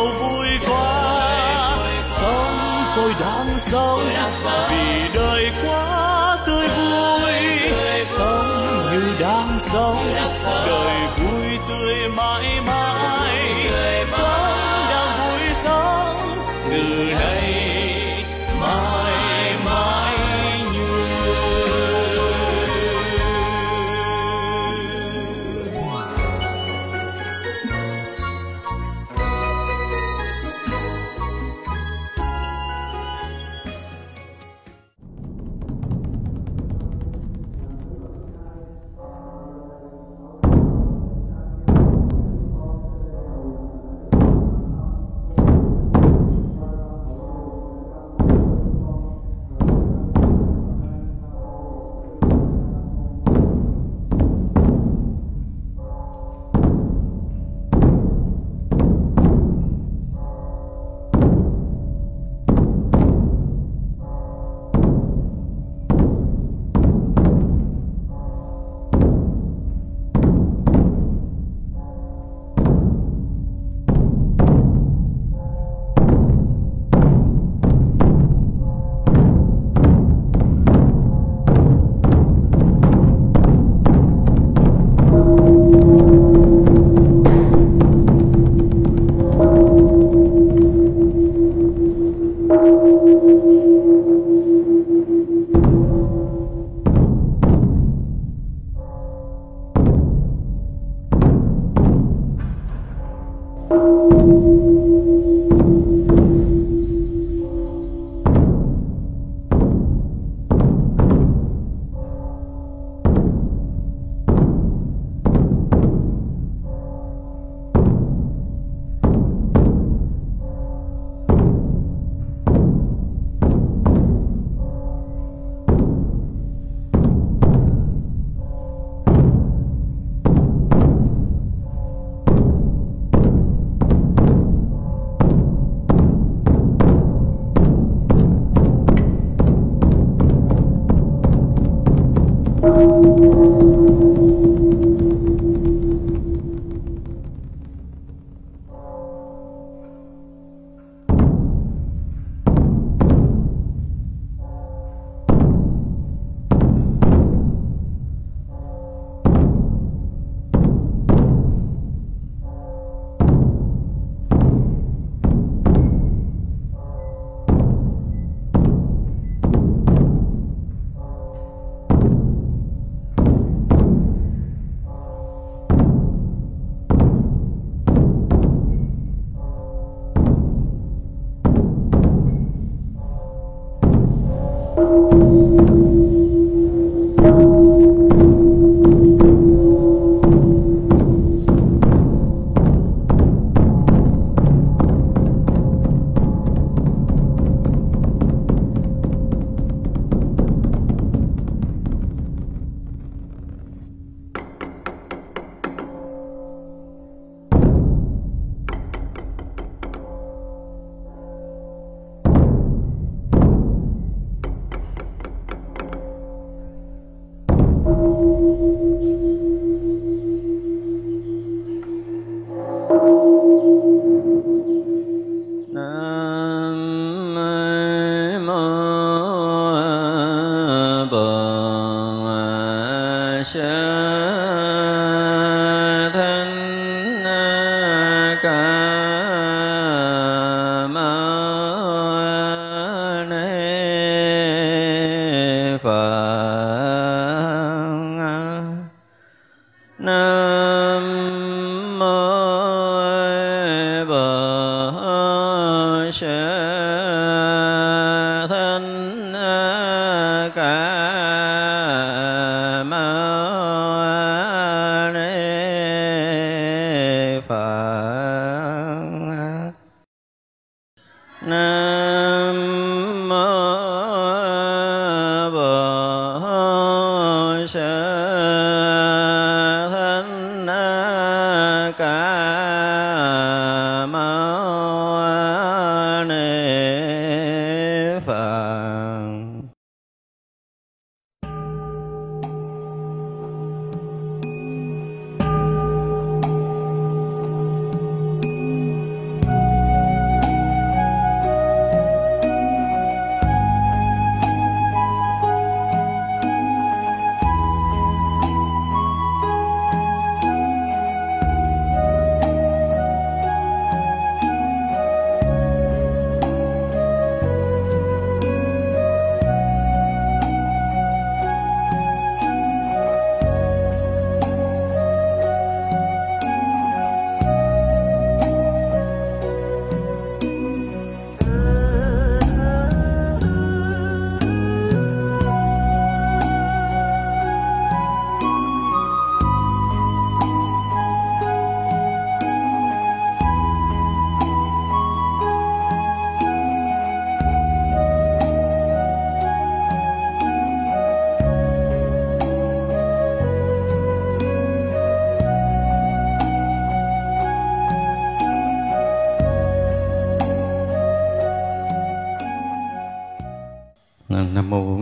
[0.00, 1.76] ơi vui quá
[2.08, 4.04] sống tôi đang sống
[4.70, 7.32] vì đời quá tươi vui.
[8.04, 10.14] Sống như đang sống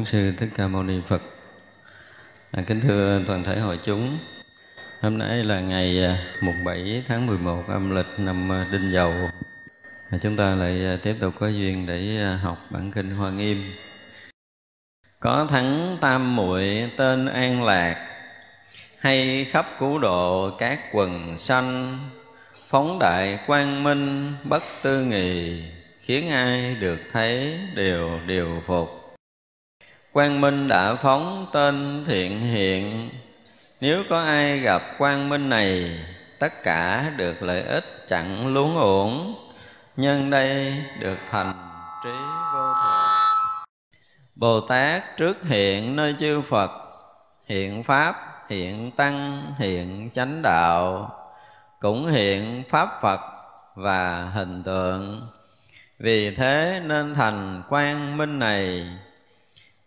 [0.09, 1.23] sư thích ca mâu ni phật.
[2.51, 4.19] À, kính thưa toàn thể hội chúng
[5.01, 9.13] hôm nay là ngày à, mùng 7 tháng 11 âm lịch năm à, đinh dậu.
[10.11, 13.73] À, chúng ta lại à, tiếp tục có duyên để học bản kinh hoa nghiêm.
[15.21, 18.09] Có thắng tam muội tên an lạc
[18.99, 21.99] hay khắp cứu độ các quần sanh
[22.69, 25.63] phóng đại quang minh bất tư nghì
[26.01, 29.08] khiến ai được thấy đều điều phục
[30.13, 33.11] quang minh đã phóng tên thiện hiện.
[33.81, 35.99] Nếu có ai gặp quang minh này,
[36.39, 39.35] tất cả được lợi ích chẳng luống uổng.
[39.97, 41.53] Nhân đây được thành
[42.05, 42.11] trí
[42.55, 43.65] vô thượng.
[44.35, 46.71] Bồ tát trước hiện nơi chư phật,
[47.47, 48.15] hiện pháp,
[48.49, 51.11] hiện tăng, hiện chánh đạo,
[51.81, 53.21] cũng hiện pháp phật
[53.75, 55.29] và hình tượng.
[55.99, 58.87] Vì thế nên thành quang minh này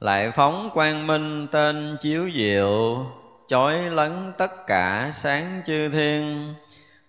[0.01, 3.05] lại phóng quang minh tên chiếu diệu
[3.47, 6.53] chói lấn tất cả sáng chư thiên.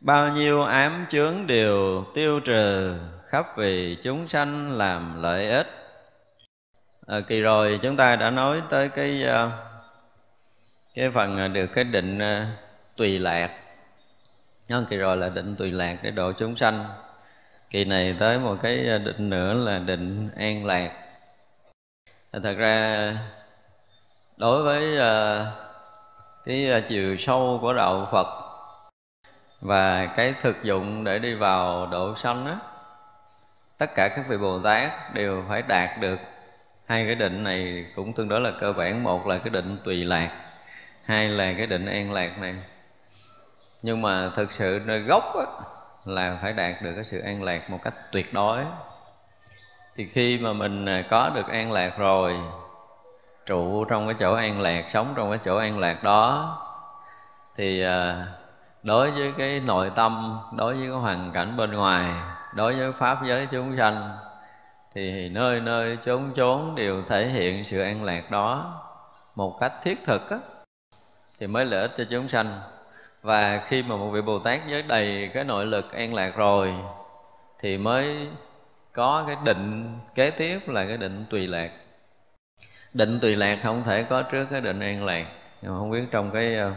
[0.01, 2.95] Bao nhiêu ám chướng đều tiêu trừ
[3.29, 5.67] khắp vì chúng sanh làm lợi ích.
[7.07, 9.51] À, kỳ rồi chúng ta đã nói tới cái ờ,
[10.95, 12.21] cái phần ờ, được cái định
[12.97, 13.51] tùy lạc.
[14.69, 16.85] Nhân kỳ rồi là định tùy lạc để độ chúng sanh.
[17.71, 21.02] Kỳ này tới một cái định nữa là định an lạc
[22.41, 23.17] thật ra
[24.37, 25.47] đối với uh,
[26.45, 28.27] cái ờ, chiều sâu của đạo phật
[29.61, 32.57] và cái thực dụng để đi vào độ sanh á
[33.79, 36.19] tất cả các vị bồ tát đều phải đạt được
[36.87, 39.03] hai cái định này cũng tương đối là cơ bản.
[39.03, 40.31] Một là cái định tùy lạc
[41.05, 42.55] hai là cái định an lạc này.
[43.83, 45.45] Nhưng mà thực sự nơi gốc á,
[46.05, 48.65] là phải đạt được cái sự an lạc một cách tuyệt đối
[49.97, 52.41] thì khi mà mình à, có được an lạc rồi
[53.47, 56.59] trụ trong cái chỗ an lạc sống trong cái chỗ an lạc đó
[57.57, 58.27] thì à,
[58.83, 62.15] đối với cái nội tâm đối với cái hoàn cảnh bên ngoài
[62.55, 64.17] đối với pháp giới chúng sanh
[64.95, 68.83] thì nơi nơi chốn chốn đều thể hiện sự an lạc đó
[69.35, 70.39] một cách thiết thực á,
[71.39, 72.61] thì mới lợi ích cho chúng sanh.
[73.23, 76.75] Và khi mà một vị bồ tát với đầy cái nội lực an lạc rồi
[77.59, 78.29] thì mới
[78.93, 81.71] có cái định kế tiếp là cái định tùy lạc.
[82.95, 85.27] Định tùy lạc không thể có trước cái định an lạc.
[85.63, 86.73] Nhưng mà không biết trong cái ờ,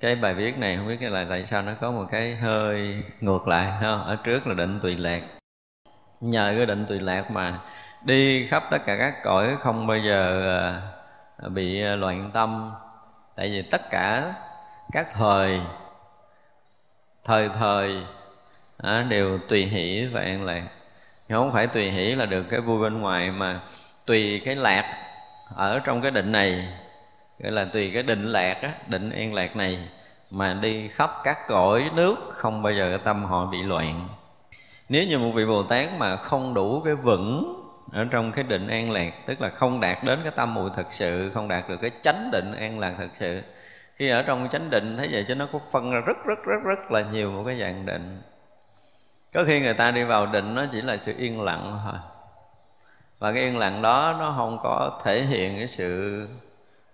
[0.00, 3.02] cái bài viết này, không biết cái là tại sao nó có một cái hơi
[3.20, 3.90] ngược lại, ha?
[3.90, 5.22] Ở trước là định tùy lạc.
[6.20, 7.60] Nhờ cái định tùy lạc mà
[8.02, 10.42] đi khắp tất cả các cõi không bao giờ
[11.36, 12.72] ờ, bị ờ, loạn tâm.
[13.36, 14.34] Tại vì tất cả
[14.92, 15.60] các thời
[17.24, 18.02] thời thời
[19.08, 20.62] đều tùy hỷ và an lạc
[21.28, 23.60] không phải tùy hỷ là được cái vui bên ngoài, mà
[24.06, 24.96] tùy cái lạc
[25.54, 26.68] ở trong cái định này.
[27.38, 29.78] Gọi là tùy cái định lạc á, định an lạc này,
[30.30, 34.08] mà đi khắp các cõi nước không bao giờ cái tâm họ bị loạn.
[34.88, 37.60] Nếu như một vị bồ tát mà không đủ cái vững
[37.92, 40.86] ở trong cái định an lạc, tức là không đạt đến cái tâm muội thật
[40.90, 43.42] sự, không đạt được cái chánh định an lạc thật sự,
[43.96, 46.62] khi ở trong chánh định, thấy vậy cho nó có phân ra rất rất rất
[46.64, 48.22] rất là nhiều một cái dạng định
[49.34, 52.00] có khi người ta đi vào định nó chỉ là sự yên lặng thôi.
[53.18, 56.22] Và cái yên lặng đó nó không có thể hiện cái sự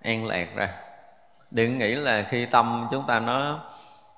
[0.03, 0.69] an lạc ra.
[1.51, 3.59] Đừng nghĩ là khi tâm chúng ta nó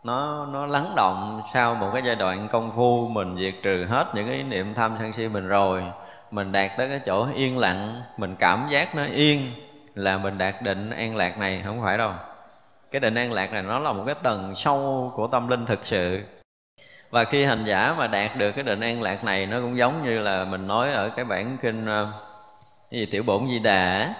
[0.04, 4.06] nó nó lắng động sau một cái giai đoạn công phu mình diệt trừ hết
[4.14, 5.84] những cái niệm tham sân si mình rồi,
[6.30, 9.52] mình đạt tới cái chỗ yên lặng, mình cảm giác nó yên
[9.94, 12.12] là mình đạt định an lạc này không phải đâu.
[12.90, 15.84] Cái định an lạc này nó là một cái tầng sâu của tâm linh thực
[15.84, 16.22] sự
[17.12, 20.04] và khi hành giả mà đạt được cái định an lạc này, nó cũng giống
[20.04, 22.08] như là mình nói ở cái bản kinh ờ,
[22.90, 24.14] cái gì, tiểu bổn di đà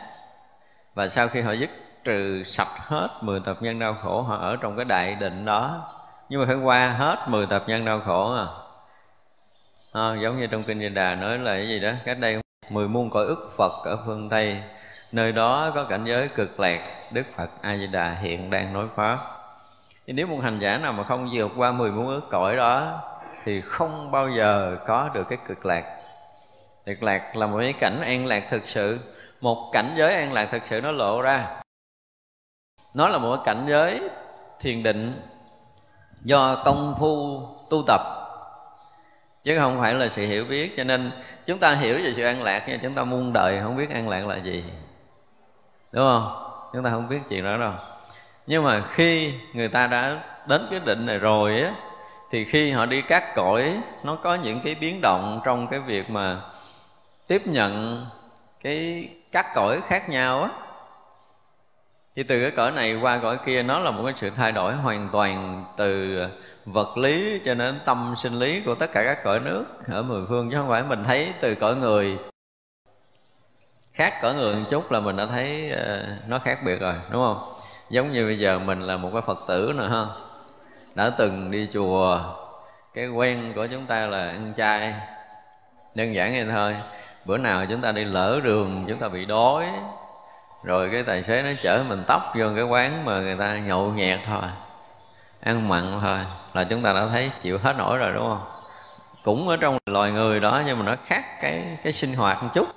[0.95, 1.71] và sau khi họ dứt
[2.05, 5.89] trừ sạch hết 10 tập nhân đau khổ, họ ở trong cái đại định đó.
[6.29, 8.47] Nhưng mà phải qua hết 10 tập nhân đau khổ à.
[9.93, 12.89] à giống như trong kinh di đà nói là cái gì đó, cách đây mười
[12.89, 14.63] muôn cõi ức phật ở phương tây,
[15.13, 16.81] nơi đó có cảnh giới cực lạc,
[17.13, 19.42] đức phật a di đà hiện đang nói pháp
[20.07, 23.01] nhưng nếu một hành giả nào mà không vượt qua mười muôn ước cõi đó,
[23.45, 25.99] thì không bao giờ có được cái cực lạc.
[26.87, 28.99] Cực lạc là một cái cảnh an lạc thực sự.
[29.41, 31.61] Một cảnh giới an lạc thực sự nó lộ ra.
[32.95, 34.01] Nó là một cảnh giới
[34.61, 35.23] thiền định
[36.23, 37.41] do công phu
[37.71, 38.01] tu tập.
[39.43, 40.75] Chứ không phải là sự hiểu biết.
[40.77, 41.13] Cho nên
[41.47, 44.09] chúng ta hiểu về sự an lạc, nhưng chúng ta muôn đời không biết an
[44.09, 44.65] lạc là gì.
[45.93, 46.49] Đúng không?
[46.73, 47.73] Chúng ta không biết chuyện đó đâu
[48.47, 51.73] nhưng mà khi người ta đã đến cái định này rồi á,
[52.31, 56.11] thì khi họ đi các cõi nó có những cái biến động trong cái việc
[56.11, 56.41] mà
[57.29, 58.07] tiếp nhận
[58.63, 60.51] cái các cõi khác nhau á.
[62.17, 64.75] Thì từ cái cõi này qua cõi kia, nó là một cái sự thay đổi
[64.75, 66.19] hoàn toàn từ
[66.65, 70.23] vật lý cho đến tâm sinh lý của tất cả các cõi nước ở mười
[70.29, 72.19] phương, chứ không phải mình thấy từ cõi người.
[73.93, 77.23] Khác cõi người một chút là mình đã thấy ờ, nó khác biệt rồi, đúng
[77.23, 77.53] không?
[77.93, 80.07] Giống như bây giờ mình là một cái phật tử nè ha?
[80.95, 82.21] Đã từng đi chùa,
[82.95, 84.95] cái quen của chúng ta là ăn chay.
[85.95, 86.77] Đơn giản vậy thôi.
[87.25, 89.67] Bữa nào chúng ta đi lỡ đường, chúng ta bị đói.
[90.65, 93.93] Rồi cái tài xế nó chở mình tóc vô cái quán mà người ta nhậu
[93.93, 94.43] nhẹt thôi.
[95.41, 96.19] Ăn mặn thôi.
[96.53, 98.45] Là chúng ta đã thấy chịu hết nổi rồi, đúng không?
[99.23, 102.49] Cũng ở trong loài người đó, nhưng mà nó khác cái cái sinh hoạt một
[102.55, 102.69] chút.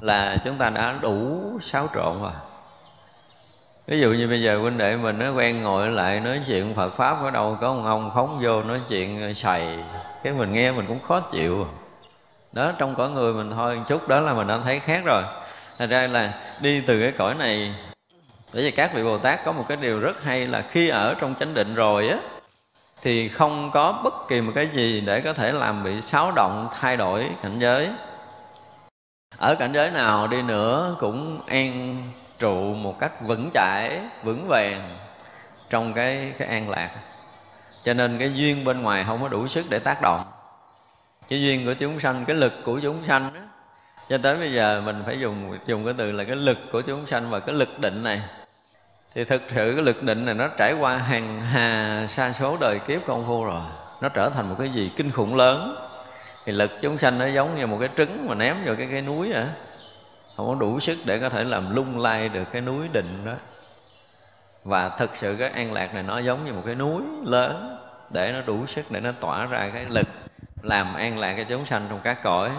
[0.00, 2.32] Là chúng ta đã đủ xáo trộn rồi
[3.86, 6.96] ví dụ như bây giờ huynh đệ mình nó quen ngồi lại nói chuyện phật
[6.96, 9.78] pháp ở đâu, có một ông phóng vô nói chuyện xài.
[10.22, 11.66] Cái mình nghe mình cũng khó chịu.
[12.52, 15.22] Đó, trong cõi người mình thôi, một chút đó là mình đã thấy khác rồi.
[15.78, 17.74] Thật ra là đi từ cái cõi này,
[18.54, 21.14] bởi vì các vị bồ tát có một cái điều rất hay là khi ở
[21.20, 22.18] trong chánh định rồi á,
[23.02, 26.68] thì không có bất kỳ một cái gì để có thể làm bị xáo động,
[26.80, 27.88] thay đổi cảnh giới.
[29.38, 31.96] Ở cảnh giới nào đi nữa cũng an
[32.38, 34.96] trụ một cách vững chãi vững vàng
[35.70, 36.90] trong cái cái an lạc.
[37.84, 40.24] Cho nên cái duyên bên ngoài không có đủ sức để tác động.
[41.28, 43.40] Cái duyên của chúng sanh cái lực của chúng sanh đó,
[44.08, 47.06] cho tới bây giờ mình phải dùng dùng cái từ là cái lực của chúng
[47.06, 48.22] sanh và cái lực định này.
[49.14, 52.78] Thì thực sự cái lực định này nó trải qua hàng hà sa số đời
[52.78, 53.62] kiếp công phu rồi.
[54.00, 55.76] Nó trở thành một cái gì kinh khủng lớn.
[56.44, 59.02] Thì lực chúng sanh nó giống như một cái trứng mà ném vào cái cái
[59.02, 59.44] núi vậy
[60.36, 63.34] không có đủ sức để có thể làm lung lay được cái núi định đó.
[64.64, 67.76] Và thực sự cái an lạc này nó giống như một cái núi lớn
[68.10, 70.06] để nó đủ sức để nó tỏa ra cái lực
[70.62, 72.50] làm an lạc cái chúng sanh trong các cõi.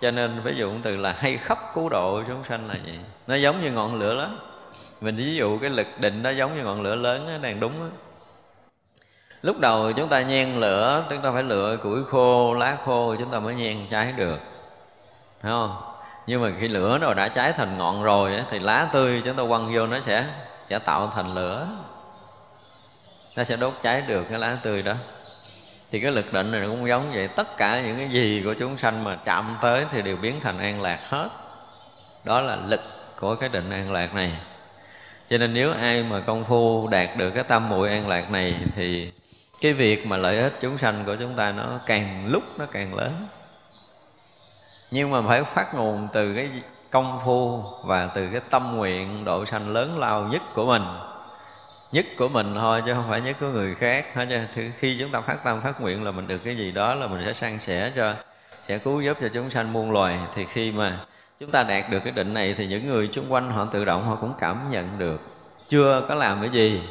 [0.00, 3.34] Cho nên ví dụ từ là hay khắp cứu độ chúng sanh là gì nó
[3.34, 4.38] giống như ngọn lửa lớn
[5.00, 7.72] mình ví dụ cái lực định nó giống như ngọn lửa lớn đó, đang đúng
[7.78, 7.86] đó.
[9.42, 13.30] lúc đầu chúng ta nhen lửa chúng ta phải lựa củi khô lá khô chúng
[13.30, 14.38] ta mới nhen cháy được.
[15.42, 15.76] Thấy không?
[16.28, 19.42] Nhưng mà khi lửa nó đã cháy thành ngọn rồi thì lá tươi chúng ta
[19.48, 20.24] quăng vô nó sẽ
[20.70, 21.68] sẽ tạo thành lửa.
[23.36, 24.94] Nó sẽ đốt cháy được cái lá tươi đó.
[25.90, 27.28] Thì cái lực định này cũng giống vậy.
[27.28, 30.58] Tất cả những cái gì của chúng sanh mà chạm tới thì đều biến thành
[30.58, 31.28] an lạc hết.
[32.24, 32.80] Đó là lực
[33.20, 34.32] của cái định an lạc này.
[35.30, 38.60] Cho nên nếu ai mà công phu đạt được cái tâm muội an lạc này
[38.76, 39.12] thì
[39.60, 42.94] cái việc mà lợi ích chúng sanh của chúng ta nó càng lúc nó càng
[42.94, 43.26] lớn
[44.90, 46.50] nhưng mà phải phát nguồn từ cái
[46.90, 50.82] công phu và từ cái tâm nguyện độ sanh lớn lao nhất của mình.
[51.92, 54.62] Nhất của mình thôi chứ không phải nhất của người khác, hết chứ.
[54.78, 57.22] Khi chúng ta phát tâm, phát nguyện là mình được cái gì đó là mình
[57.26, 58.14] sẽ san sẻ cho,
[58.68, 60.18] sẽ cứu giúp cho chúng sanh muôn loài.
[60.34, 60.98] Thì khi mà
[61.40, 64.04] chúng ta đạt được cái định này thì những người xung quanh họ tự động
[64.08, 65.20] họ cũng cảm nhận được
[65.68, 66.82] chưa có làm cái gì.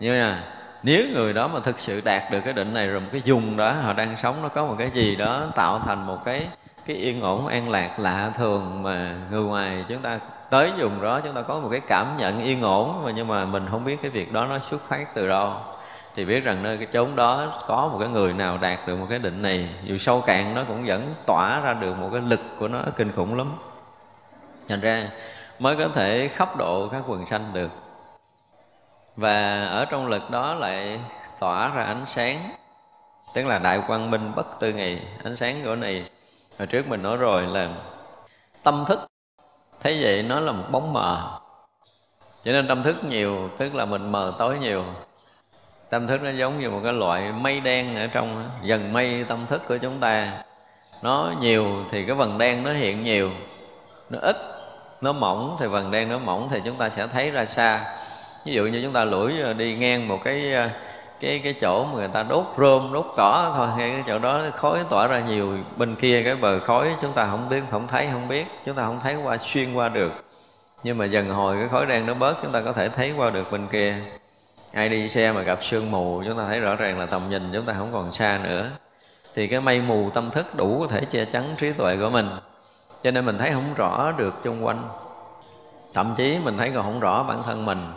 [0.00, 0.44] Nhưng mà
[0.82, 3.56] nếu người đó mà thực sự đạt được cái định này rồi, một cái dùng
[3.56, 6.46] đó họ đang sống, nó có một cái gì đó tạo thành một cái
[6.86, 10.18] cái yên ổn, an lạc lạ thường mà người ngoài chúng ta
[10.50, 13.44] tới dùng đó, chúng ta có một cái cảm nhận yên ổn mà nhưng mà
[13.44, 15.54] mình không biết cái việc đó nó xuất phát từ đâu.
[16.14, 19.06] Thì biết rằng nơi cái chốn đó có một cái người nào đạt được một
[19.10, 22.40] cái định này, dù sâu cạn nó cũng vẫn tỏa ra được một cái lực
[22.58, 23.52] của nó kinh khủng lắm.
[24.68, 25.08] Thành ra
[25.58, 27.70] mới có thể khắp độ các quần sanh được.
[29.16, 31.00] Và ở trong lực đó lại
[31.40, 32.38] tỏa ra ánh sáng,
[33.34, 36.04] tức là đại quang minh bất tư nghị ánh sáng của này
[36.62, 37.68] hồi trước mình nói rồi là
[38.62, 39.00] tâm thức.
[39.80, 41.40] Thấy vậy nó là một bóng mờ.
[42.44, 44.84] Cho nên tâm thức nhiều, tức là mình mờ tối nhiều.
[45.90, 49.46] Tâm thức nó giống như một cái loại mây đen ở trong dần mây tâm
[49.48, 50.32] thức của chúng ta.
[51.02, 53.30] Nó nhiều thì cái vần đen nó hiện nhiều.
[54.10, 54.36] Nó ít,
[55.00, 57.94] nó mỏng thì vần đen nó mỏng thì chúng ta sẽ thấy ra xa.
[58.44, 60.68] Ví dụ như chúng ta lủi ờ, đi ngang một cái ờ,
[61.22, 63.68] cái cái chỗ mà người ta đốt rơm, đốt cỏ thôi.
[63.76, 65.58] Ngay cái chỗ đó khói tỏa ra nhiều.
[65.76, 68.46] Bên kia cái bờ khói chúng ta không biết, không thấy, không biết.
[68.64, 70.12] Chúng ta không thấy qua, xuyên qua được.
[70.82, 73.30] Nhưng mà dần hồi cái khói đen nó bớt, chúng ta có thể thấy qua
[73.30, 73.96] được bên kia.
[74.72, 77.50] Ai đi xe mà gặp sương mù, chúng ta thấy rõ ràng là tầm nhìn
[77.52, 78.70] chúng ta không còn xa nữa.
[79.34, 82.30] Thì cái mây mù tâm thức đủ có thể che chắn trí tuệ của mình.
[83.02, 84.88] Cho nên mình thấy không rõ được xung quanh.
[85.94, 87.92] Thậm chí mình thấy còn không rõ bản thân mình.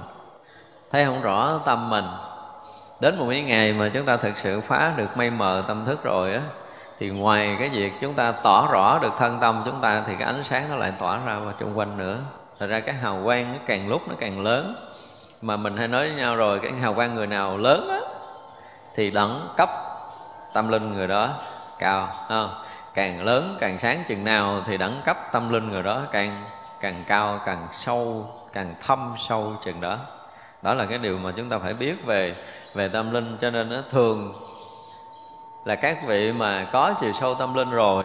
[0.92, 2.06] Thấy không rõ tâm mình
[3.00, 6.04] đến một cái ngày mà chúng ta thực sự phá được mây mờ tâm thức
[6.04, 6.42] rồi á,
[7.00, 10.28] thì ngoài cái việc chúng ta tỏ rõ được thân tâm chúng ta, thì cái
[10.28, 12.18] ánh sáng nó lại tỏa ra vào xung quanh nữa.
[12.60, 14.76] Thật ra cái hào quang nó càng lúc nó càng lớn.
[15.42, 18.00] Mà mình hay nói với nhau rồi, cái hào quang người nào lớn á,
[18.96, 19.70] thì đẳng cấp
[20.54, 21.30] tâm linh người đó
[21.80, 22.56] cao không?
[22.94, 26.44] càng lớn, càng sáng chừng nào thì đẳng cấp tâm linh người đó càng
[26.82, 29.98] càng cao, càng sâu, càng thâm sâu chừng đó.
[30.62, 32.36] Đó là cái điều mà chúng ta phải biết về
[32.76, 34.34] về tâm linh, cho nên nó thường
[35.66, 38.04] là các vị mà có chiều sâu tâm linh rồi,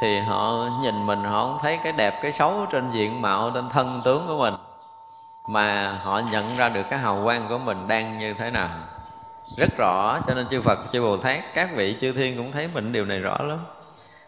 [0.00, 3.68] thì họ nhìn mình, họ không thấy cái đẹp, cái xấu trên diện mạo, trên
[3.68, 4.54] thân tướng của mình,
[5.48, 8.68] mà họ nhận ra được cái hào quang của mình đang như thế nào.
[9.56, 12.68] Rất rõ, cho nên chư Phật, chư Bồ Tát, các vị chư thiên cũng thấy
[12.74, 13.58] mình điều này rõ lắm.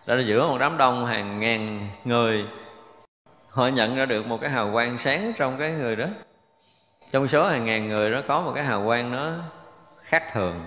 [0.06, 2.44] Đó là giữa một đám đông hàng ngàn người,
[3.50, 6.06] họ nhận ra được một cái hào quang sáng trong cái người đó
[7.12, 9.31] trong số hàng ngàn người đó có một cái hào quang nó
[10.03, 10.64] khác thường,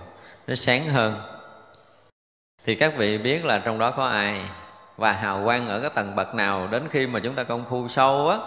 [0.47, 1.15] nó sáng hơn.
[2.65, 4.41] Thì các vị biết là trong đó có ai?
[4.97, 7.88] Và hào quang ở cái tầng bậc nào đến khi mà chúng ta công phu
[7.88, 8.38] sâu á,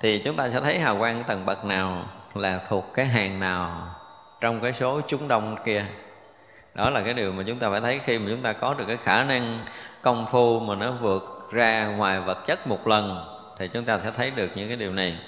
[0.00, 3.40] thì chúng ta sẽ thấy hào quang ở tầng bậc nào là thuộc cái hàng
[3.40, 3.94] nào
[4.40, 5.84] trong cái số chúng đông kia.
[6.74, 8.84] Đó là cái điều mà chúng ta phải thấy khi mà chúng ta có được
[8.88, 9.64] cái khả năng
[10.02, 13.26] công phu mà nó vượt ra ngoài vật chất một lần,
[13.58, 15.18] thì chúng ta sẽ thấy được những cái điều này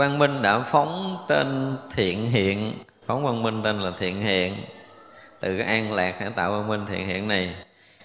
[0.00, 2.72] quang minh đã phóng tên thiện hiện.
[3.06, 4.64] Phóng quang minh tên là thiện hiện.
[5.40, 7.54] Từ cái an lạc để tạo quang minh thiện hiện này.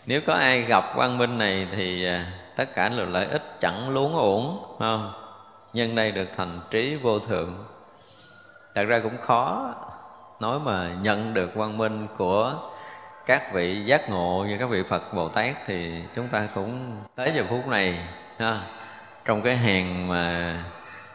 [0.06, 3.90] Nếu có ai gặp quang minh này thì à, tất cả là lợi ích chẳng
[3.90, 5.12] luống uổng không?
[5.74, 7.66] Nhân đây được thành trí vô thượng.
[8.76, 9.74] Thật ra cũng khó
[10.40, 12.54] nói mà nhận được quang minh của
[13.26, 17.32] các vị giác ngộ như các vị Phật Bồ Tát thì chúng ta cũng tới
[17.36, 18.08] giờ phút này
[18.40, 18.62] ha,
[19.26, 20.58] trong cái hàng mà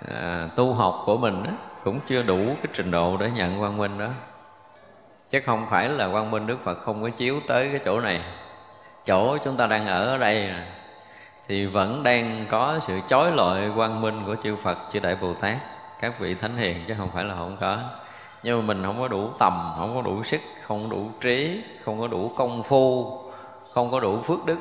[0.08, 1.50] à, tu học của mình đó,
[1.84, 4.08] cũng chưa đủ cái trình độ để nhận quang minh đó.
[5.30, 8.22] Chứ không phải là quang minh Đức Phật không có chiếu tới cái chỗ này.
[9.04, 10.50] Chỗ chúng ta đang ở ở đây
[11.48, 15.34] thì vẫn đang có sự chói lọi quang minh của chư Phật chư Đại Bồ
[15.34, 15.56] Tát
[16.00, 17.78] các vị thánh hiền chứ không phải là không có.
[18.42, 21.62] Nhưng mà mình không có đủ tầm không có đủ sức không có đủ trí
[21.84, 23.18] không có đủ công phu
[23.74, 24.58] không có đủ phước đức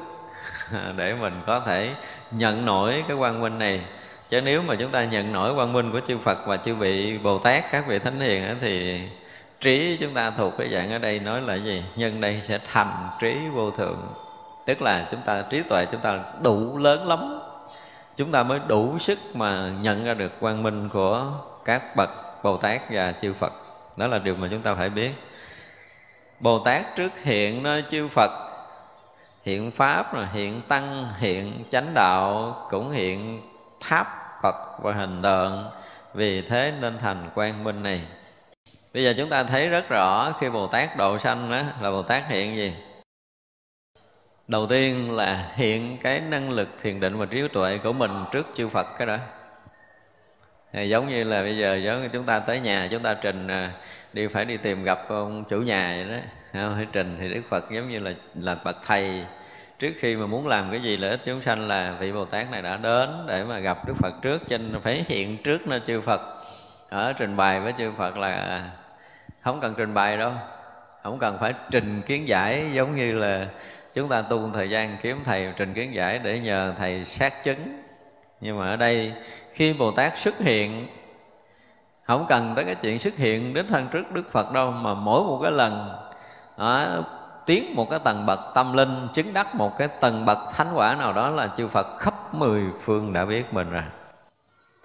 [0.95, 1.89] để mình có thể
[2.31, 3.81] nhận nổi cái quang minh này
[4.29, 7.17] chứ nếu mà chúng ta nhận nổi quang minh của chư Phật và chư vị
[7.17, 9.01] Bồ Tát, các vị thánh hiền thì
[9.59, 11.83] trí chúng ta thuộc cái dạng ở đây nói là gì?
[11.95, 14.13] Nhân đây sẽ thành trí vô thượng.
[14.65, 17.39] Tức là chúng ta, trí tuệ chúng ta đủ lớn lắm.
[18.15, 21.25] Chúng ta mới đủ sức mà nhận ra được quang minh của
[21.65, 22.09] các bậc
[22.43, 23.53] bồ tát và chư phật.
[23.97, 25.11] Đó là điều mà chúng ta phải biết.
[26.39, 28.31] Bồ tát trước hiện nơi chư phật,
[29.43, 33.41] hiện pháp rồi, hiện tăng, hiện chánh đạo, cũng hiện
[33.79, 34.07] tháp
[34.41, 35.69] phật và hình tượng
[36.13, 38.01] vì thế nên thành quang minh này.
[38.93, 42.01] Bây giờ chúng ta thấy rất rõ khi bồ tát độ sanh đó là bồ
[42.01, 42.73] tát hiện gì?
[44.47, 48.47] Đầu tiên là hiện cái năng lực thiền định và trí tuệ của mình trước
[48.53, 49.17] chư phật cái đó.
[50.73, 53.47] Thì giống như là bây giờ giống như chúng ta tới nhà, chúng ta trình
[53.47, 53.71] à,
[54.13, 56.23] đi phải đi tìm gặp ông chủ nhà vậy đó.
[56.53, 56.75] Không?
[56.75, 59.25] phải trình thì đức phật giống như là là bậc thầy
[59.79, 62.51] trước khi mà muốn làm cái gì lợi ích chúng sanh là vị bồ tát
[62.51, 65.81] này đã đến để mà gặp đức phật trước cho nên phải hiện trước nơi
[65.87, 66.21] chư phật.
[66.89, 68.63] Ở trình bày với chư phật là
[69.41, 70.31] không cần trình bày đâu
[71.03, 73.47] không cần phải trình kiến giải giống như là
[73.93, 77.81] chúng ta tu thời gian kiếm thầy trình kiến giải để nhờ thầy xác chứng.
[78.41, 79.13] Nhưng mà ở đây
[79.53, 80.87] khi bồ tát xuất hiện
[82.03, 85.23] không cần tới cái chuyện xuất hiện đến thân trước đức phật đâu mà mỗi
[85.23, 85.89] một cái lần
[86.57, 87.03] đó,
[87.49, 90.95] tiến một cái tầng bậc tâm linh, chứng đắc một cái tầng bậc thánh quả
[90.95, 93.83] nào đó là chư phật khắp mười phương đã biết mình rồi.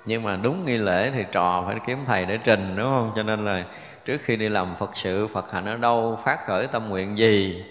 [0.04, 3.12] Nhưng mà đúng nghi lễ thì trò phải kiếm thầy để trình, đúng không?
[3.16, 3.64] Cho nên là
[4.04, 7.64] trước khi đi làm phật sự, phật hạnh ở đâu, phát khởi tâm nguyện gì,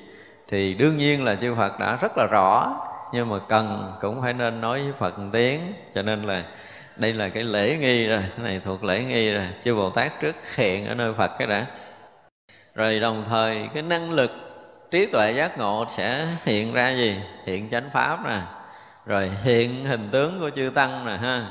[0.47, 2.75] thì đương nhiên là chư Phật đã rất là rõ.
[3.13, 5.59] Nhưng mà cần cũng phải nên nói với Phật tiếng.
[5.95, 6.43] Cho nên là
[6.95, 9.47] đây là cái lễ nghi rồi, cái này thuộc lễ nghi rồi.
[9.63, 11.65] Chư Bồ Tát trước hiện ở nơi Phật cái đã.
[12.75, 14.31] Rồi đồng thời cái năng lực
[14.93, 17.21] trí tuệ giác ngộ sẽ hiện ra gì?
[17.45, 18.41] Hiện chánh pháp nè.
[19.05, 21.47] Rồi hiện hình tướng của chư tăng nè, ha.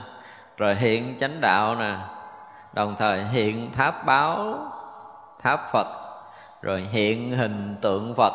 [0.56, 1.94] Rồi hiện chánh đạo nè.
[2.72, 4.58] Đồng thời hiện tháp báo,
[5.42, 5.86] tháp phật.
[6.62, 8.32] Rồi hiện hình tượng phật.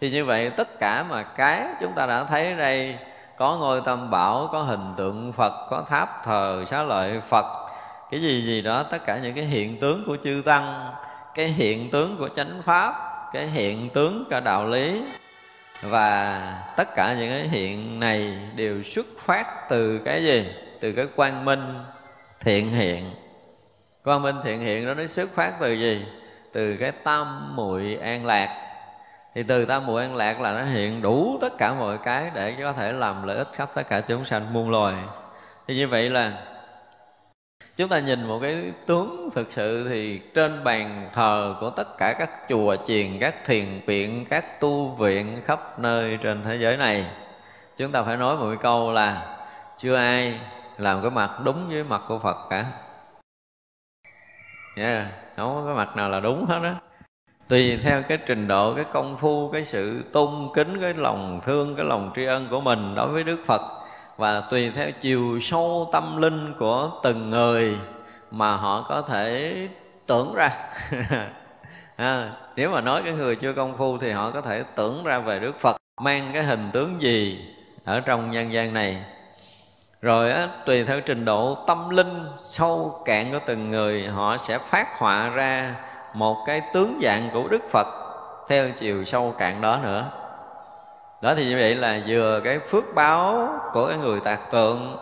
[0.00, 2.98] Thì như vậy tất cả mà cái chúng ta đã thấy đây,
[3.36, 7.46] có ngôi tâm bảo, có hình tượng phật, có tháp thờ, xá lợi phật.
[8.10, 10.92] Cái gì gì đó, tất cả những cái hiện tướng của chư tăng,
[11.34, 15.02] cái hiện tướng của chánh pháp cái hiện tướng, cả đạo lý.
[15.82, 20.46] Và tất cả những cái hiện này đều xuất phát từ cái gì?
[20.80, 21.74] Từ cái quang minh
[22.40, 23.10] thiện hiện.
[24.04, 26.06] Quang minh thiện hiện đó nó xuất phát từ gì?
[26.52, 28.60] Từ cái tâm muội an lạc.
[29.34, 32.54] Thì từ tam muội an lạc là nó hiện đủ tất cả mọi cái để
[32.62, 34.94] có thể làm lợi ích khắp tất cả chúng sanh muôn loài.
[35.68, 36.32] Thì như vậy là
[37.76, 42.14] chúng ta nhìn một cái tướng thực sự thì trên bàn thờ của tất cả
[42.18, 47.06] các chùa chiền các thiền viện các tu viện khắp nơi trên thế giới này
[47.76, 49.36] chúng ta phải nói một câu là
[49.78, 50.40] chưa ai
[50.78, 52.66] làm cái mặt đúng với mặt của phật cả.
[54.76, 55.06] Yeah,
[55.36, 56.72] không có cái mặt nào là đúng hết đó
[57.48, 61.76] tùy theo cái trình độ cái công phu cái sự tôn kính cái lòng thương
[61.76, 63.83] cái lòng tri ân của mình đối với đức phật
[64.16, 67.78] và tùy theo chiều sâu tâm linh của từng người
[68.30, 69.54] mà họ có thể
[70.06, 70.50] tưởng ra.
[71.96, 75.18] À, nếu mà nói cái người chưa công phu thì họ có thể tưởng ra
[75.18, 77.48] về đức phật mang cái hình tướng gì
[77.84, 79.04] ở trong nhân gian này.
[80.02, 84.58] Rồi á, tùy theo trình độ tâm linh sâu cạn của từng người họ sẽ
[84.58, 85.74] phát họa ra
[86.14, 87.86] một cái tướng dạng của đức phật
[88.48, 90.10] theo chiều sâu cạn đó nữa
[91.24, 94.96] đó thì như vậy là vừa cái phước báo của cái người tạc tượng,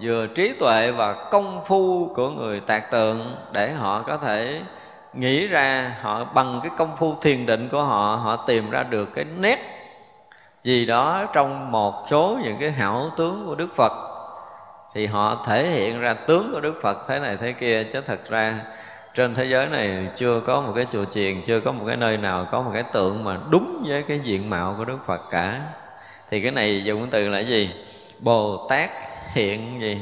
[0.00, 4.60] vừa trí tuệ và công phu của người tạc tượng để họ có thể
[5.12, 9.08] nghĩ ra, họ bằng cái công phu thiền định của họ họ tìm ra được
[9.14, 9.58] cái nét
[10.64, 13.92] gì đó trong một số những cái hảo tướng của đức phật.
[14.94, 18.20] Thì họ thể hiện ra tướng của đức phật thế này thế kia chứ thật
[18.28, 18.60] ra
[19.14, 22.16] trên thế giới này chưa có một cái chùa chiền, chưa có một cái nơi
[22.16, 25.60] nào có một cái tượng mà đúng với cái diện mạo của đức phật cả.
[26.30, 27.74] Thì cái này dùng từ là gì?
[28.20, 28.90] Bồ tát
[29.32, 29.98] hiện gì?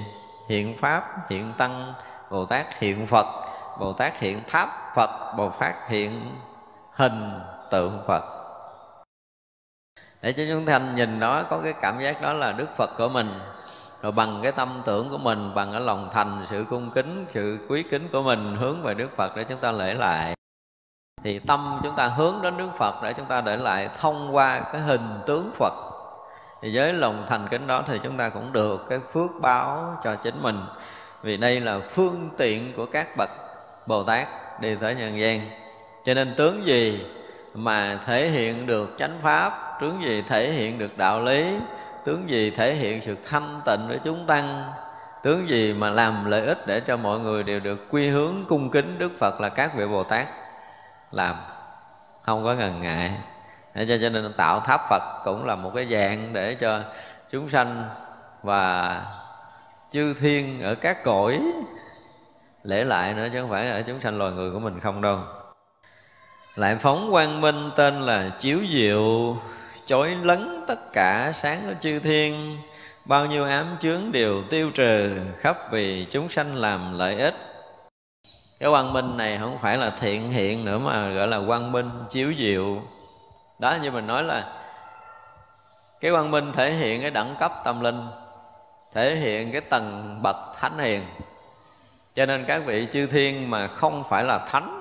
[0.49, 1.92] Hiện pháp, hiện tăng,
[2.31, 3.27] bồ tát hiện phật,
[3.81, 6.37] bồ tát hiện tháp phật, bồ tát hiện
[6.92, 8.25] hình tượng phật.
[10.23, 13.09] Để cho chúng thanh nhìn đó có cái cảm giác đó là đức phật của
[13.09, 13.31] mình
[14.03, 17.59] rồi bằng cái tâm tưởng của mình, bằng cái lòng thành, sự cung kính, sự
[17.69, 20.35] quý kính của mình hướng về đức phật để chúng ta lễ lại.
[21.25, 24.61] Thì tâm chúng ta hướng đến đức phật để chúng ta để lại thông qua
[24.73, 25.73] cái hình tướng phật.
[26.63, 30.15] Thì với lòng thành kính đó thì chúng ta cũng được cái phước báo cho
[30.15, 30.61] chính mình.
[31.23, 33.31] Vì đây là phương tiện của các bậc
[33.87, 34.29] bồ tát
[34.61, 35.51] đi tới nhân gian.
[36.05, 37.07] Cho nên tướng gì
[37.55, 41.55] mà thể hiện được chánh pháp, tướng gì thể hiện được đạo lý
[42.05, 44.73] tướng gì thể hiện sự thanh tịnh của chúng tăng?
[45.23, 48.71] Tướng gì mà làm lợi ích để cho mọi người đều được quy hướng cung
[48.71, 50.29] kính đức phật là các vị bồ tát?
[51.13, 51.37] Làm.
[52.23, 53.13] Không có ngần ngại.
[53.75, 56.81] Để cho, cho nên tạo tháp phật cũng là một cái dạng để cho
[57.31, 57.89] chúng sanh
[58.43, 59.05] và
[59.91, 61.41] chư thiên ở các cõi
[62.63, 65.19] lễ lại nữa chứ không phải ở chúng sanh loài người của mình không đâu.
[66.57, 69.37] Lại phóng quang minh tên là chiếu diệu
[69.87, 72.59] chối lấn tất cả sáng của chư thiên.
[73.05, 77.35] Bao nhiêu ám chướng đều tiêu trừ khắp vì chúng sanh làm lợi ích.
[78.61, 81.90] Cái quang minh này không phải là thiện hiện nữa mà gọi là quang minh
[82.11, 82.83] chiếu diệu.
[83.59, 84.45] Đó như mình nói là
[86.01, 88.07] cái quang minh thể hiện cái đẳng cấp tâm linh,
[88.93, 91.05] thể hiện cái tầng bậc thánh hiền.
[92.14, 94.77] Cho nên các vị chư thiên mà không phải là thánh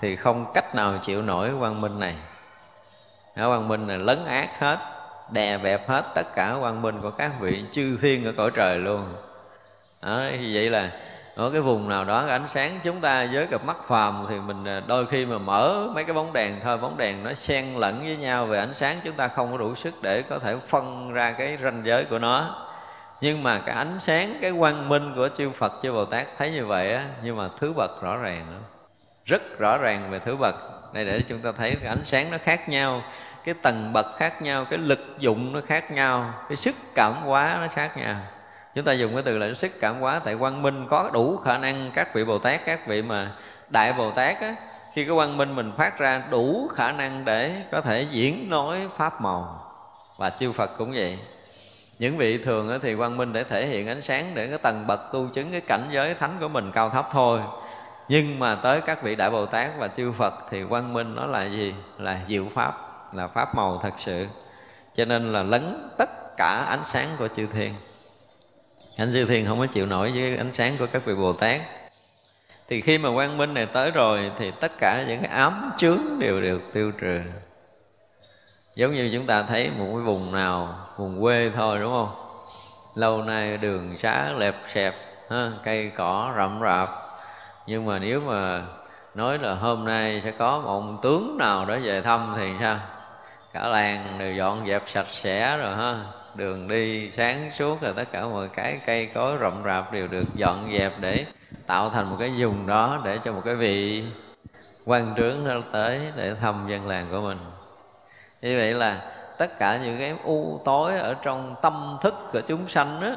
[0.00, 2.14] thì không cách nào chịu nổi quang minh này
[3.46, 4.78] quang minh này lấn át hết
[5.30, 8.78] đè bẹp hết tất cả quang minh của các vị chư thiên ở cõi trời
[8.78, 9.04] luôn.
[10.02, 10.20] Đó,
[10.52, 10.90] vậy là
[11.34, 14.64] ở cái vùng nào đó ánh sáng chúng ta với cặp mắt phàm thì mình
[14.64, 17.98] à, đôi khi mà mở mấy cái bóng đèn thôi bóng đèn nó xen lẫn
[17.98, 21.12] với nhau về ánh sáng chúng ta không có đủ sức để có thể phân
[21.12, 22.64] ra cái ranh giới của nó.
[23.20, 26.50] Nhưng mà cái ánh sáng cái quang minh của chư Phật chư Bồ Tát thấy
[26.50, 28.62] như vậy á nhưng mà thứ bậc rõ ràng
[29.24, 30.54] rất rõ ràng về thứ bậc.
[30.92, 33.02] Đây để chúng ta thấy cái ánh sáng nó khác nhau
[33.48, 37.58] cái tầng bậc khác nhau, cái lực dụng nó khác nhau, cái sức cảm hóa
[37.60, 38.16] nó khác nhau.
[38.74, 41.58] Chúng ta dùng cái từ là sức cảm hóa tại quang minh có đủ khả
[41.58, 43.32] năng các vị bồ tát, các vị mà
[43.68, 44.54] đại bồ tát á,
[44.92, 48.78] khi cái quang minh mình phát ra đủ khả năng để có thể diễn nói
[48.96, 49.64] pháp màu.
[50.16, 51.18] Và chư phật cũng vậy.
[51.98, 55.00] Những vị thường thì quang minh để thể hiện ánh sáng để cái tầng bậc
[55.12, 57.40] tu chứng, cái cảnh giới thánh của mình cao thấp thôi.
[58.08, 61.26] Nhưng mà tới các vị đại bồ tát và chư phật thì quang minh nó
[61.26, 61.74] là gì?
[61.98, 64.26] Là diệu pháp là pháp màu thật sự.
[64.94, 67.74] Cho nên là lấn tất cả ánh sáng của chư thiên.
[68.96, 71.60] Ánh chư thiên không có chịu nổi với ánh sáng của các vị bồ tát.
[72.68, 76.00] Thì khi mà quang minh này tới rồi thì tất cả những cái ám chướng
[76.18, 77.20] đều được tiêu trừ.
[78.74, 82.14] Giống như chúng ta thấy một cái vùng nào vùng quê thôi đúng không?
[82.94, 84.94] Lâu nay đường xá lẹp xẹp
[85.30, 86.88] ha, cây cỏ rậm rạp.
[87.66, 88.62] Nhưng mà nếu mà
[89.14, 92.78] nói là hôm nay sẽ có một ông tướng nào đó về thăm thì sao?
[93.52, 96.04] Cả làng đều dọn dẹp sạch sẽ rồi ha.
[96.34, 100.34] Đường đi sáng suốt rồi tất cả mọi cái cây cối rậm rạp đều được
[100.34, 101.26] dọn dẹp để
[101.66, 104.04] tạo thành một cái vùng đó để cho một cái vị
[104.84, 107.38] quan trướng nó tới để thăm dân làng của mình.
[108.42, 109.02] Như vậy là
[109.38, 113.16] tất cả những cái u tối ở trong tâm thức của chúng sanh á,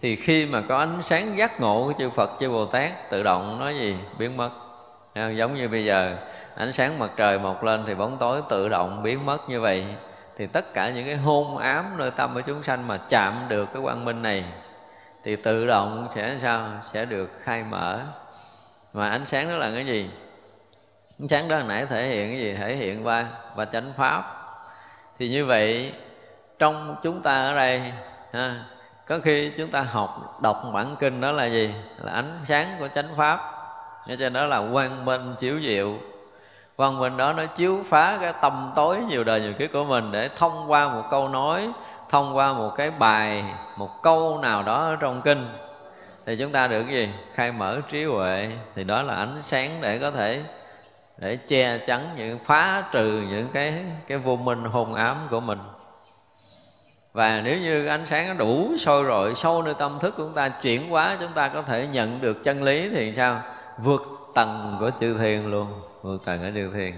[0.00, 3.22] thì khi mà có ánh sáng giác ngộ của chư Phật, chư Bồ Tát tự
[3.22, 3.96] động nói gì?
[4.18, 4.50] Biến mất
[5.14, 6.16] giống như bây giờ
[6.54, 9.86] ánh sáng mặt trời mọc lên thì bóng tối tự động biến mất như vậy.
[10.36, 13.68] Thì tất cả những cái hôn ám nơi tâm của chúng sanh mà chạm được
[13.72, 14.44] cái quang minh này
[15.24, 16.68] thì tự động sẽ sao?
[16.92, 18.00] Sẽ được khai mở.
[18.92, 20.10] Mà ánh sáng đó là cái gì?
[21.20, 22.54] Ánh sáng đó hồi nãy thể hiện cái gì?
[22.54, 24.24] Thể hiện qua và chánh pháp.
[25.18, 25.92] Thì như vậy
[26.58, 27.92] trong chúng ta ở đây
[28.32, 28.64] ha,
[29.06, 31.74] có khi chúng ta học đọc bản kinh đó là gì?
[31.98, 33.53] Là ánh sáng của chánh pháp
[34.08, 35.94] cho nên đó là quang minh chiếu diệu.
[36.76, 40.12] Quang minh đó nó chiếu phá cái tâm tối nhiều đời nhiều kiếp của mình
[40.12, 41.68] để thông qua một câu nói,
[42.10, 43.44] thông qua một cái bài,
[43.76, 45.48] một câu nào đó ở trong kinh.
[46.26, 47.08] Thì chúng ta được cái gì?
[47.34, 48.50] Khai mở trí huệ.
[48.74, 50.40] Thì đó là ánh sáng để có thể,
[51.18, 53.74] để che chắn những, phá trừ những cái
[54.06, 55.58] cái vô minh hồn ám của mình.
[57.12, 60.34] Và nếu như ánh sáng nó đủ sôi rọi sâu nơi tâm thức của chúng
[60.34, 63.42] ta, chuyển hóa, chúng ta có thể nhận được chân lý thì sao?
[63.78, 64.02] Vượt
[64.34, 65.66] tầng của chư thiên luôn
[66.02, 66.94] vượt tầng của chư thiên.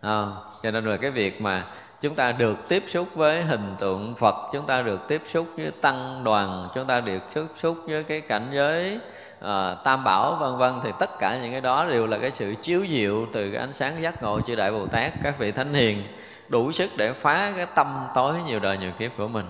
[0.00, 0.26] À,
[0.62, 1.66] cho nên là cái việc mà
[2.00, 5.70] chúng ta được tiếp xúc với hình tượng Phật chúng ta được tiếp xúc với
[5.80, 8.98] tăng đoàn chúng ta được tiếp xúc với cái cảnh giới
[9.40, 12.54] à, tam bảo vân vân thì tất cả những cái đó đều là cái sự
[12.62, 15.74] chiếu diệu từ cái ánh sáng giác ngộ chư đại bồ tát các vị thánh
[15.74, 16.02] hiền
[16.48, 19.46] đủ sức để phá cái tâm tối nhiều đời nhiều kiếp của mình.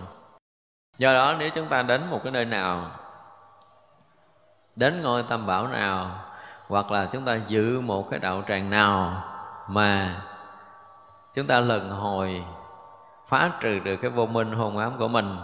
[0.98, 2.90] Do đó nếu chúng ta đến một cái nơi nào
[4.76, 6.24] đến ngôi tam bảo nào
[6.68, 9.24] hoặc là chúng ta giữ một cái đạo tràng nào
[9.68, 10.22] mà
[11.34, 12.42] chúng ta lần hồi
[13.28, 15.36] phá trừ được cái vô minh hồn ám của mình,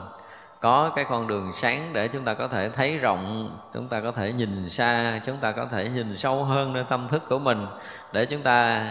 [0.61, 4.13] có cái con đường sáng để chúng ta có thể thấy rộng, chúng ta có
[4.13, 7.67] thể nhìn xa, chúng ta có thể nhìn sâu hơn nơi tâm thức của mình
[8.13, 8.87] để chúng ta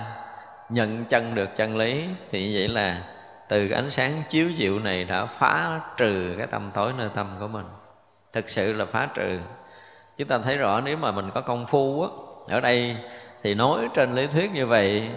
[0.69, 3.01] nhận chân được chân lý, thì như vậy là
[3.47, 7.27] từ cái ánh sáng chiếu diệu này đã phá trừ cái tâm tối nơi tâm
[7.39, 7.65] của mình.
[8.33, 9.39] Thực sự là phá trừ
[10.17, 12.09] chúng ta thấy rõ nếu mà mình có công phu á,
[12.55, 12.97] ở đây
[13.43, 15.11] thì nói trên lý thuyết như vậy,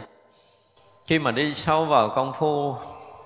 [1.06, 2.74] khi mà đi sâu vào công phu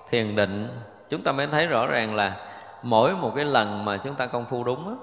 [0.09, 0.79] thiền định,
[1.09, 2.35] chúng ta mới thấy rõ ràng là
[2.83, 4.93] mỗi một cái lần mà chúng ta công phu đúng á,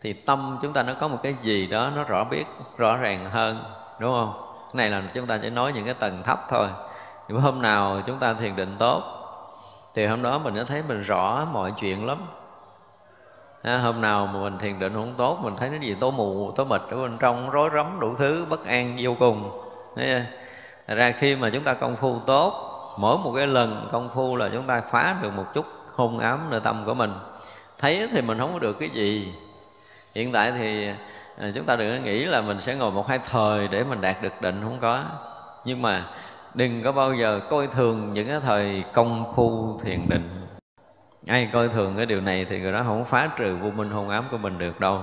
[0.00, 2.44] thì tâm chúng ta nó có một cái gì đó nó rõ biết,
[2.76, 3.64] rõ ràng hơn,
[3.98, 4.32] đúng không?
[4.66, 6.68] Cái này là chúng ta chỉ nói những cái tầng thấp thôi.
[7.28, 9.02] Nhưng hôm nào chúng ta thiền định tốt,
[9.94, 12.18] thì hôm đó mình sẽ thấy mình rõ mọi chuyện lắm
[13.66, 16.52] à, hôm nào mà mình thiền định không tốt mình thấy nó gì tối mù
[16.56, 19.60] tối mịt ở bên trong rối rắm đủ thứ bất an vô cùng.
[19.96, 20.24] Thấy
[20.86, 22.52] Thật ra khi mà chúng ta công phu tốt
[22.98, 26.50] mỗi một cái lần công phu là chúng ta phá được một chút hôn ám
[26.50, 27.12] nơi tâm của mình.
[27.78, 29.34] Thấy thì mình không có được cái gì.
[30.14, 30.88] Hiện tại thì
[31.38, 34.00] à, chúng ta đừng có nghĩ là mình sẽ ngồi một hai thời để mình
[34.00, 35.04] đạt được định không có.
[35.64, 36.04] Nhưng mà
[36.54, 40.46] đừng có bao giờ coi thường những cái thời công phu thiền định
[41.26, 44.08] ai coi thường cái điều này thì người đó không phá trừ vô minh hôn
[44.08, 45.02] ám của mình được đâu.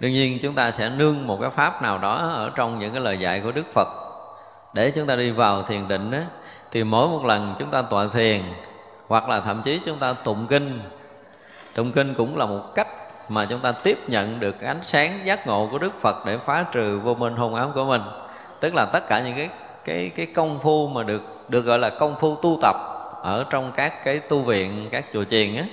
[0.00, 3.00] Đương nhiên chúng ta sẽ nương một cái pháp nào đó ở trong những cái
[3.00, 3.88] lời dạy của đức phật.
[4.74, 6.18] Để chúng ta đi vào thiền định đó,
[6.70, 8.42] thì mỗi một lần chúng ta tọa thiền
[9.06, 10.80] hoặc là thậm chí chúng ta tụng kinh
[11.74, 12.88] tụng kinh cũng là một cách
[13.28, 16.64] mà chúng ta tiếp nhận được ánh sáng giác ngộ của Đức Phật để phá
[16.72, 18.02] trừ vô minh hôn ám của mình.
[18.60, 19.48] Tức là tất cả những cái
[19.84, 22.93] cái cái công phu mà được được gọi là công phu tu tập
[23.24, 25.64] ở trong các cái tu viện, các chùa chiền á,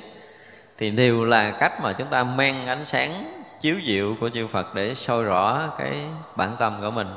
[0.77, 4.75] thì đều là cách mà chúng ta mang ánh sáng chiếu diệu của chư Phật
[4.75, 5.93] để soi rõ cái
[6.35, 7.07] bản tâm của mình.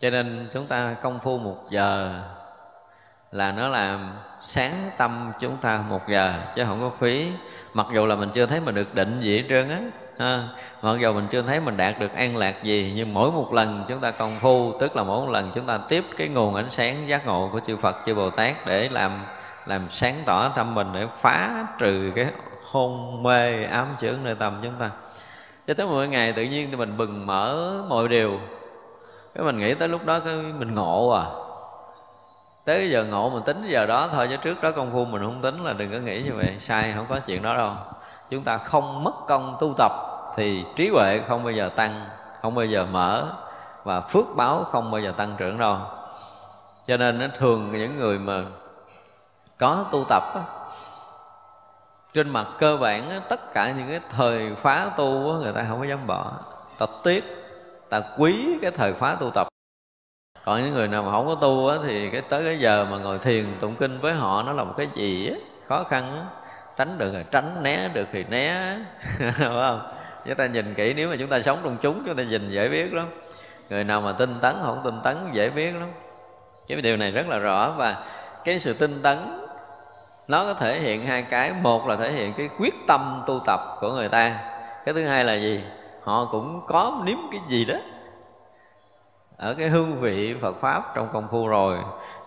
[0.00, 2.20] Cho nên chúng ta công phu một giờ
[3.32, 4.12] là nó làm
[4.42, 7.30] sáng tâm chúng ta một giờ, chứ không có phí.
[7.74, 9.80] Mặc dù là mình chưa thấy mình được định gì hết trơn á
[10.18, 10.42] ha.
[10.82, 13.84] mặc dù mình chưa thấy mình đạt được an lạc gì, nhưng mỗi một lần
[13.88, 16.70] chúng ta công phu, tức là mỗi một lần chúng ta tiếp cái nguồn ánh
[16.70, 19.24] sáng giác ngộ của chư Phật, chư Bồ Tát để làm
[19.66, 22.26] làm sáng tỏ tâm mình, để phá trừ cái
[22.70, 24.90] hôn mê, ám chướng nơi tâm chúng ta.
[25.66, 28.40] Cho tới mỗi ngày tự nhiên thì mình bừng mở mọi điều.
[29.34, 31.24] Cái mình nghĩ tới lúc đó cái mình ngộ à.
[32.64, 35.42] Tới giờ ngộ mình tính, giờ đó thôi, chứ trước đó công phu mình không
[35.42, 36.56] tính là đừng có nghĩ như vậy.
[36.60, 37.72] Sai, không có chuyện đó đâu
[38.30, 39.92] chúng ta không mất công tu tập
[40.36, 42.04] thì trí huệ không bao giờ tăng
[42.42, 43.32] không bao giờ mở
[43.84, 45.78] và phước báo không bao giờ tăng trưởng đâu.
[46.86, 48.44] Cho nên nó thường những người mà
[49.58, 50.42] có tu tập á,
[52.12, 55.84] trên mặt cơ bản tất cả những cái thời khóa tu người ta không có
[55.84, 56.32] dám bỏ.
[56.78, 57.24] Tập tiếc
[57.88, 59.48] ta quý cái thời khóa tu tập.
[60.44, 62.98] Còn những người nào mà không có tu á, thì cái tới cái giờ mà
[62.98, 65.36] ngồi thiền tụng kinh với họ nó là một cái gì á
[65.68, 66.24] khó khăn á
[66.78, 68.78] tránh được rồi tránh, né được thì né.
[69.20, 69.80] Đúng không?
[70.24, 72.68] Chúng ta nhìn kỹ, nếu mà chúng ta sống trong chúng chúng ta nhìn dễ
[72.68, 73.08] biết lắm.
[73.70, 75.90] Người nào mà tinh tấn không tinh tấn dễ biết lắm.
[76.68, 78.04] Cái điều này rất là rõ và
[78.44, 79.18] cái sự tinh tấn,
[80.28, 81.52] nó có thể hiện hai cái.
[81.62, 84.38] Một là thể hiện cái quyết tâm tu tập của người ta.
[84.84, 85.64] Cái thứ hai là gì?
[86.02, 87.74] Họ cũng có nếm cái gì đó
[89.36, 91.78] ở cái hương vị Phật pháp trong công phu rồi.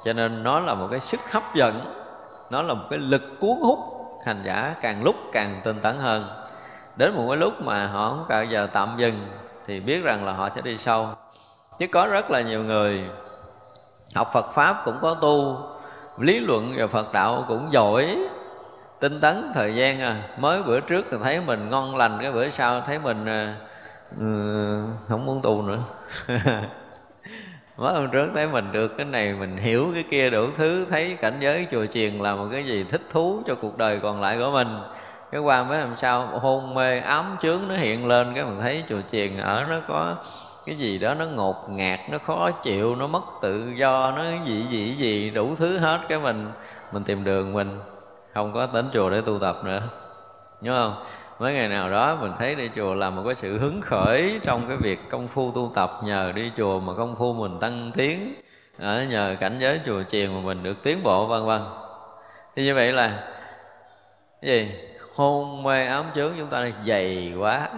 [0.06, 2.04] Cho nên nó là một cái sức hấp dẫn,
[2.50, 6.26] nó là một cái lực cuốn hút hành giả càng lúc càng tinh tấn hơn.
[6.96, 9.28] Đến một cái lúc mà họ không bao giờ tạm dừng
[9.68, 11.10] thì biết rằng là họ sẽ đi sâu.
[11.80, 13.06] Chứ có rất là nhiều người
[14.16, 15.58] học Phật pháp cũng có tu
[16.18, 18.18] lý luận về Phật đạo cũng giỏi
[19.00, 20.16] tinh tấn thời gian à.
[20.38, 23.26] Mới bữa trước thì thấy mình ngon lành cái bữa sau thấy mình
[24.16, 24.20] uh,
[25.10, 25.80] không muốn tu nữa.
[27.82, 31.18] mới hôm trước thấy mình được cái này, mình hiểu cái kia đủ thứ, thấy
[31.22, 34.38] cảnh giới chùa chiền là một cái gì thích thú cho cuộc đời còn lại
[34.38, 34.68] của mình.
[35.32, 38.84] Cái qua mới làm sao hôn mê ám chướng nó hiện lên, cái mình thấy
[38.90, 40.16] chùa chiền ở nó có
[40.66, 44.66] cái gì đó, nó ngột ngạt, nó khó chịu, nó mất tự do, nó gì
[44.70, 46.52] gì gì đủ thứ hết cái mình.
[46.92, 47.80] Mình tìm đường mình,
[48.34, 49.82] không có đến chùa để tu tập nữa.
[50.62, 51.04] Nhớ không?
[51.42, 54.68] Mấy ngày nào đó mình thấy đi chùa là một cái sự hứng khởi trong
[54.68, 58.34] cái việc công phu tu tập nhờ đi chùa mà công phu mình tăng tiến.
[58.80, 61.62] Ở nhờ cảnh giới chùa chiền mà mình được tiến bộ vân vân.
[62.56, 63.24] Thì như vậy là
[64.42, 64.72] cái gì?
[65.16, 67.70] Hôn mê ám chướng chúng ta dày quá.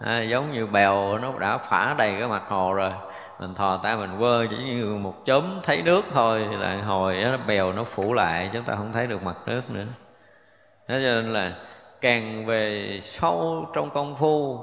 [0.00, 2.92] À, giống như bèo nó đã phả đầy cái mặt hồ rồi.
[3.40, 7.36] Mình thò tay mình quơ chỉ như một chớm thấy nước thôi là hồi nó
[7.36, 9.86] bèo nó phủ lại chúng ta không thấy được mặt nước nữa.
[10.88, 11.52] Thế cho nên là
[12.00, 14.58] càng về sâu trong công phu,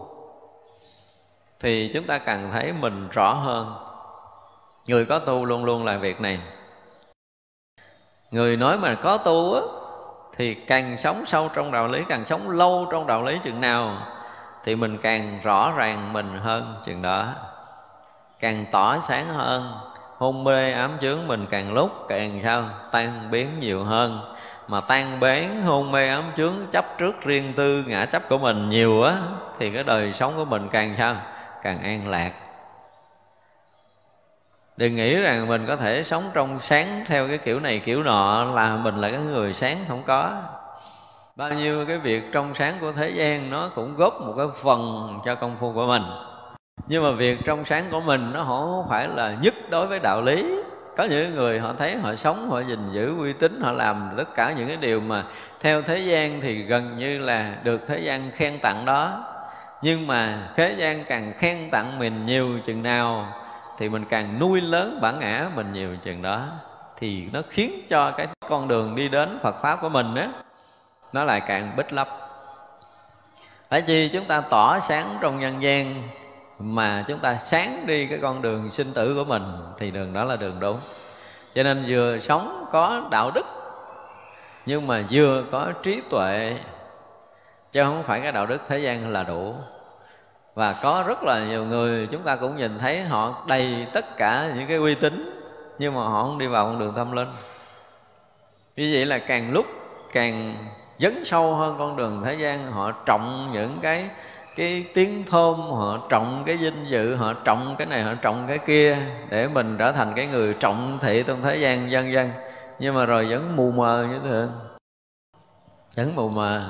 [1.60, 3.76] thì chúng ta càng thấy mình rõ hơn.
[4.88, 6.40] Người có tu luôn luôn làm việc này.
[8.32, 9.62] Người nói mà có tu á,
[10.38, 13.98] thì càng sống sâu trong đạo lý, càng sống lâu trong đạo lý chừng nào,
[14.64, 17.28] thì mình càng rõ ràng mình hơn chừng đó.
[18.40, 19.72] Càng tỏ sáng hơn,
[20.18, 24.35] hôn mê ám chướng mình càng lúc càng sao, tan biến nhiều hơn
[24.68, 28.70] mà tan bén, hôn mê ám chướng chấp trước riêng tư ngã chấp của mình
[28.70, 29.18] nhiều á
[29.60, 31.16] thì cái đời sống của mình càng sao?
[31.64, 32.32] Càng an lạc.
[34.78, 38.44] Đừng nghĩ rằng mình có thể sống trong sáng theo cái kiểu này kiểu nọ,
[38.44, 40.42] là mình là cái người sáng không có.
[41.36, 45.10] Bao nhiêu cái việc trong sáng của thế gian nó cũng góp một cái phần
[45.26, 46.04] cho công phu của mình.
[46.88, 50.22] Nhưng mà việc trong sáng của mình nó không phải là nhất đối với đạo
[50.22, 50.65] lý
[50.98, 54.36] có những người họ thấy họ sống, họ gìn giữ uy tín, họ làm tất
[54.36, 55.24] cả những cái điều mà
[55.60, 59.24] theo thế gian thì gần như là được thế gian khen tặng đó.
[59.82, 63.34] Nhưng mà thế gian càng khen tặng mình nhiều chừng nào
[63.78, 66.48] thì mình càng nuôi lớn bản ngã mình nhiều chừng đó.
[66.98, 70.28] Thì nó khiến cho cái con đường đi đến Phật pháp của mình á,
[71.14, 72.08] nó lại càng bích lấp.
[73.70, 76.04] Phải chi chúng ta tỏ sáng trong nhân gian
[76.60, 79.44] mà chúng ta sáng đi cái con đường sinh tử của mình,
[79.78, 80.80] thì đường đó là đường đúng.
[81.56, 83.46] Cho nên vừa sống có đạo đức,
[84.66, 86.58] nhưng mà vừa có trí tuệ,
[87.72, 89.56] chứ không phải cái đạo đức thế gian là đủ.
[90.56, 94.52] Và có rất là nhiều người, chúng ta cũng nhìn thấy họ đầy tất cả
[94.56, 95.42] những cái uy tín,
[95.80, 97.30] nhưng mà họ không đi vào con đường tâm linh.
[98.76, 99.66] Như vậy là càng lúc
[100.14, 100.56] càng
[101.00, 104.10] dấn sâu hơn con đường thế gian, họ trọng những cái
[104.56, 108.58] cái tiếng thơm họ trọng cái danh dự, họ trọng cái này, họ trọng cái
[108.58, 108.98] kia,
[109.30, 112.32] để mình trở thành cái người trọng thị trong thế gian dân dân.
[112.80, 114.48] Nhưng mà rồi vẫn mù mờ như thế.
[115.96, 116.70] Vẫn mù mờ.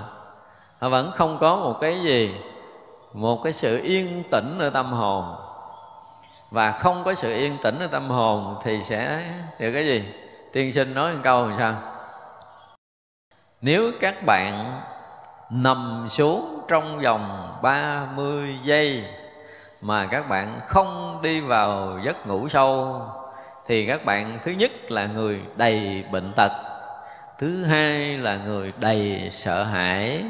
[0.79, 2.35] Họ vẫn không có một cái gì,
[3.13, 5.35] một cái sự yên tĩnh ở tâm hồn.
[6.51, 10.03] Và không có sự yên tĩnh ở tâm hồn thì sẽ được cái gì?
[10.53, 11.81] Tiên sinh nói một câu làm sao?
[13.61, 14.81] Nếu các bạn
[15.55, 19.03] nằm xuống trong vòng 30 giây
[19.81, 23.01] mà các bạn không đi vào giấc ngủ sâu,
[23.67, 26.51] thì các bạn thứ nhất là người đầy bệnh tật,
[27.39, 30.23] thứ hai là người đầy sợ hãi,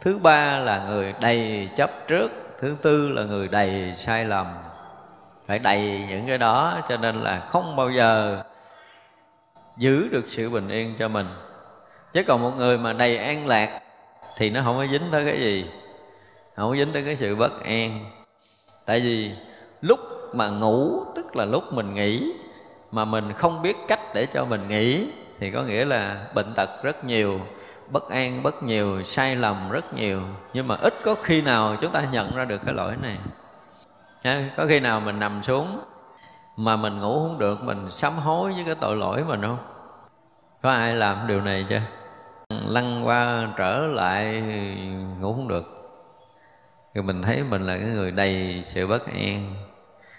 [0.00, 2.30] thứ ba là người đầy chấp trước,
[2.60, 4.46] thứ tư là người đầy sai lầm.
[5.46, 8.42] Phải đầy những cái đó cho nên là không bao giờ
[9.76, 11.28] giữ được sự bình yên cho mình.
[12.12, 13.80] Chứ còn một người mà đầy an lạc
[14.36, 15.66] thì nó không có dính tới cái gì,
[16.56, 18.10] không có dính tới cái sự bất an.
[18.86, 19.30] Tại vì
[19.80, 20.00] lúc
[20.32, 22.32] mà ngủ, tức là lúc mình nghỉ,
[22.90, 25.06] mà mình không biết cách để cho mình nghỉ,
[25.40, 27.40] thì có nghĩa là bệnh tật rất nhiều,
[27.88, 30.20] bất an bất nhiều, sai lầm rất nhiều.
[30.52, 33.18] Nhưng mà ít có khi nào chúng ta nhận ra được cái lỗi này.
[34.56, 35.80] Có khi nào mình nằm xuống
[36.56, 39.58] mà mình ngủ không được, mình sám hối với cái tội lỗi mình không?
[40.62, 41.80] Có ai làm điều này chưa?
[42.68, 44.42] Lăn qua trở lại
[45.20, 45.78] ngủ không được.
[46.94, 49.54] Rồi mình thấy mình là cái người đầy sự bất an,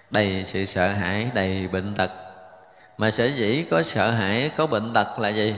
[0.10, 2.12] đầy sự sợ hãi, đầy bệnh tật.
[2.98, 5.56] Mà sở dĩ có sợ hãi, có bệnh tật là gì?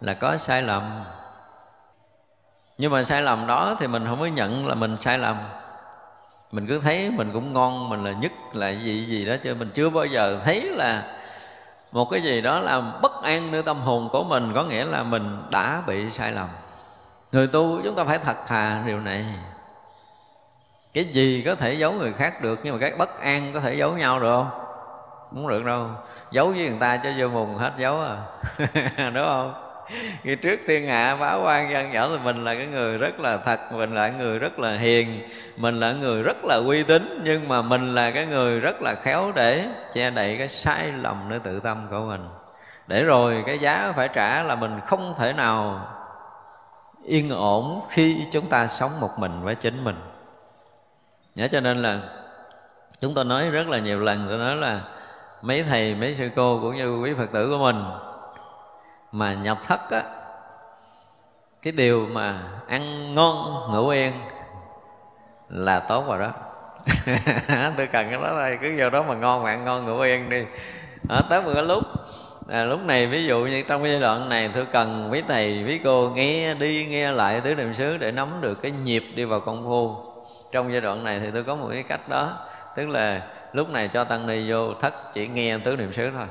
[0.00, 1.04] Là có sai lầm.
[2.78, 5.36] Nhưng mà sai lầm đó thì mình không có nhận là mình sai lầm.
[6.52, 9.70] Mình cứ thấy mình cũng ngon, mình là nhất là gì gì đó chứ mình
[9.74, 11.18] chưa bao giờ thấy là
[11.92, 15.02] một cái gì đó làm bất an nơi tâm hồn của mình có nghĩa là
[15.02, 16.48] mình đã bị sai lầm.
[17.32, 19.26] Người tu chúng ta phải thật thà điều này.
[20.94, 23.74] Cái gì có thể giấu người khác được, nhưng mà cái bất an có thể
[23.74, 24.50] giấu nhau được không?
[25.34, 25.86] Không được đâu.
[26.30, 28.16] Giấu với người ta cho vô mùng hết giấu à.
[29.14, 29.71] Đúng không?
[30.24, 33.36] ngày trước thiên hạ báo quan gian dở thì mình là cái người rất là
[33.36, 37.48] thật, mình là người rất là hiền, mình là người rất là uy tín, nhưng
[37.48, 41.38] mà mình là cái người rất là khéo để che đậy cái sai lầm nơi
[41.38, 42.28] tự tâm của mình.
[42.86, 45.86] Để rồi cái giá phải trả là mình không thể nào
[47.04, 49.96] yên ổn khi chúng ta sống một mình với chính mình.
[51.34, 52.00] Nhớ cho nên là
[53.00, 54.80] chúng tôi nói rất là nhiều lần tôi nói là
[55.42, 57.84] mấy thầy, mấy sư cô cũng như quý phật tử của mình
[59.12, 60.02] mà nhập thất á
[61.62, 64.12] cái điều mà ăn ngon ngủ yên
[65.48, 66.32] là tốt rồi đó.
[67.76, 70.30] Tôi cần cái đó thôi cứ vô đó mà ngon mà ăn ngon ngủ yên
[70.30, 70.44] đi.
[71.08, 71.84] À, tới một cái lúc
[72.48, 75.64] à, lúc này ví dụ như trong cái giai đoạn này tôi cần quý thầy
[75.66, 79.24] quý cô nghe đi nghe lại tứ niệm xứ để nắm được cái nhịp đi
[79.24, 79.96] vào công phu.
[80.52, 82.38] Trong giai đoạn này thì tôi có một cái cách đó
[82.76, 86.26] tức là lúc này cho tăng ni vô thất chỉ nghe tứ niệm xứ thôi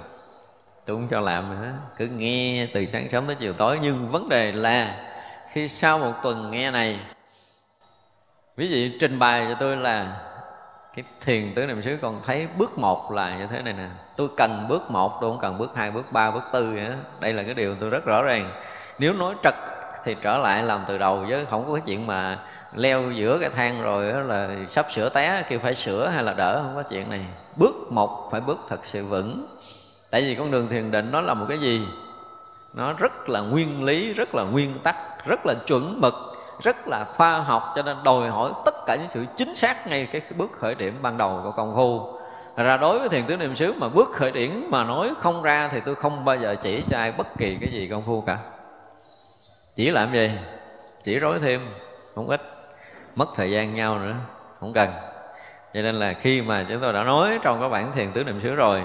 [0.86, 1.72] tôi không cho làm nữa.
[1.98, 3.80] Cứ nghe từ sáng sớm tới chiều tối.
[3.82, 4.96] Nhưng vấn đề là
[5.52, 7.00] khi sau một tuần nghe này
[8.56, 10.18] ví dụ trình bày cho tôi là
[10.96, 13.88] cái thiền tứ niệm xứ còn thấy bước một là như thế này nè.
[14.16, 17.34] Tôi cần bước một, tôi không cần bước hai, bước ba, bước tư nữa đây
[17.34, 18.52] là cái điều tôi rất rõ ràng.
[19.00, 19.54] Nếu nói trật
[20.04, 22.40] thì trở lại làm từ đầu chứ không có cái chuyện mà
[22.76, 26.62] leo giữa cái thang rồi là sắp sửa té kêu phải sửa hay là đỡ,
[26.64, 27.26] không có chuyện này.
[27.56, 29.46] Bước một phải bước thật sự vững
[30.12, 31.82] tại vì con đường thiền định nó là một cái gì?
[32.74, 34.96] Nó rất là nguyên lý, rất là nguyên tắc,
[35.26, 36.14] rất là chuẩn mực,
[36.62, 40.08] rất là khoa học, cho nên đòi hỏi tất cả những sự chính xác ngay
[40.12, 42.18] cái bước khởi điểm ban đầu của công phu.
[42.56, 45.70] Ra đối với thiền tứ niệm xứ mà bước khởi điểm mà nói không ra
[45.72, 48.38] thì tôi không bao giờ chỉ cho ai bất kỳ cái gì công phu cả.
[49.76, 50.32] Chỉ làm gì?
[51.04, 51.70] Chỉ rối thêm,
[52.16, 52.42] không ít.
[53.16, 54.14] Mất thời gian nhau nữa,
[54.60, 54.90] không cần.
[55.74, 58.42] Cho nên là khi mà chúng tôi đã nói trong cái bản thiền tứ niệm
[58.42, 58.82] xứ rồi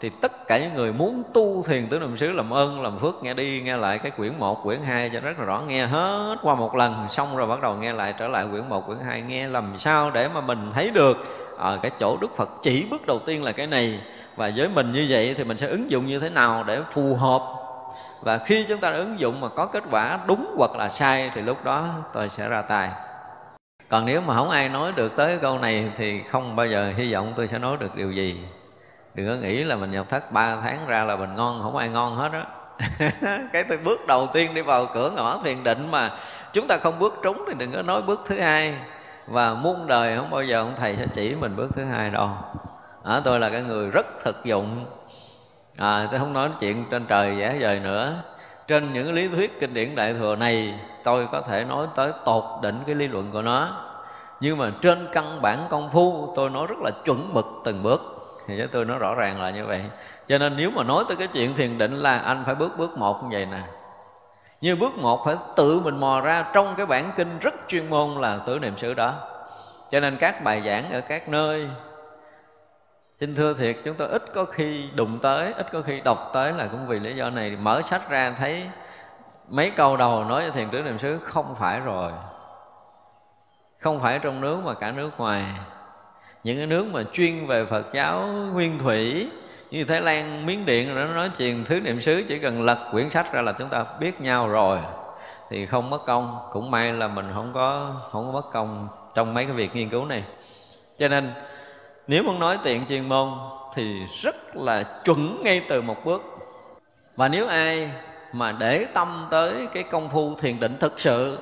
[0.00, 3.14] thì tất cả những người muốn tu thiền tứ niệm xứ làm ơn làm phước
[3.22, 6.36] nghe đi nghe lại cái quyển 1, quyển 2 cho rất là rõ nghe hết
[6.42, 9.22] qua một lần xong rồi bắt đầu nghe lại trở lại quyển 1, quyển 2
[9.22, 11.16] nghe làm sao để mà mình thấy được.
[11.56, 14.00] Ở à, cái chỗ Đức Phật chỉ bước đầu tiên là cái này.
[14.36, 17.14] Và với mình như vậy thì mình sẽ ứng dụng như thế nào để phù
[17.14, 17.42] hợp?
[18.20, 21.40] Và khi chúng ta ứng dụng mà có kết quả đúng hoặc là sai thì
[21.40, 22.90] lúc đó tôi sẽ ra tài
[23.88, 27.12] còn nếu mà không ai nói được tới câu này thì không bao giờ hy
[27.12, 28.36] vọng tôi sẽ nói được điều gì
[29.16, 31.88] đừng có nghĩ là mình nhập thất 3 tháng ra là mình ngon không ai
[31.88, 32.46] ngon hết á.
[33.52, 36.10] Cái tôi bước đầu tiên đi vào cửa ngõ thiền định mà
[36.52, 38.74] chúng ta không bước trúng thì đừng có nói bước thứ hai.
[39.26, 42.30] Và muôn đời không bao giờ ông thầy sẽ chỉ mình bước thứ hai đâu.
[43.04, 44.84] À, tôi là cái người rất thực dụng.
[45.78, 48.22] À, tôi không nói chuyện trên trời giả vời nữa.
[48.66, 52.44] Trên những lý thuyết kinh điển đại thừa này tôi có thể nói tới tột
[52.62, 53.82] đỉnh cái lý luận của nó.
[54.40, 58.15] Nhưng mà trên căn bản công phu tôi nói rất là chuẩn mực từng bước
[58.46, 59.84] thì với tôi nó rõ ràng là như vậy.
[60.26, 62.98] Cho nên nếu mà nói tới cái chuyện thiền định là anh phải bước bước
[62.98, 63.62] một như vậy nè.
[64.60, 68.20] Như bước một phải tự mình mò ra trong cái bản kinh rất chuyên môn
[68.20, 69.14] là tứ niệm xứ đó.
[69.90, 71.68] Cho nên các bài giảng ở các nơi,
[73.14, 76.52] xin thưa thiệt, chúng tôi ít có khi đụng tới, ít có khi đọc tới
[76.52, 77.50] là cũng vì lý do này.
[77.50, 78.66] Mở sách ra thấy
[79.48, 82.12] mấy câu đầu nói về thiền tứ niệm xứ không phải rồi.
[83.80, 85.44] Không phải trong nước mà cả nước ngoài
[86.46, 89.28] những cái nước mà chuyên về Phật giáo nguyên thủy
[89.70, 93.10] như Thái Lan, Miến Điện nó nói chuyện thứ niệm xứ chỉ cần lật quyển
[93.10, 94.78] sách ra là chúng ta biết nhau rồi.
[95.50, 99.34] Thì không mất công cũng may là mình không có không có mất công trong
[99.34, 100.24] mấy cái việc nghiên cứu này.
[100.98, 101.32] Cho nên
[102.06, 103.28] nếu muốn nói tiện chuyên môn
[103.74, 106.22] thì rất là chuẩn ngay từ một bước.
[107.16, 107.90] Và nếu ai
[108.32, 111.38] mà để tâm tới cái công phu thiền định thực sự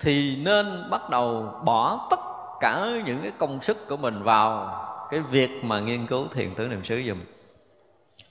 [0.00, 2.33] thì nên bắt đầu bỏ tất
[2.64, 6.68] cả những cái công sức của mình vào cái việc mà nghiên cứu thiền tứ
[6.68, 7.20] niệm xứ dùm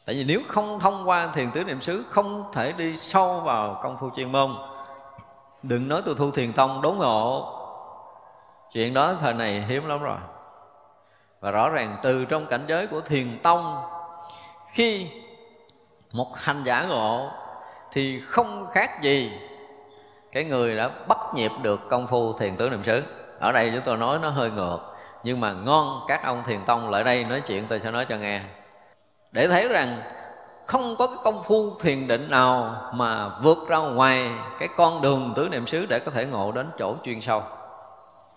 [0.06, 3.80] tại vì nếu không thông qua thiền tứ niệm xứ, không thể đi sâu vào
[3.84, 4.52] công phu chuyên môn.
[5.64, 7.54] Đừng nói tôi thu thiền tông, đốn ngộ.
[8.72, 10.18] Chuyện đó thời này hiếm lắm rồi.
[11.40, 13.84] Và rõ ràng từ trong cảnh giới của thiền tông,
[14.72, 15.08] khi
[16.12, 17.32] một hành giả ngộ
[17.92, 19.32] thì không khác gì
[20.32, 23.04] cái người đã bắt nhịp được công phu thiền tứ niệm xứ
[23.44, 24.78] ở đây chúng tôi nói nó hơi ngược,
[25.24, 28.18] nhưng mà ngon, các ông thiền tông lại đây nói chuyện, tôi sẽ nói cho
[28.18, 28.42] nghe.
[29.32, 30.02] Để thấy rằng
[30.66, 35.34] không có cái công phu thiền định nào mà vượt ra ngoài cái con đường
[35.36, 37.44] tứ niệm xứ để có thể ngộ đến chỗ chuyên sâu.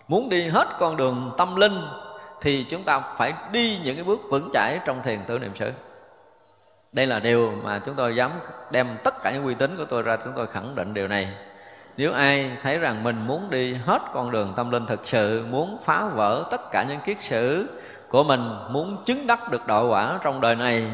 [0.07, 1.81] Muốn đi hết con đường tâm linh
[2.41, 5.71] thì chúng ta phải đi những cái bước vững chãi trong thiền tứ niệm xứ.
[6.91, 8.31] Đây là điều mà chúng tôi dám
[8.71, 11.27] đem tất cả những uy tín của tôi ra, chúng tôi khẳng định điều này
[11.97, 15.77] nếu ai thấy rằng mình muốn đi hết con đường tâm linh thực sự, muốn
[15.85, 17.67] phá vỡ tất cả những kiết sử
[18.09, 20.91] của mình, muốn chứng đắc được đạo quả trong đời này,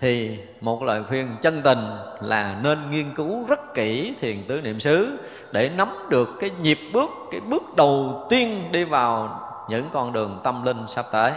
[0.00, 4.80] thì một lời khuyên chân tình là nên nghiên cứu rất kỹ thiền tứ niệm
[4.80, 5.18] xứ
[5.52, 10.40] để nắm được cái nhịp bước, cái bước đầu tiên đi vào những con đường
[10.44, 11.32] tâm linh sắp tới.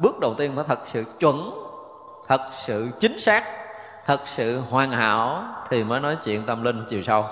[0.00, 1.50] Bước đầu tiên phải thật sự chuẩn,
[2.28, 3.44] thật sự chính xác,
[4.06, 7.24] thật sự hoàn hảo thì mới nói chuyện tâm linh chiều sâu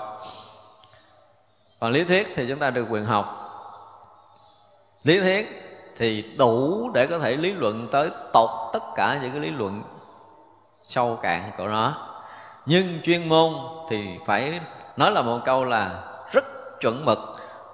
[1.83, 3.39] còn lý thuyết thì chúng ta được quyền học.
[5.03, 5.63] Lý thuyết
[5.97, 9.83] thì đủ để có thể lý luận tới tột tất cả những cái lý luận
[10.83, 11.93] sâu cạn của nó.
[12.65, 13.53] Nhưng chuyên môn
[13.89, 14.59] thì phải
[14.97, 16.45] nói là một câu là rất
[16.79, 17.19] chuẩn mực,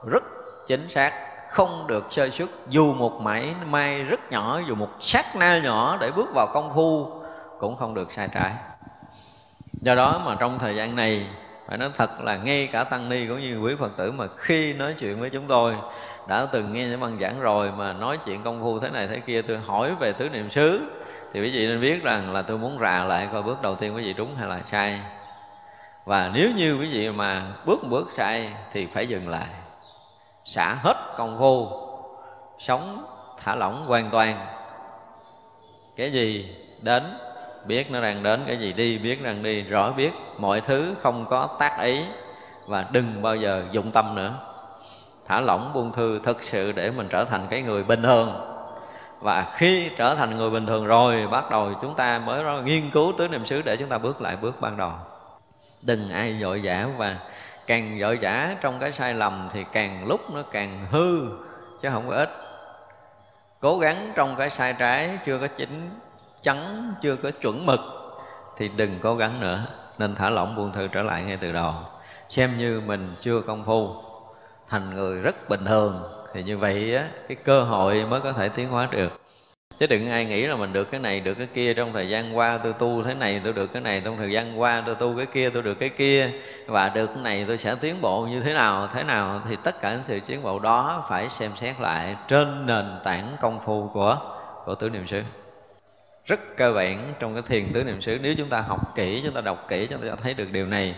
[0.05, 0.23] rất
[0.67, 1.13] chính xác,
[1.49, 5.97] không được sơ xuất dù một mảy may rất nhỏ, dù một sát na nhỏ
[6.01, 7.11] để bước vào công phu
[7.59, 8.53] cũng không được sai trái.
[9.81, 11.27] Do đó mà trong thời gian này
[11.69, 14.73] phải nói thật là ngay cả tăng ni cũng như quý phật tử mà khi
[14.73, 15.75] nói chuyện với chúng tôi,
[16.27, 19.19] đã từng nghe những băng giảng rồi mà nói chuyện công phu thế này thế
[19.19, 20.81] kia, tôi hỏi về tứ niệm xứ.
[21.33, 23.95] Thì quý vị nên biết rằng là tôi muốn rà lại coi bước đầu tiên
[23.95, 24.99] quý vị đúng hay là sai.
[26.05, 29.49] Và nếu như quý vị mà bước một bước sai thì phải dừng lại.
[30.45, 31.67] Xả hết công phu,
[32.59, 33.05] sống
[33.43, 34.45] thả lỏng hoàn toàn.
[35.95, 37.03] Cái gì đến
[37.65, 39.61] biết nó đang đến cái gì đi, biết đang đi.
[39.61, 42.01] Rõ biết mọi thứ không có tác ý.
[42.67, 44.33] Và đừng bao giờ dụng tâm nữa.
[45.27, 48.55] Thả lỏng buông thư thực sự để mình trở thành cái người bình thường.
[49.19, 53.13] Và khi trở thành người bình thường rồi, bắt đầu chúng ta mới nghiên cứu
[53.17, 54.91] tứ niệm xứ để chúng ta bước lại bước ban đầu.
[55.81, 57.17] Đừng ai dội dã và
[57.67, 61.19] càng dội dã trong cái sai lầm thì càng lúc nó càng hư,
[61.81, 62.29] chứ không có ít.
[63.59, 65.89] Cố gắng trong cái sai trái chưa có chính
[66.43, 67.79] chắn chưa có chuẩn mực
[68.57, 69.65] thì đừng cố gắng nữa,
[69.97, 71.73] nên thả lỏng buông thư trở lại ngay từ đầu.
[72.29, 73.95] Xem như mình chưa công phu,
[74.67, 78.49] thành người rất bình thường, thì như vậy á, cái cơ hội mới có thể
[78.49, 79.21] tiến hóa được.
[79.79, 82.37] Chứ đừng ai nghĩ là mình được cái này, được cái kia, trong thời gian
[82.37, 85.17] qua tôi tu thế này, tôi được cái này, trong thời gian qua tôi tu
[85.17, 86.31] cái kia, tôi được cái kia,
[86.67, 89.81] và được cái này tôi sẽ tiến bộ như thế nào thế nào, thì tất
[89.81, 93.89] cả những sự tiến bộ đó phải xem xét lại trên nền tảng công phu
[93.93, 94.17] của
[94.65, 95.21] của tứ niệm xứ
[96.29, 98.19] rất cơ bản trong cái thiền tứ niệm xứ.
[98.21, 100.65] Nếu chúng ta học kỹ, chúng ta đọc kỹ, chúng ta sẽ thấy được điều
[100.65, 100.95] này.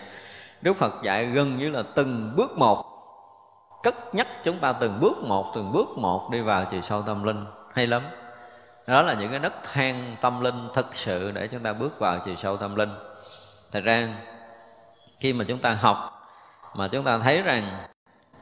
[0.61, 2.85] Đức Phật dạy gần như là từng bước một,
[3.83, 7.23] cất nhắc chúng ta từng bước một, từng bước một đi vào chiều sâu tâm
[7.23, 7.45] linh.
[7.73, 8.03] Hay lắm.
[8.87, 12.19] Đó là những cái nấc thang tâm linh thực sự để chúng ta bước vào
[12.25, 12.89] chiều sâu tâm linh.
[13.71, 14.07] Thật ra,
[15.19, 16.27] khi mà chúng ta học,
[16.75, 17.87] mà chúng ta thấy rằng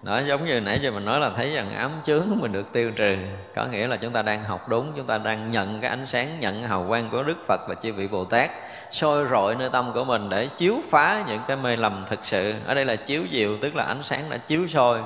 [0.03, 2.91] đó giống như nãy giờ mình nói là thấy rằng ám chướng mình được tiêu
[2.95, 3.15] trừ.
[3.55, 6.39] Có nghĩa là chúng ta đang học đúng, chúng ta đang nhận cái ánh sáng,
[6.39, 8.49] nhận hào quang của đức phật và chư vị bồ tát,
[8.91, 12.55] soi rọi nơi tâm của mình để chiếu phá những cái mê lầm thực sự.
[12.65, 14.99] Ở đây là chiếu diệu, tức là ánh sáng đã chiếu soi.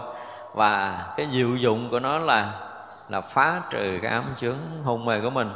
[0.53, 2.51] Và cái diệu dụng của nó là
[3.09, 5.49] là phá trừ cái ám chướng hôn mê của mình.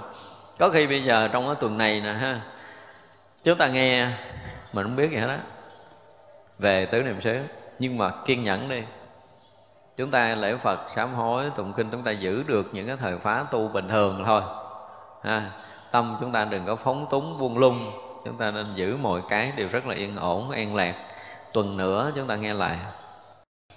[0.60, 2.42] Có khi bây giờ trong cái tuần này nè ha,
[3.44, 4.08] chúng ta nghe,
[4.74, 5.40] mình không biết gì hết á,
[6.60, 7.40] về tứ niệm xứ,
[7.80, 8.84] nhưng mà kiên nhẫn đi
[9.98, 13.18] chúng ta lễ phật, sám hối, tụng kinh, chúng ta giữ được những cái thời
[13.18, 14.42] phá tu bình thường thôi.
[15.24, 15.52] Ha,
[15.92, 17.92] tâm chúng ta đừng có phóng túng, buông lung.
[18.26, 20.96] Chúng ta nên giữ mọi cái đều rất là yên ổn, an lạc.
[21.54, 22.78] Tuần nữa chúng ta nghe lại.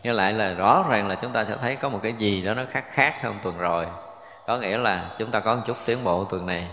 [0.02, 2.54] Nghe lại là rõ ràng là chúng ta sẽ thấy có một cái gì đó
[2.54, 3.86] nó khác khác hơn tuần rồi.
[4.46, 6.68] Có nghĩa là chúng ta có một chút tiến bộ tuần này.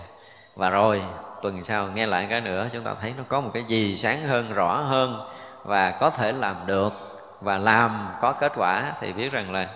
[0.56, 1.02] Và rồi,
[1.42, 4.24] tuần sau nghe lại cái nữa, chúng ta thấy nó có một cái gì sáng
[4.24, 5.30] hơn, rõ hơn
[5.64, 9.70] và có thể làm được và làm có kết quả thì biết rằng là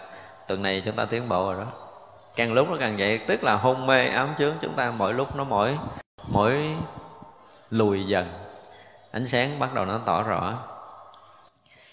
[0.48, 1.72] tuần này chúng ta tiến bộ rồi đó.
[2.36, 5.36] Càng lúc nó càng vậy, tức là hôn mê, ám chướng chúng ta mỗi lúc
[5.36, 5.78] nó mỗi
[6.28, 6.76] mỗi
[7.70, 8.26] lùi dần.
[9.12, 10.54] Ánh sáng bắt đầu nó tỏ rõ.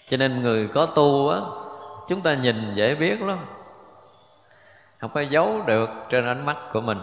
[0.09, 1.39] Cho nên người có tu á,
[2.07, 3.45] chúng ta nhìn dễ biết lắm.
[4.99, 6.99] Không có giấu được trên ánh mắt của mình.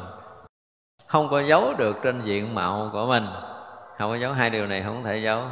[1.06, 3.26] Không có giấu được trên diện mạo của mình.
[3.98, 5.42] Không có giấu, hai điều này không thể giấu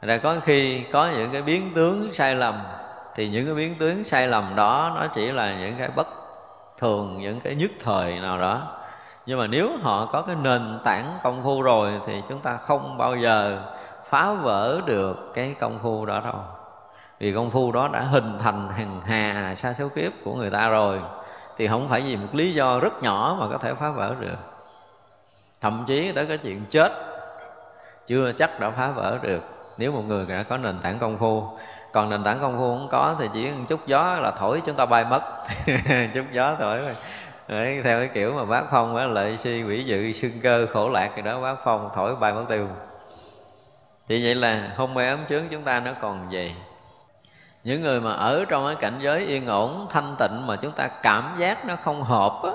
[0.00, 2.62] ra có khi có những cái biến tướng sai lầm,
[3.14, 6.08] thì những cái biến tướng sai lầm đó nó chỉ là những cái bất
[6.78, 8.62] thường, những cái nhất thời nào đó.
[9.26, 12.98] Nhưng mà nếu họ có cái nền tảng công phu rồi thì chúng ta không
[12.98, 13.62] bao giờ
[14.08, 16.40] phá vỡ được cái công phu đó đâu.
[17.18, 20.68] Vì công phu đó đã hình thành hàng hà, sa số kiếp của người ta
[20.68, 21.00] rồi,
[21.56, 24.36] thì không phải vì một lý do rất nhỏ mà có thể phá vỡ được.
[25.60, 26.92] Thậm chí tới cái chuyện chết,
[28.06, 29.40] chưa chắc đã phá vỡ được
[29.78, 31.58] nếu một người đã có nền tảng công phu
[31.92, 34.86] còn nền tảng công phu không có thì chỉ chút gió là thổi chúng ta
[34.86, 35.22] bay mất.
[36.14, 36.80] Chút gió thổi
[37.48, 40.88] Đấy, theo cái kiểu mà bác phong á lợi si quỷ dự xương cơ khổ
[40.88, 42.68] lạc thì đó bác phong thổi bay mất tiêu.
[44.08, 46.54] Thì vậy là hôn mê ấm chướng chúng ta nó còn gì
[47.64, 50.88] những người mà ở trong cái cảnh giới yên ổn thanh tịnh mà chúng ta
[51.02, 52.50] cảm giác nó không hợp á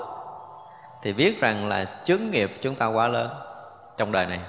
[1.02, 3.30] thì biết rằng là chướng nghiệp chúng ta quá lớn
[3.96, 4.40] trong đời này.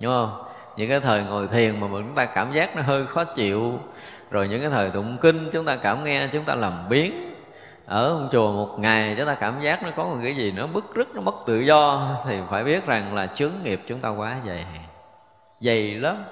[0.00, 0.44] Đúng không?
[0.76, 3.78] Những cái thời ngồi thiền mà chúng ta cảm giác nó hơi khó chịu.
[4.30, 7.34] Rồi những cái thời tụng kinh, chúng ta cảm nghe, chúng ta làm biến.
[7.86, 10.66] Ở một chùa một ngày, chúng ta cảm giác nó có một cái gì nó
[10.66, 12.10] bức rứt, nó mất tự do.
[12.26, 14.66] Thì phải biết rằng là chướng nghiệp chúng ta quá dày
[15.60, 16.24] dày lắm.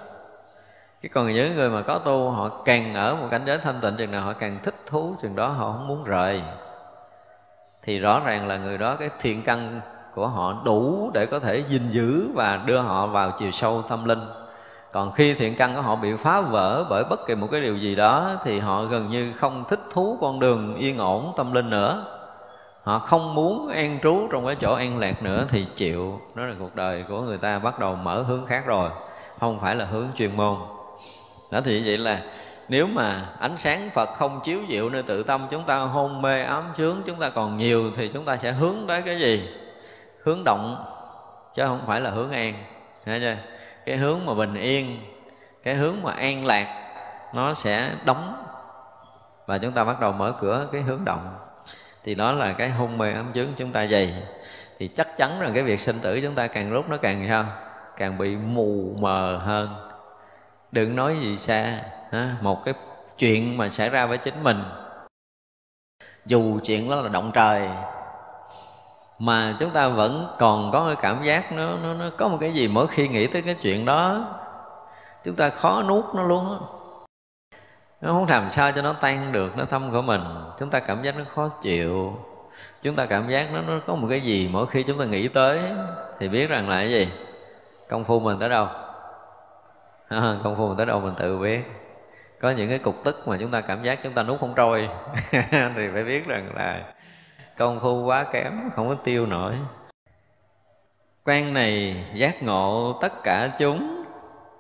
[1.03, 3.97] Chứ còn những người mà có tu, họ càng ở một cảnh giới thanh tịnh
[3.97, 6.43] chừng nào, họ càng thích thú, chừng đó họ không muốn rời.
[7.83, 9.81] Thì rõ ràng là người đó, cái thiện căn
[10.15, 14.05] của họ đủ để có thể gìn giữ và đưa họ vào chiều sâu tâm
[14.05, 14.21] linh.
[14.93, 17.77] Còn khi thiện căn của họ bị phá vỡ bởi bất kỳ một cái điều
[17.77, 21.71] gì đó, thì họ gần như không thích thú con đường yên ổn tâm linh
[21.71, 22.05] nữa.
[22.83, 26.21] Họ không muốn an trú trong cái chỗ an lạc nữa, thì chịu.
[26.35, 28.91] Đó là cuộc đời của người ta bắt đầu mở hướng khác rồi,
[29.41, 30.57] không phải là hướng chuyên môn.
[31.53, 32.23] Đó thì vậy là
[32.69, 36.43] nếu mà ánh sáng Phật không chiếu diệu nơi tự tâm, chúng ta hôn mê
[36.43, 39.49] ám chướng, chúng ta còn nhiều, thì chúng ta sẽ hướng tới cái gì?
[40.29, 40.85] Hướng động,
[41.55, 42.55] chứ không phải là hướng an.
[43.05, 43.37] Thấy chưa?
[43.87, 45.01] cái hướng mà bình yên,
[45.63, 46.93] cái hướng mà an lạc,
[47.35, 48.45] nó sẽ đóng.
[49.47, 51.39] Và chúng ta bắt đầu mở cửa cái hướng động.
[52.05, 54.23] Thì đó là cái hôn mê ám chướng chúng ta dày.
[54.79, 57.45] Thì chắc chắn rằng cái việc sinh tử chúng ta càng lúc nó càng sao?
[57.97, 59.69] Càng bị mù mờ hơn.
[60.73, 61.81] Đừng nói gì xa
[62.41, 62.75] một cái
[63.19, 64.63] chuyện mà xảy ra với chính mình,
[66.27, 67.69] dù chuyện đó là động trời
[69.19, 72.53] mà chúng ta vẫn còn có cái cảm giác nó nó, nó có một cái
[72.53, 74.25] gì mỗi khi nghĩ tới cái chuyện đó
[75.25, 76.59] chúng ta khó nuốt nó luôn á.
[78.01, 80.21] Nó không làm sao cho nó tan được nó thâm của mình.
[80.59, 82.17] Chúng ta cảm giác nó khó chịu.
[82.83, 85.29] Chúng ta cảm giác nó nó có một cái gì mỗi khi chúng ta nghĩ
[85.29, 85.61] tới
[86.19, 87.09] thì biết rằng là cái gì?
[87.89, 88.67] Công phu mình tới đâu?
[90.45, 91.61] Công phu mình tới đâu mình tự biết.
[92.41, 94.89] Có những cái cục tức mà chúng ta cảm giác chúng ta nuốt không trôi
[95.77, 96.83] thì phải biết rằng là
[97.59, 99.55] công phu quá kém, không có tiêu nổi.
[101.25, 104.05] Quan này giác ngộ tất cả chúng,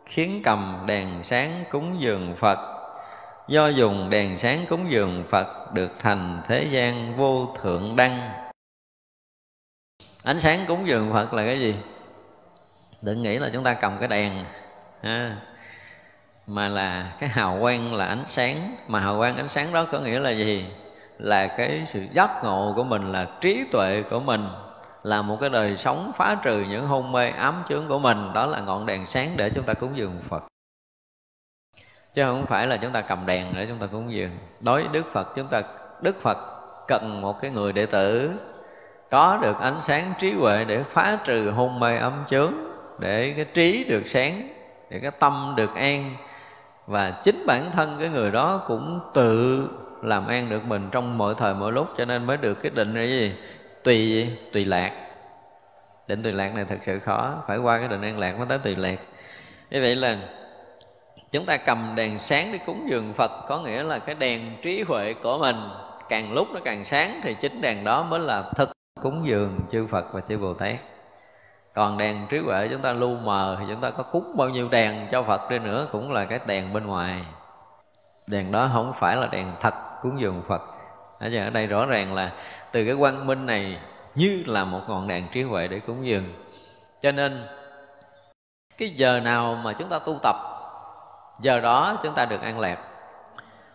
[0.06, 2.58] khiến cầm đèn sáng cúng dường phật.
[3.48, 8.30] Do dùng đèn sáng cúng dường phật được thành thế gian vô thượng đăng.
[10.22, 11.74] Ánh sáng cúng dường phật là cái gì?
[13.02, 14.44] Đừng nghĩ là chúng ta cầm cái đèn,
[15.02, 15.36] ha,
[16.46, 18.76] mà là cái hào quang là ánh sáng.
[18.88, 20.66] Mà hào quang ánh sáng đó có nghĩa là gì?
[21.18, 24.48] Là cái sự giác ngộ của mình, là trí tuệ của mình,
[25.02, 28.32] là một cái đời sống phá trừ những hôn mê ám chướng của mình.
[28.34, 30.44] Đó là ngọn đèn sáng để chúng ta cúng dường Phật.
[32.14, 34.30] Chứ không phải là chúng ta cầm đèn để chúng ta cúng dường.
[34.60, 35.62] Đối với Đức Phật, chúng ta,
[36.00, 36.38] Đức Phật
[36.88, 38.30] cần một cái người đệ tử
[39.10, 42.52] có được ánh sáng trí huệ để phá trừ hôn mê ấm chướng,
[42.98, 44.48] để cái trí được sáng,
[44.90, 46.14] để cái tâm được an.
[46.86, 49.68] Và chính bản thân cái người đó cũng tự
[50.02, 52.94] làm an được mình trong mọi thời mọi lúc, cho nên mới được cái định
[52.94, 53.34] là gì?
[53.84, 54.92] Tùy tùy lạc.
[56.08, 58.58] Định tùy lạc này thật sự khó, phải qua cái định an lạc mới tới
[58.58, 58.98] tùy lạc.
[59.70, 60.16] Như vậy là
[61.32, 64.82] chúng ta cầm đèn sáng để cúng dường phật, có nghĩa là cái đèn trí
[64.82, 65.56] huệ của mình,
[66.08, 68.72] càng lúc nó càng sáng thì chính đèn đó mới là thực
[69.02, 70.74] cúng dường chư phật và chư bồ tát.
[71.74, 74.68] Còn đèn trí huệ chúng ta lu mờ thì chúng ta có cúng bao nhiêu
[74.68, 77.24] đèn cho phật đi nữa cũng là cái đèn bên ngoài.
[78.26, 80.62] Đèn đó không phải là đèn thật cúng dường phật.
[81.18, 82.32] Ở ở đây rõ ràng là
[82.72, 83.78] từ cái quang minh này
[84.14, 86.24] như là một ngọn đèn trí huệ để cúng dường.
[87.02, 87.46] Cho nên,
[88.78, 90.36] cái giờ nào mà chúng ta tu tập,
[91.40, 92.78] giờ đó chúng ta được an lạc.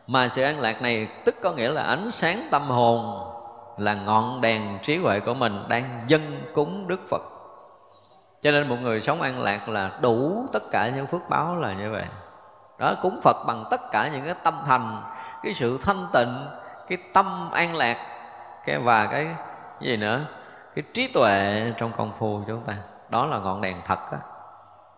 [0.08, 3.30] Mà sự an lạc này tức có nghĩa là ánh sáng tâm hồn
[3.78, 7.22] là ngọn đèn trí huệ của mình đang dâng cúng đức phật.
[8.42, 11.74] Cho nên một người sống an lạc là đủ tất cả những phước báo là
[11.74, 12.06] như vậy.
[12.80, 15.02] Đó, cúng phật bằng tất cả những cái tâm thành
[15.44, 16.48] cái sự thanh tịnh
[16.88, 17.98] cái tâm an lạc
[18.66, 19.28] cái và cái,
[19.82, 20.22] gì nữa
[20.76, 22.78] cái trí tuệ trong công phu của chúng ta.
[23.10, 24.18] Đó là ngọn đèn thật đó.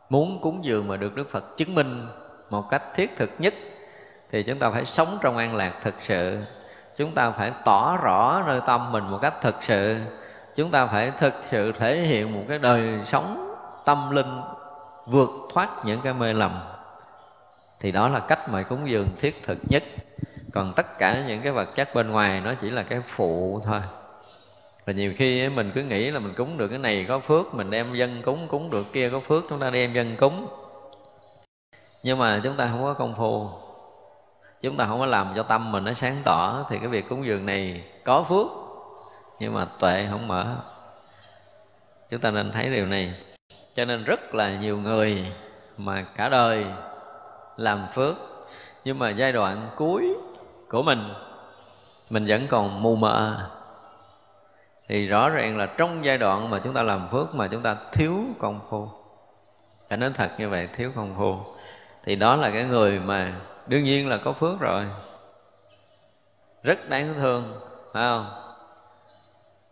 [0.09, 2.07] muốn cúng dường mà được đức phật chứng minh
[2.49, 3.53] một cách thiết thực nhất
[4.31, 6.45] thì chúng ta phải sống trong an lạc thực sự.
[6.97, 9.99] Chúng ta phải tỏ rõ nơi tâm mình một cách thực sự.
[10.55, 14.41] Chúng ta phải thực sự thể hiện một cái đời sống tâm linh
[15.05, 16.59] vượt thoát những cái mê lầm.
[17.79, 19.83] Thì đó là cách mà cúng dường thiết thực nhất
[20.55, 23.81] còn tất cả những cái vật chất bên ngoài nó chỉ là cái phụ thôi.
[24.85, 27.69] Và nhiều khi mình cứ nghĩ là mình cúng được cái này có phước, mình
[27.69, 30.47] đem dân cúng cúng được kia có phước, chúng ta đem dân cúng.
[32.03, 33.49] Nhưng mà chúng ta không có công phu.
[34.61, 37.25] Chúng ta không có làm cho tâm mình nó sáng tỏ, thì cái việc cúng
[37.25, 38.47] dường này có phước,
[39.39, 40.55] nhưng mà tuệ không mở.
[42.09, 43.13] Chúng ta nên thấy điều này.
[43.75, 45.31] Cho nên rất là nhiều người
[45.77, 46.65] mà cả đời
[47.57, 48.15] làm phước,
[48.85, 50.15] nhưng mà giai đoạn cuối
[50.70, 51.13] của mình
[52.09, 53.49] mình vẫn còn mù mờ.
[54.88, 57.76] Thì rõ ràng là trong giai đoạn mà chúng ta làm phước mà chúng ta
[57.93, 58.89] thiếu công phu.
[59.89, 61.38] Phải nói thật như vậy, thiếu công phu.
[62.03, 63.34] Thì đó là cái người mà
[63.68, 64.86] đương nhiên là có phước rồi.
[66.63, 67.59] Rất đáng thương,
[67.93, 68.26] phải không?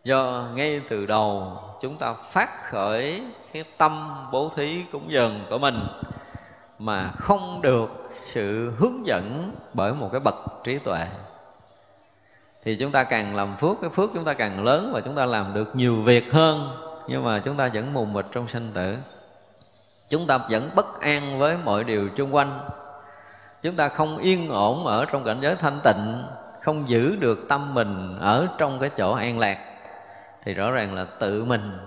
[0.04, 3.24] Do ngay từ đầu chúng ta phát khởi
[3.54, 5.88] cái tâm bố thí cúng dường của mình
[6.80, 11.07] mà không được sự hướng dẫn bởi một cái bậc trí tuệ.
[12.63, 15.26] Thì chúng ta càng làm phước, cái phước chúng ta càng lớn và chúng ta
[15.26, 16.69] làm được nhiều việc hơn,
[17.07, 18.97] nhưng mà chúng ta vẫn mù mịt trong sanh tử.
[20.09, 22.59] Chúng ta vẫn bất an với mọi điều chung quanh.
[23.61, 26.26] Chúng ta không yên ổn ở trong cảnh giới thanh tịnh,
[26.61, 29.57] không giữ được tâm mình ở trong cái chỗ an lạc,
[30.43, 31.78] thì rõ ràng là tự mình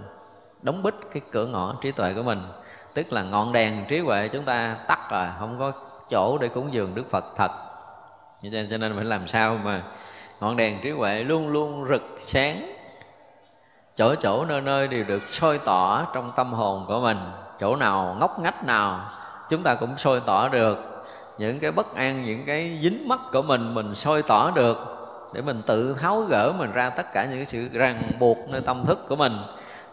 [0.63, 2.43] đóng bít cái cửa ngõ trí tuệ của mình
[2.97, 5.73] tức là ngọn đèn trí huệ chúng ta tắt rồi, không có
[6.11, 7.51] chỗ để cúng dường đức phật thật.
[8.43, 9.83] Cho nên phải làm sao mà
[10.41, 12.73] ngọn đèn trí huệ luôn luôn rực sáng.
[13.97, 17.19] Chỗ chỗ nơi nơi đều được soi tỏ trong tâm hồn của mình.
[17.61, 19.01] Chỗ nào ngóc ngách nào,
[19.51, 21.07] chúng ta cũng soi tỏ được.
[21.39, 24.79] Những cái bất an, những cái dính mắc của mình mình soi tỏ được.
[25.33, 28.61] Để mình tự tháo gỡ, mình ra tất cả những cái sự ràng buộc nơi
[28.61, 29.37] tâm thức của mình.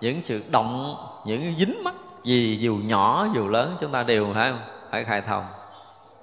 [0.01, 0.95] Những sự động,
[1.25, 1.93] những dính mắc
[2.23, 4.59] gì dù nhỏ dù lớn chúng ta đều, phải không?
[4.91, 5.45] Phải khai thông,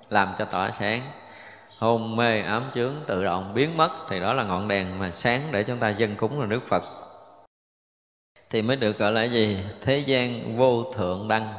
[0.08, 1.02] làm cho tỏa sáng.
[1.78, 5.48] Hôn mê ám chướng tự động biến mất thì đó là ngọn đèn mà sáng
[5.52, 6.82] để chúng ta dân cúng là đức phật.
[8.50, 9.58] Thì mới được gọi là gì?
[9.82, 11.54] Thế gian vô thượng đăng.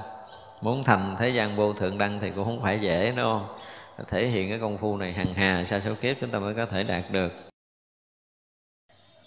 [0.62, 3.48] Muốn thành thế gian vô thượng đăng thì cũng không phải dễ, đúng không?
[4.08, 6.66] Thể hiện cái công phu này hằng hà, sa số kiếp chúng ta mới có
[6.66, 7.32] thể đạt được.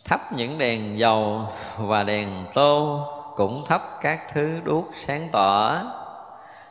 [0.04, 1.48] Thắp những đèn dầu
[1.78, 3.06] và đèn tô
[3.36, 5.82] cũng thắp các thứ đuốc sáng tỏ.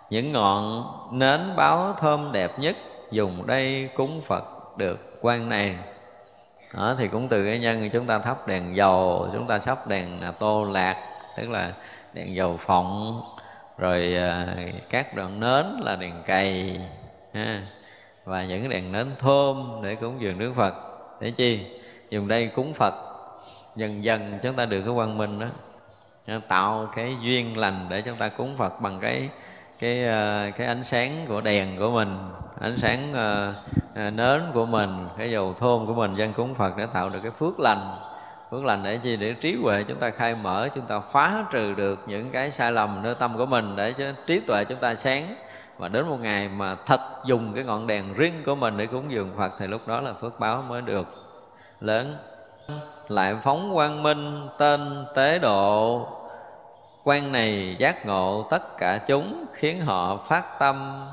[0.10, 2.76] Những ngọn nến báo thơm đẹp nhất
[3.12, 5.78] dùng đây cúng phật được quan này.
[6.74, 10.22] Đó, thì cũng từ cái nhân chúng ta thắp đèn dầu chúng ta thắp đèn
[10.22, 10.96] à, tô lạc
[11.38, 11.74] tức là
[12.14, 13.22] đèn dầu phộng
[13.78, 14.56] rồi à,
[14.90, 16.82] các đoạn nến là đèn cày
[17.34, 17.62] ha,
[18.26, 20.74] và những đèn nến thơm để cúng dường Đức Phật.
[21.20, 21.66] Để chi?
[22.10, 22.94] Dùng đây cúng Phật.
[23.76, 25.48] Dần dần chúng ta được cái quang minh đó
[26.48, 29.30] tạo cái duyên lành để chúng ta cúng Phật bằng cái
[29.80, 32.18] cái ờ, cái ánh sáng của đèn của mình
[32.64, 36.86] ánh sáng uh, nến của mình cái dầu thơm của mình dân cúng Phật để
[36.94, 37.98] tạo được cái phước lành.
[38.52, 39.18] Phước lành để chi?
[39.18, 42.72] Để trí huệ chúng ta khai mở chúng ta phá trừ được những cái sai
[42.72, 45.36] lầm nơi tâm của mình để cho trí tuệ chúng ta sáng.
[45.78, 49.12] Và đến một ngày mà thật dùng cái ngọn đèn riêng của mình để cúng
[49.12, 51.08] dường Phật thì lúc đó là phước báo mới được
[51.82, 52.18] lớn
[53.08, 56.08] lại phóng quang minh tên tế độ.
[57.04, 61.06] Quan này giác ngộ tất cả chúng, khiến họ phát tâm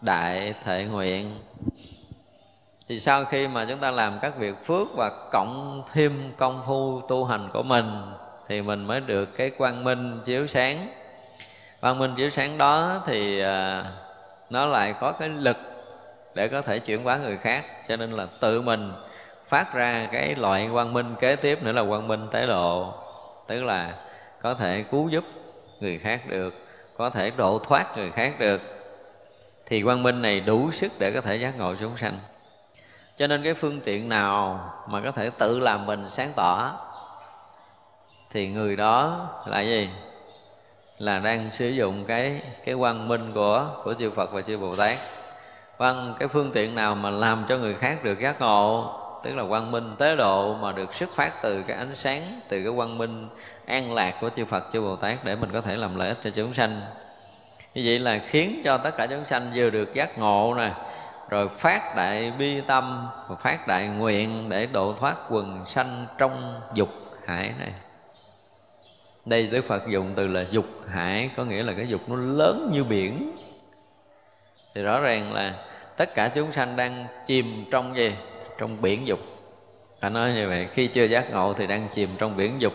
[0.00, 1.38] đại thệ nguyện.
[2.88, 7.00] Thì sau khi mà chúng ta làm các việc phước và cộng thêm công phu
[7.08, 8.02] tu hành của mình,
[8.48, 10.88] thì mình mới được cái quang minh chiếu sáng.
[11.80, 13.84] Quang minh chiếu sáng đó thì à,
[14.50, 15.56] nó lại có cái lực
[16.34, 18.92] để có thể chuyển hóa người khác, cho nên là tự mình
[19.48, 22.94] phát ra cái loại quang minh kế tiếp nữa là quang minh tế độ
[23.46, 23.94] tức là
[24.42, 25.24] có thể cứu giúp
[25.80, 26.54] người khác được
[26.98, 28.60] có thể độ thoát người khác được.
[29.66, 32.18] Thì quang minh này đủ sức để có thể giác ngộ chúng sanh.
[33.16, 36.72] Cho nên cái phương tiện nào mà có thể tự làm mình sáng tỏ
[38.30, 39.90] thì người đó là gì?
[40.98, 44.76] Là đang sử dụng cái cái quang minh của của chư Phật và chư Bồ
[44.76, 44.98] Tát.
[45.78, 48.92] Vâng, cái phương tiện nào mà làm cho người khác được giác ngộ,
[49.22, 52.62] tức là quang minh tế độ mà được xuất phát từ cái ánh sáng, từ
[52.62, 53.28] cái quang minh
[53.66, 56.18] an lạc của chư Phật chư Bồ Tát để mình có thể làm lợi ích
[56.24, 56.80] cho chúng sanh.
[57.74, 60.72] Như vậy là khiến cho tất cả chúng sanh vừa được giác ngộ nè,
[61.28, 66.60] rồi phát đại bi tâm và phát đại nguyện để độ thoát quần sanh trong
[66.74, 66.88] dục
[67.26, 67.72] hải này.
[69.24, 72.70] Đây Đức Phật dùng từ là dục hải có nghĩa là cái dục nó lớn
[72.72, 73.36] như biển.
[74.74, 75.54] Thì rõ ràng là
[75.96, 78.14] tất cả chúng sanh đang chìm trong gì?
[78.58, 79.18] Trong biển dục.
[80.00, 82.72] Phải nói như vậy, khi chưa giác ngộ thì đang chìm trong biển dục.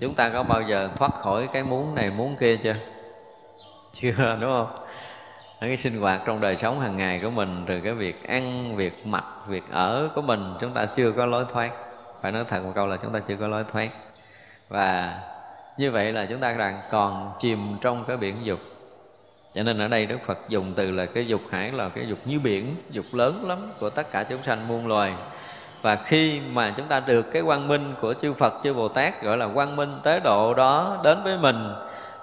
[0.00, 2.74] Chúng ta có bao giờ thoát khỏi cái muốn này, muốn kia chưa?
[3.92, 4.74] Chưa, đúng không?
[5.60, 9.06] Cái sinh hoạt trong đời sống hàng ngày của mình, rồi cái việc ăn, việc
[9.06, 11.70] mặc, việc ở của mình, chúng ta chưa có lối thoát.
[12.22, 13.88] Phải nói thật một câu là chúng ta chưa có lối thoát.
[14.68, 15.20] Và
[15.78, 18.60] như vậy là chúng ta đang còn chìm trong cái biển dục
[19.54, 22.18] cho nên ở đây đức phật dùng từ là cái dục hải, là cái dục
[22.24, 25.14] như biển, dục lớn lắm của tất cả chúng sanh muôn loài.
[25.82, 29.22] Và khi mà chúng ta được cái quang minh của chư Phật, chư Bồ Tát
[29.22, 31.72] gọi là quang minh tế độ đó đến với mình,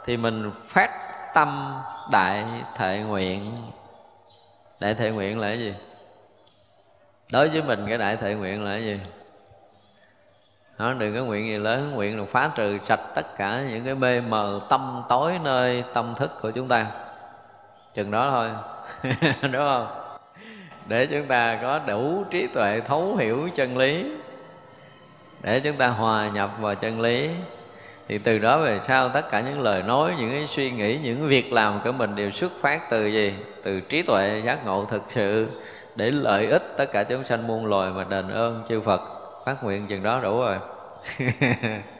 [0.05, 0.89] thì mình phát
[1.33, 1.75] tâm
[2.11, 2.45] đại
[2.77, 3.55] thệ nguyện.
[4.79, 5.73] Đại thệ nguyện là cái gì?
[7.33, 8.99] Đối với mình cái đại thệ nguyện là cái gì?
[10.77, 13.95] Nó đừng có nguyện gì lớn, nguyện là phá trừ sạch tất cả những cái
[13.95, 16.85] mê mờ tâm tối nơi tâm thức của chúng ta
[17.93, 18.49] chừng đó thôi.
[19.41, 19.87] Đúng không?
[20.87, 24.11] Để chúng ta có đủ trí tuệ thấu hiểu chân lý.
[25.41, 27.29] Để chúng ta hòa nhập vào chân lý.
[28.07, 31.27] Thì từ đó về sau tất cả những lời nói những cái suy nghĩ những
[31.27, 33.33] việc làm của mình đều xuất phát từ gì?
[33.63, 35.47] Từ trí tuệ giác ngộ thực sự
[35.95, 39.01] để lợi ích tất cả chúng sanh muôn loài mà đền ơn chư Phật.
[39.45, 40.57] Phát nguyện chừng đó đủ rồi.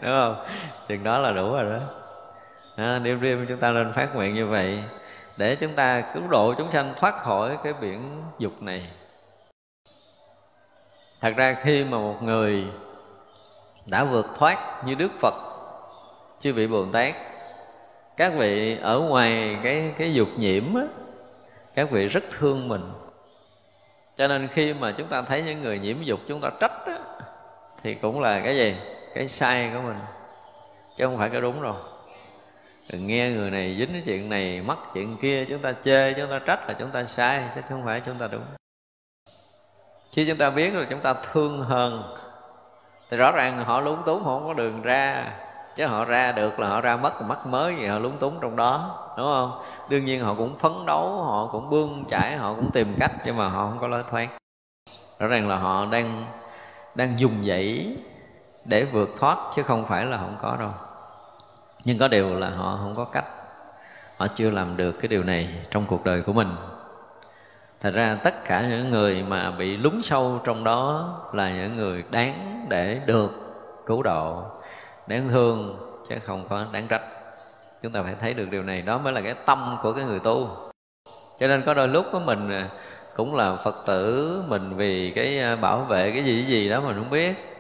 [0.02, 0.36] Đúng không?
[0.88, 1.80] Chừng đó là đủ rồi đó.
[2.76, 4.84] À, đêm đêm chúng ta nên phát nguyện như vậy
[5.42, 8.90] để chúng ta cứu độ chúng sanh thoát khỏi cái biển dục này.
[11.22, 12.66] Thật ra khi mà một người
[13.92, 15.34] đã vượt thoát như đức phật
[16.40, 17.16] chư vị bồ tát
[18.18, 20.84] các vị ở ngoài cái cái dục nhiễm á
[21.76, 22.92] các vị rất thương mình.
[24.16, 27.00] Cho nên khi mà chúng ta thấy những người nhiễm dục chúng ta trách á,
[27.84, 28.76] thì cũng là cái gì?
[29.16, 30.00] Cái sai của mình
[30.98, 31.91] chứ không phải cái đúng rồi
[32.92, 36.30] đừng nghe người này dính cái chuyện này, mắc chuyện kia, chúng ta chê, chúng
[36.30, 38.44] ta trách là chúng ta sai, chứ không phải chúng ta đúng.
[40.12, 42.16] Khi chúng ta biết rồi, chúng ta thương hơn
[43.10, 45.34] thì rõ ràng họ lúng túng, họ không có đường ra.
[45.76, 48.56] Chứ họ ra được là họ ra mất mất mới gì họ lúng túng trong
[48.56, 49.62] đó, đúng không?
[49.90, 53.38] Đương nhiên họ cũng phấn đấu, họ cũng bươn chải, họ cũng tìm cách, nhưng
[53.38, 54.28] mà họ không có lối thoát.
[55.20, 56.26] Rõ ràng là họ đang
[56.96, 57.96] đang dùng dãy
[58.66, 60.72] để vượt thoát, chứ không phải là không có đâu
[61.86, 63.26] nhưng có điều là họ không có cách.
[64.18, 66.50] Họ chưa làm được cái điều này trong cuộc đời của mình.
[67.82, 72.04] Thật ra tất cả những người mà bị lún sâu trong đó là những người
[72.12, 73.32] đáng để được
[73.86, 74.44] cứu độ,
[75.08, 75.78] đáng thương,
[76.10, 77.02] chứ không có đáng trách.
[77.84, 80.20] Chúng ta phải thấy được điều này, đó mới là cái tâm của cái người
[80.20, 80.50] tu.
[81.40, 82.68] Cho nên có đôi lúc của mình
[83.16, 86.82] cũng là phật tử, mình vì cái à, bảo vệ cái gì cái gì đó
[86.82, 87.51] mình không biết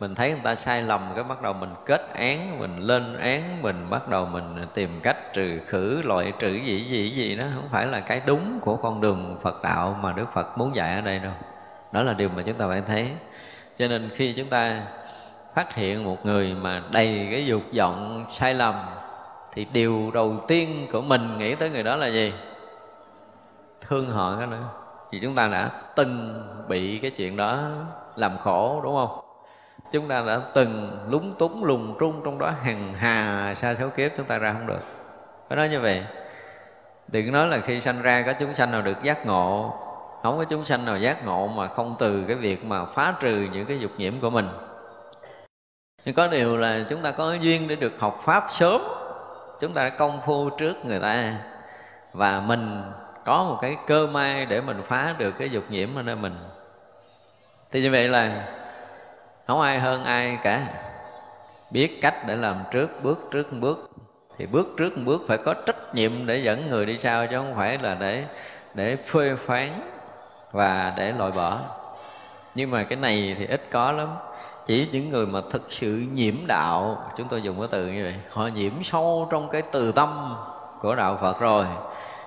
[0.00, 3.62] mình thấy người ta sai lầm, cái bắt đầu mình kết án, mình lên án,
[3.62, 7.44] mình bắt đầu mình tìm cách trừ khử, loại trừ gì gì gì đó.
[7.54, 10.94] Không phải là cái đúng của con đường phật đạo mà đức phật muốn dạy
[10.94, 11.32] ở đây đâu.
[11.92, 13.08] Đó là điều mà chúng ta phải thấy.
[13.78, 14.82] Cho nên khi chúng ta
[15.54, 18.74] phát hiện một người mà đầy cái dục vọng sai lầm,
[19.52, 22.34] thì điều đầu tiên của mình nghĩ tới người đó là gì?
[23.80, 24.64] Thương họ cái nữa
[25.12, 27.62] vì chúng ta đã từng bị cái chuyện đó
[28.16, 29.25] làm khổ, đúng không?
[29.90, 34.10] Chúng ta đã từng lúng túng, lùng trung trong đó hằng hà sa số kiếp,
[34.16, 34.80] chúng ta ra không được.
[35.48, 36.04] Phải nói như vậy.
[37.08, 39.74] Đừng nói là khi sanh ra có chúng sanh nào được giác ngộ.
[40.22, 43.46] Không có chúng sanh nào giác ngộ mà không từ cái việc mà phá trừ
[43.52, 44.48] những cái dục nhiễm của mình.
[46.04, 48.80] Nhưng có điều là chúng ta có duyên để được học pháp sớm.
[49.60, 51.34] Chúng ta đã công phu trước người ta.
[52.12, 52.82] Và mình
[53.24, 56.36] có một cái cơ may để mình phá được cái dục nhiễm ở nơi mình.
[57.72, 58.44] Thì như vậy là
[59.46, 60.66] không ai hơn ai cả.
[61.70, 63.90] Biết cách để làm trước, bước trước bước.
[64.38, 67.54] Thì bước trước bước phải có trách nhiệm để dẫn người đi sau, chứ không
[67.56, 68.24] phải là để
[68.74, 69.68] để phê phán
[70.52, 71.60] và để loại bỏ.
[72.54, 74.08] Nhưng mà cái này thì ít có lắm.
[74.66, 78.14] Chỉ những người mà thực sự nhiễm đạo, chúng tôi dùng cái từ như vậy,
[78.30, 80.36] họ nhiễm sâu trong cái từ tâm
[80.80, 81.66] của đạo phật rồi.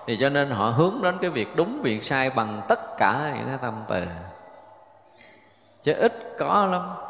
[0.07, 3.47] Thì cho nên họ hướng đến cái việc đúng, việc sai bằng tất cả những
[3.47, 4.03] cái tâm từ.
[5.83, 7.08] Chứ ít có lắm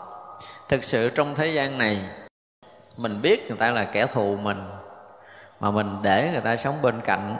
[0.70, 2.10] thực sự trong thế gian này,
[2.98, 4.64] mình biết người ta là kẻ thù mình,
[5.60, 7.38] mà mình để người ta sống bên cạnh.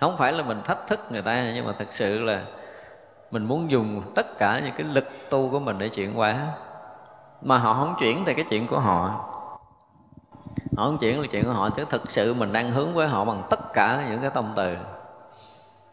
[0.00, 2.42] Không phải là mình thách thức người ta, nhưng mà thực sự là
[3.30, 6.36] mình muốn dùng tất cả những cái lực tu của mình để chuyển hóa.
[7.42, 9.24] Mà họ không chuyển thì cái chuyện của họ
[10.76, 11.70] họ không chuyển là chuyện của họ.
[11.70, 14.76] Chứ thực sự mình đang hướng với họ bằng tất cả những cái tâm từ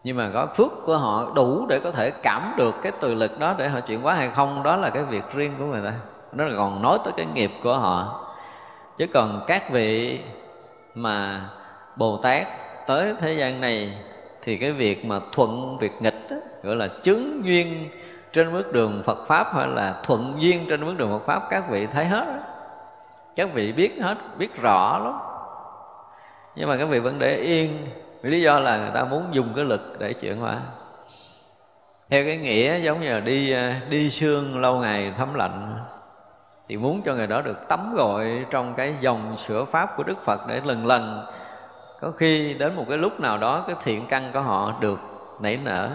[0.05, 3.39] nhưng mà có phước của họ đủ để có thể cảm được cái từ lực
[3.39, 5.93] đó để họ chuyển hóa hay không đó là cái việc riêng của người ta.
[6.31, 8.25] Nó là còn nói tới cái nghiệp của họ.
[8.97, 10.19] Chứ còn các vị
[10.95, 11.49] mà
[11.95, 12.47] bồ tát
[12.87, 13.97] tới thế gian này
[14.41, 17.89] thì cái việc mà thuận việc nghịch đó, gọi là chứng duyên
[18.33, 21.69] trên bước đường Phật pháp hay là thuận duyên trên bước đường Phật pháp các
[21.69, 22.39] vị thấy hết đó.
[23.35, 25.13] các vị biết hết biết rõ lắm.
[26.55, 27.85] Nhưng mà các vị vẫn để yên
[28.29, 30.57] lý do là người ta muốn dùng cái lực để chuyển hóa.
[32.09, 35.79] Theo cái nghĩa giống như là đi à, đi xương lâu ngày thấm lạnh,
[36.67, 40.25] thì muốn cho người đó được tắm gội trong cái dòng sữa pháp của Đức
[40.25, 41.25] Phật để lần lần,
[42.01, 44.99] có khi đến một cái lúc nào đó cái thiện căn của họ được
[45.41, 45.89] nảy nở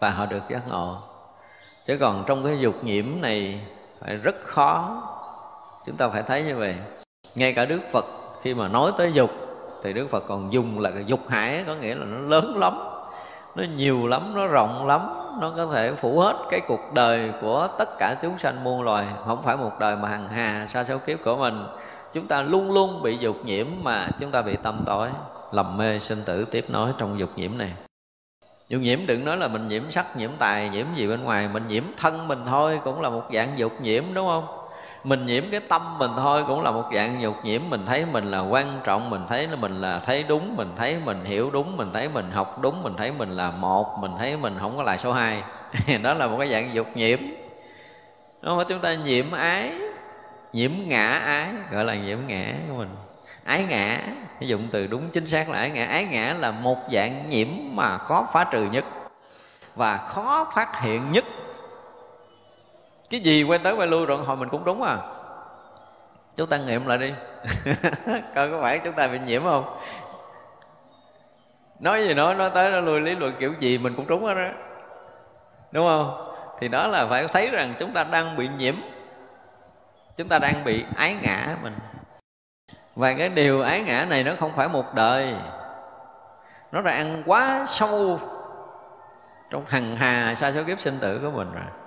[0.00, 0.98] và họ được giác ngộ.
[1.86, 3.60] Chứ còn trong cái dục nhiễm này
[4.00, 5.02] phải rất khó.
[5.86, 6.76] Chúng ta phải thấy như vậy.
[7.34, 8.04] Ngay cả đức phật
[8.42, 9.30] khi mà nói tới dục
[9.82, 12.78] thì đức phật còn dùng là cái dục hải có nghĩa là nó lớn lắm,
[13.54, 15.00] nó nhiều lắm, nó rộng lắm,
[15.40, 19.06] nó có thể phủ hết cái cuộc đời của tất cả chúng sanh muôn loài.
[19.26, 21.64] Không phải một đời mà hằng hà sa số kiếp của mình.
[22.12, 25.08] Chúng ta luôn luôn bị dục nhiễm mà chúng ta bị tâm tối.
[25.52, 27.72] Lầm mê sinh tử tiếp nối trong dục nhiễm này.
[28.68, 31.68] Dục nhiễm đừng nói là mình nhiễm sắc, nhiễm tài, nhiễm gì bên ngoài, mình
[31.68, 34.61] nhiễm thân mình thôi, cũng là một dạng dục nhiễm, đúng không?
[35.04, 37.62] Mình nhiễm cái tâm mình thôi cũng là một dạng dục nhiễm.
[37.68, 40.96] Mình thấy mình là quan trọng, mình thấy là mình là thấy đúng, mình thấy
[41.04, 44.36] mình hiểu đúng, mình thấy mình học đúng, mình thấy mình là một, mình thấy
[44.36, 45.42] mình không có lại số hai.
[46.02, 47.18] Đó là một cái dạng dục nhiễm.
[48.42, 48.64] Đúng không?
[48.68, 49.72] Chúng ta nhiễm ái,
[50.52, 52.90] nhiễm ngã ái, gọi là nhiễm ngã của mình.
[53.44, 53.98] Ái ngã
[54.40, 55.84] dụng từ đúng chính xác là ái ngã.
[55.84, 58.84] Ái ngã là một dạng nhiễm mà khó phá trừ nhất
[59.74, 61.24] và khó phát hiện nhất
[63.12, 64.98] cái gì quen tới quay lui rồi, hồi mình cũng đúng à.
[66.36, 67.14] Chúng ta nghiệm lại đi.
[68.34, 69.78] Coi có phải chúng ta bị nhiễm không?
[71.80, 74.34] Nói gì nói nói tới nó lui, lý luận kiểu gì mình cũng trúng hết
[74.34, 74.48] đó
[75.72, 76.34] đúng không?
[76.60, 78.74] Thì đó là phải thấy rằng chúng ta đang bị nhiễm.
[80.16, 81.74] Chúng ta đang bị ái ngã mình.
[82.96, 85.34] Và cái điều ái ngã này nó không phải một đời.
[86.72, 88.20] Nó đã ăn quá sâu
[89.50, 91.81] trong hằng hà sa số kiếp sinh tử của mình rồi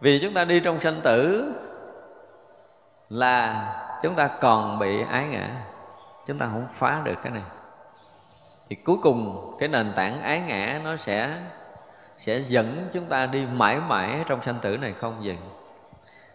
[0.00, 1.52] vì chúng ta đi trong sanh tử
[3.08, 3.64] là
[4.02, 5.48] chúng ta còn bị ái ngã.
[6.26, 7.42] Chúng ta không phá được cái này.
[8.68, 11.38] Thì cuối cùng cái nền tảng ái ngã nó sẽ
[12.18, 15.38] sẽ dẫn chúng ta đi mãi mãi trong sanh tử này không dừng.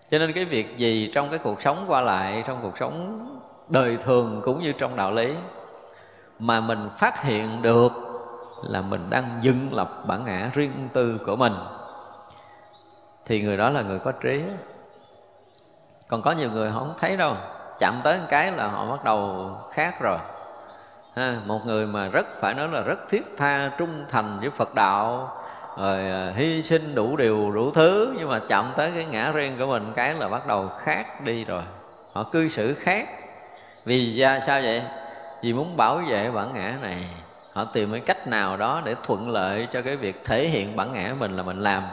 [0.10, 3.20] Cho nên cái việc gì trong cái cuộc sống qua lại, trong cuộc sống
[3.70, 5.36] đời thường cũng như trong đạo lý
[6.40, 7.92] mà mình phát hiện được
[8.64, 11.54] là mình đang dựng lập bản ngã riêng tư của mình
[13.26, 14.42] thì người đó là người có trí.
[16.08, 17.36] Còn có nhiều người họ không thấy đâu.
[17.80, 20.18] Chạm tới một cái là họ bắt đầu khác rồi.
[21.16, 24.76] Ha, một người mà rất phải nói là rất thiết tha trung thành với phật
[24.76, 25.32] đạo
[25.78, 29.56] rồi à, hy sinh đủ điều đủ thứ nhưng mà chạm tới cái ngã riêng
[29.60, 31.64] của mình cái là bắt đầu khác đi rồi.
[32.14, 33.08] Họ cư xử khác.
[33.86, 34.82] Vì ra sao vậy?
[35.42, 37.10] Vì muốn bảo vệ bản ngã này.
[37.54, 40.94] Họ tìm cái cách nào đó để thuận lợi cho cái việc thể hiện bản
[40.94, 41.84] ngã mình là mình làm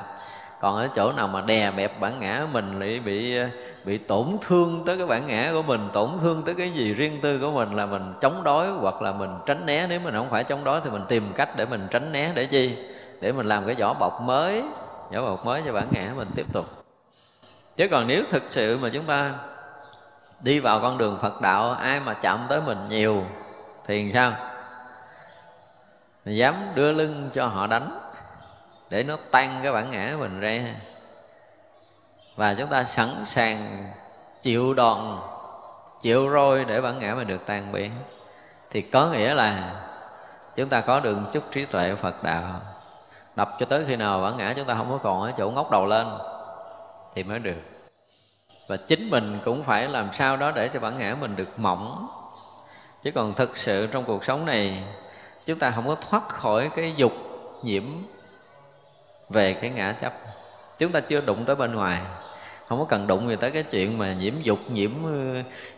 [0.60, 3.38] còn ở chỗ nào mà đè bẹp bản ngã mình lại bị
[3.84, 7.20] bị tổn thương tới cái bản ngã của mình, tổn thương tới cái gì riêng
[7.20, 9.86] tư của mình là mình chống đối hoặc là mình tránh né.
[9.86, 12.46] Nếu mình không phải chống đối thì mình tìm cách để mình tránh né để
[12.46, 12.76] chi?
[13.20, 14.62] Để mình làm cái vỏ bọc mới,
[15.12, 16.66] vỏ bọc mới cho bản ngã mình tiếp tục.
[17.76, 19.32] Chứ còn nếu thực sự mà chúng ta
[20.40, 23.24] đi vào con đường phật đạo, ai mà chạm tới mình nhiều
[23.86, 24.32] thì sao?
[26.24, 28.09] Dám đưa lưng cho họ đánh
[28.90, 30.74] để nó tan cái bản ngã mình ra.
[32.36, 33.90] Và chúng ta sẵn sàng
[34.42, 35.20] chịu đòn,
[36.02, 37.90] chịu roi để bản ngã mình được tan biến.
[38.70, 39.72] Thì có nghĩa là
[40.56, 42.60] chúng ta có được chút trí tuệ Phật đạo.
[43.36, 45.70] Đập cho tới khi nào bản ngã chúng ta không có còn ở chỗ ngóc
[45.70, 46.06] đầu lên,
[47.14, 47.60] thì mới được.
[48.68, 52.08] Và chính mình cũng phải làm sao đó để cho bản ngã mình được mỏng.
[53.02, 54.84] Chứ còn thực sự trong cuộc sống này,
[55.46, 57.12] chúng ta không có thoát khỏi cái dục
[57.62, 57.84] nhiễm
[59.30, 60.12] về cái ngã chấp.
[60.78, 62.00] Chúng ta chưa đụng tới bên ngoài.
[62.68, 64.90] Không có cần đụng gì tới cái chuyện mà nhiễm dục, nhiễm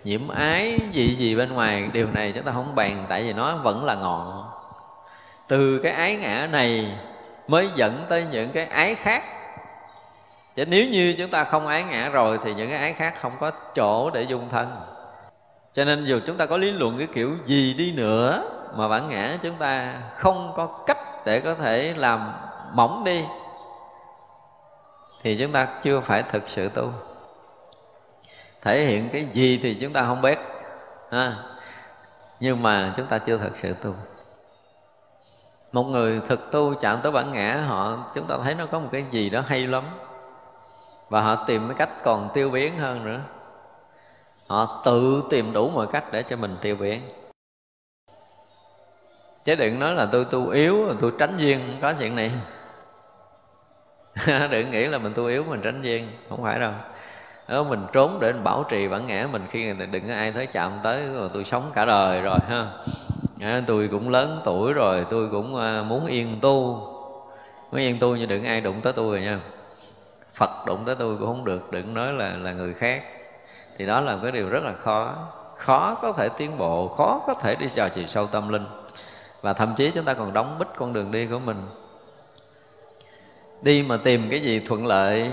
[0.04, 1.90] nhiễm ái gì gì bên ngoài.
[1.92, 4.50] Điều này chúng ta không bàn, tại vì nó vẫn là ngọn.
[5.48, 6.98] Từ cái ái ngã này
[7.48, 9.22] mới dẫn tới những cái ái khác.
[10.56, 13.32] Chứ nếu như chúng ta không ái ngã rồi thì những cái ái khác không
[13.40, 14.76] có chỗ để dung thân.
[15.74, 18.44] Cho nên dù chúng ta có lý luận cái kiểu gì đi nữa,
[18.76, 22.32] mà bản ngã chúng ta không có cách để có thể làm
[22.72, 23.24] mỏng đi
[25.22, 26.92] thì chúng ta chưa phải thực sự tu.
[28.62, 30.38] Thể hiện cái gì thì chúng ta không biết,
[31.10, 31.36] ha.
[32.40, 33.94] Nhưng mà chúng ta chưa thực sự tu.
[35.72, 38.88] Một người thực tu chạm tới bản ngã, họ, chúng ta thấy nó có một
[38.92, 39.84] cái gì đó hay lắm.
[41.08, 43.20] Và họ tìm cái cách còn tiêu biến hơn nữa.
[44.46, 47.02] Họ tự tìm đủ mọi cách để cho mình tiêu biến
[49.44, 52.32] chứ đừng nói là tôi tu yếu, tôi tránh duyên không có chuyện này.
[54.50, 56.72] đừng nghĩ là mình tu yếu mình tránh duyên không phải đâu.
[57.48, 60.32] Đó, mình trốn để mình bảo trì bản ngã mình khi người đừng có ai
[60.32, 62.66] tới chạm tới rồi tôi sống cả đời rồi ha.
[63.40, 66.88] À, tôi cũng lớn tuổi rồi tôi cũng ờ, muốn yên tu.
[67.70, 69.40] Muốn yên tu nhưng đừng ai đụng tới tôi rồi nha.
[70.34, 73.02] Phật đụng tới tôi cũng không được đừng nói là là người khác.
[73.76, 75.14] Thì đó là cái điều rất là khó.
[75.56, 78.66] Khó có thể tiến bộ khó có thể đi vào chiều sâu tâm linh.
[79.42, 81.56] Và thậm chí chúng ta còn đóng bít con đường đi của mình
[83.62, 85.30] đi mà tìm cái gì thuận lợi.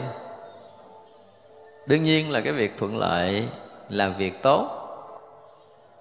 [1.85, 3.47] Đương nhiên là cái việc thuận lợi
[3.89, 4.75] là việc tốt.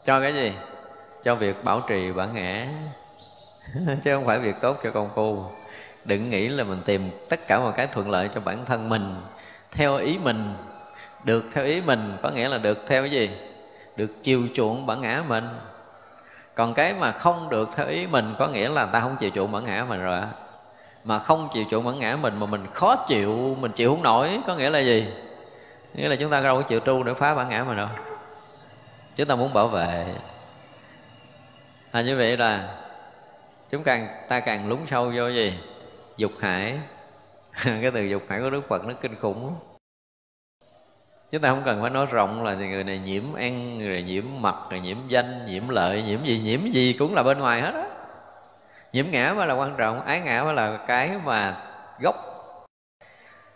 [0.05, 0.53] Cho cái gì?
[1.23, 2.67] Cho việc bảo trì bản ngã.
[4.05, 5.45] Chứ không phải việc tốt cho công phu.
[6.05, 9.15] Đừng nghĩ là mình tìm tất cả mọi cái thuận lợi cho bản thân mình
[9.73, 10.55] theo ý mình.
[11.25, 13.31] Được theo ý mình có nghĩa là được theo cái gì?
[13.97, 15.49] Được chiều chuộng bản ngã mình.
[16.55, 19.53] Còn cái mà không được theo ý mình có nghĩa là ta không chịu chuộng
[19.53, 20.21] bản ngã mình rồi
[21.05, 24.41] mà không chịu chuộng bản ngã mình mà mình khó chịu, mình chịu không nổi,
[24.47, 25.07] có nghĩa là gì?
[25.95, 27.89] Nghĩa là chúng ta đâu có chịu tu để phá bản ngã mình đâu.
[29.17, 30.15] Chúng ta muốn bảo vệ.
[31.91, 32.75] À như vậy là
[33.71, 35.59] chúng càng, ta càng lún sâu vô gì?
[36.17, 36.79] Dục hải.
[37.65, 39.55] Cái từ dục hải của đức phật nó kinh khủng lắm.
[41.31, 44.25] Chúng ta không cần phải nói rộng là người này nhiễm ăn người này nhiễm
[44.41, 47.75] mặt người nhiễm danh, nhiễm lợi, nhiễm gì nhiễm gì cũng là bên ngoài hết
[47.75, 47.98] á
[48.93, 51.57] nhiễm ngã mới là quan trọng, ái ngã mới là cái mà
[52.01, 52.17] gốc.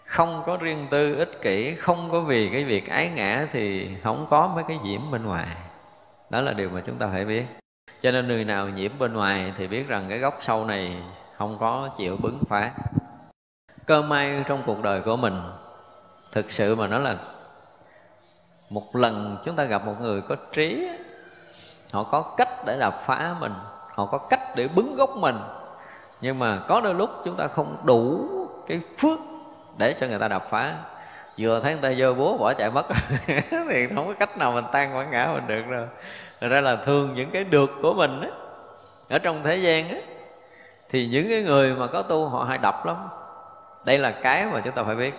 [0.04, 4.26] Không có riêng tư ích kỷ, không có vì cái việc ái ngã thì không
[4.30, 5.46] có mấy cái nhiễm bên ngoài.
[6.30, 7.44] Đó là điều mà chúng ta phải biết.
[8.02, 11.02] Cho nên người nào nhiễm bên ngoài thì biết rằng cái gốc sâu này
[11.36, 12.70] không có chịu bứng phá.
[13.86, 15.42] Cơ may trong cuộc đời của mình,
[16.32, 17.16] thực sự mà nói là
[18.70, 20.88] một lần chúng ta gặp một người có trí
[21.92, 23.52] họ có cách để đập phá mình
[23.94, 25.36] họ có cách để bứng gốc mình.
[26.20, 28.28] Nhưng mà có đôi lúc chúng ta không đủ
[28.66, 29.18] cái phước
[29.76, 30.74] để cho người ta đập phá.
[31.38, 32.86] Vừa thấy người ta dơ búa bỏ chạy mất
[33.50, 35.86] thì không có cách nào mình tan quảng ngã mình được rồi.
[36.40, 38.30] Thật ra là thường những cái được của mình ấy,
[39.08, 40.02] ở trong thế gian ấy
[40.88, 42.96] thì những cái người mà có tu họ hay đập lắm.
[43.84, 45.14] Đây là cái mà chúng ta phải biết.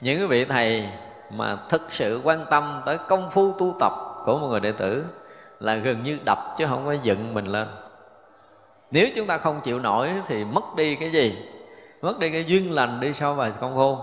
[0.00, 0.88] Những cái vị thầy
[1.30, 3.92] mà thực sự quan tâm tới công phu tu tập
[4.24, 5.04] của một người đệ tử
[5.60, 7.68] là gần như đập chứ không có dựng mình lên
[8.92, 11.38] nếu chúng ta không chịu nổi thì mất đi cái gì?
[12.02, 13.98] Mất đi cái duyên lành đi sau và công phu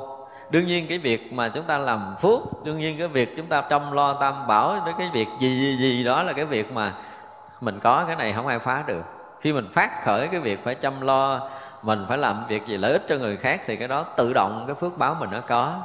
[0.50, 3.62] đương nhiên cái việc mà chúng ta làm phước, đương nhiên cái việc chúng ta
[3.62, 6.94] chăm lo tam bảo đến cái việc gì gì gì đó là cái việc mà
[7.62, 9.04] mình có cái này không ai phá được.
[9.42, 11.50] Khi mình phát khởi cái việc phải chăm lo,
[11.82, 14.64] mình phải làm việc gì lợi ích cho người khác thì cái đó tự động
[14.68, 15.80] cái phước báo mình nó có.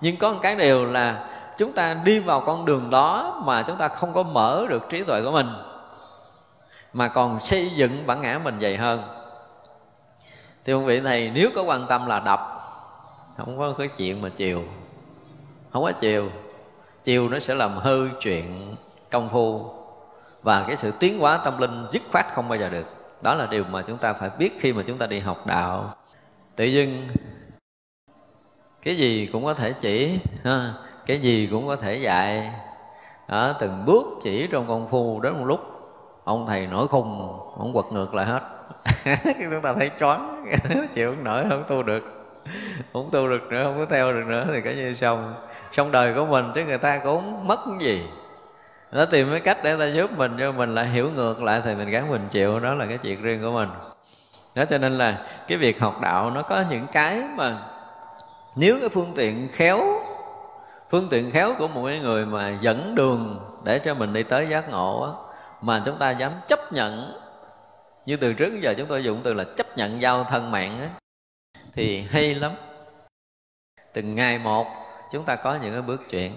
[0.00, 1.24] Nhưng có một cái điều là
[1.58, 5.04] chúng ta đi vào con đường đó mà chúng ta không có mở được trí
[5.04, 5.48] tuệ của mình
[6.96, 9.02] mà còn xây dựng bản ngã mình dày hơn.
[10.64, 12.40] Thì ông vị thầy nếu có quan tâm là đập
[13.36, 14.62] không có cái chuyện mà chiều.
[15.72, 16.30] Không có chiều.
[17.04, 18.76] Chiều nó sẽ làm hư chuyện
[19.10, 19.70] công phu
[20.42, 22.86] và cái sự tiến hóa tâm linh dứt khoát không bao giờ được.
[23.22, 25.94] Đó là điều mà chúng ta phải biết khi mà chúng ta đi học đạo.
[26.56, 27.08] Tự dưng
[28.82, 30.74] cái gì cũng có thể chỉ ha,
[31.06, 32.50] cái gì cũng có thể dạy.
[33.28, 35.75] Đó, từng bước chỉ trong công phu đến một lúc
[36.26, 38.42] ông thầy nổi khùng ông quật ngược lại hết.
[39.24, 40.46] Chúng ta thấy choáng.
[40.94, 42.04] Chịu không nổi không tu được.
[42.92, 45.34] Không tu được nữa không có theo được nữa thì cái như xong.
[45.72, 48.02] Xong đời của mình chứ người ta cũng mất cái gì.
[48.92, 51.74] Nó tìm cái cách để ta giúp mình cho mình lại hiểu ngược lại thì
[51.74, 52.60] mình gắn mình chịu.
[52.60, 53.68] Đó là cái chuyện riêng của mình.
[54.54, 57.58] Đó cho nên là cái việc học đạo nó có những cái mà
[58.56, 59.80] nếu cái phương tiện khéo
[60.90, 64.48] phương tiện khéo của một cái người mà dẫn đường để cho mình đi tới
[64.50, 65.25] giác ngộ á,
[65.60, 67.20] mà chúng ta dám chấp nhận.
[68.06, 70.88] Như từ trước giờ chúng tôi dùng từ là chấp nhận giao thân mạng ấy
[71.74, 72.52] thì hay lắm.
[73.92, 74.66] Từng ngày một,
[75.12, 76.32] chúng ta có những cái bước chuyển.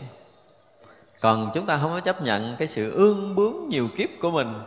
[1.22, 4.64] Còn chúng ta không có chấp nhận cái sự ương bướng nhiều kiếp của mình.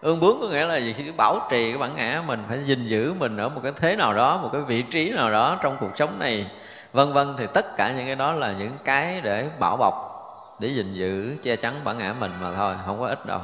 [0.00, 1.12] Ương bướng có nghĩa là gì?
[1.16, 4.14] Bảo trì cái bản ngã mình, phải gìn giữ mình ở một cái thế nào
[4.14, 6.50] đó, một cái vị trí nào đó trong cuộc sống này,
[6.92, 7.34] vân vân.
[7.38, 10.15] Thì tất cả những cái đó là những cái để bảo bọc
[10.58, 13.40] để gìn giữ che chắn bản ngã mình mà thôi, không có ít đâu.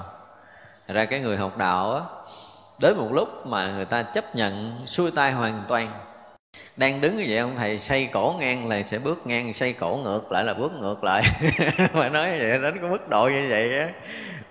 [0.88, 2.00] Thật ra cái người học đạo á,
[2.80, 5.88] đến một lúc mà người ta chấp nhận xuôi tay hoàn toàn,
[6.76, 9.96] đang đứng như vậy ông thầy xây cổ ngang là sẽ bước ngang, xây cổ
[9.96, 11.22] ngược lại là bước ngược lại.
[11.94, 13.88] Mà nói như vậy đến cái mức độ như vậy á,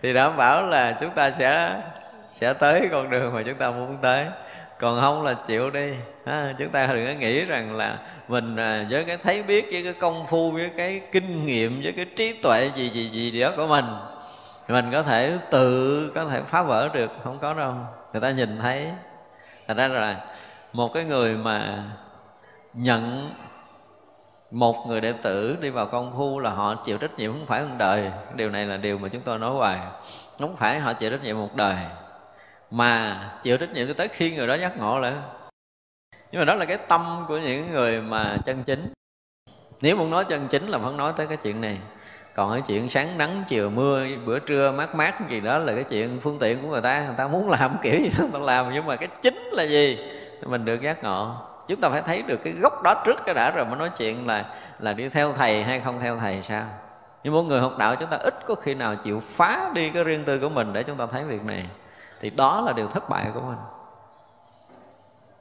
[0.01, 1.81] thì đảm bảo là chúng ta sẽ
[2.29, 4.25] sẽ tới con đường mà chúng ta muốn tới
[4.81, 5.93] còn không là chịu đi.
[6.25, 9.83] Ha, chúng ta đừng có nghĩ rằng là mình à, với cái thấy biết với
[9.83, 13.51] cái công phu với cái kinh nghiệm với cái trí tuệ gì gì gì đó
[13.57, 13.85] của mình
[14.71, 17.11] mình có thể tự có thể phá vỡ được.
[17.23, 17.73] Không có đâu.
[18.13, 18.91] Người ta nhìn thấy.
[19.67, 20.25] Thật ra là
[20.73, 21.83] một cái người mà
[22.73, 23.29] nhận
[24.51, 27.61] một người đệ tử đi vào công phu là họ chịu trách nhiệm không phải
[27.61, 28.11] một đời.
[28.35, 29.79] Điều này là điều mà chúng tôi nói hoài.
[30.39, 31.75] Không phải họ chịu trách nhiệm một đời
[32.71, 35.13] mà chịu trách nhiệm cho tới khi người đó giác ngộ lại.
[36.31, 38.93] Nhưng mà đó là cái tâm của những người mà chân chính.
[39.81, 41.77] Nếu muốn nói chân chính là vẫn nói tới cái chuyện này.
[42.35, 45.83] Còn cái chuyện sáng nắng, chiều mưa, bữa trưa mát mát gì đó là cái
[45.83, 47.05] chuyện phương tiện của người ta.
[47.05, 48.65] Người ta muốn làm kiểu gì người ta làm.
[48.73, 49.99] Nhưng mà cái chính là gì?
[50.45, 51.35] Mình được giác ngộ.
[51.67, 54.27] Chúng ta phải thấy được cái gốc đó trước cái đã rồi mới nói chuyện
[54.27, 54.45] là
[54.79, 56.65] là đi theo thầy hay không theo thầy sao?
[57.23, 60.03] Nhưng mỗi người học đạo chúng ta ít có khi nào chịu phá đi cái
[60.03, 61.65] riêng tư của mình để chúng ta thấy việc này
[62.21, 63.57] thì đó là điều thất bại của mình.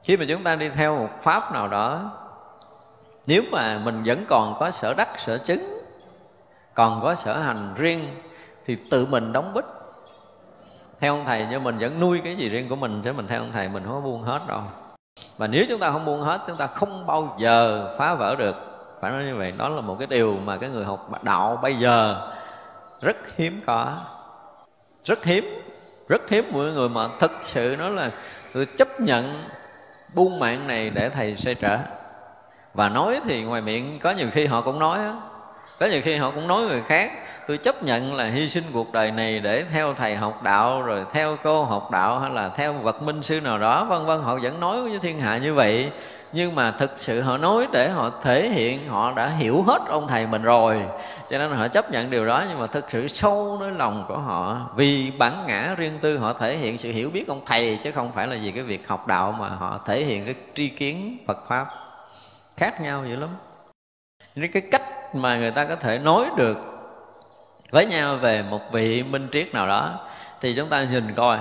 [0.03, 2.11] Khi mà chúng ta đi theo một pháp nào đó,
[3.27, 5.81] nếu mà mình vẫn còn có sở đắc, sở chứng,
[6.73, 8.21] còn có sở hành riêng,
[8.65, 9.65] thì tự mình đóng bích.
[10.99, 13.39] Theo ông thầy nhưng mình vẫn nuôi cái gì riêng của mình, chứ mình theo
[13.39, 14.61] ông thầy mình không có buông hết đâu.
[15.37, 18.55] Và nếu chúng ta không buông hết, chúng ta không bao giờ phá vỡ được.
[19.01, 21.75] Phải nói như vậy, đó là một cái điều mà cái người học đạo bây
[21.75, 22.27] giờ
[23.01, 23.97] rất hiếm có.
[25.03, 25.61] Rất hiếm
[26.11, 28.11] rất hiếm mọi người mà thực sự nó là
[28.53, 29.43] tôi chấp nhận
[30.13, 31.77] buông mạng này để thầy xoay trở
[32.73, 35.21] và nói thì ngoài miệng có nhiều khi họ cũng nói đó.
[35.79, 37.11] có nhiều khi họ cũng nói người khác.
[37.47, 41.05] Tôi chấp nhận là hy sinh cuộc đời này để theo thầy học đạo, rồi
[41.13, 44.21] theo cô học đạo, hay là theo vật minh sư nào đó, vân vân.
[44.21, 45.91] Họ vẫn nói với thiên hạ như vậy
[46.33, 50.07] nhưng mà thực sự họ nói để họ thể hiện họ đã hiểu hết ông
[50.07, 50.85] thầy mình rồi.
[51.29, 54.17] Cho nên họ chấp nhận điều đó, nhưng mà thực sự sâu nơi lòng của
[54.17, 57.91] họ, vì bản ngã riêng tư họ thể hiện sự hiểu biết ông thầy, chứ
[57.91, 61.17] không phải là vì cái việc học đạo mà họ thể hiện cái tri kiến
[61.27, 61.65] Phật pháp.
[62.57, 63.29] Khác nhau dữ lắm.
[64.35, 66.57] Nên cái cách mà người ta có thể nói được
[67.71, 69.99] với nhau về một vị minh triết nào đó,
[70.41, 71.37] thì chúng ta nhìn coi.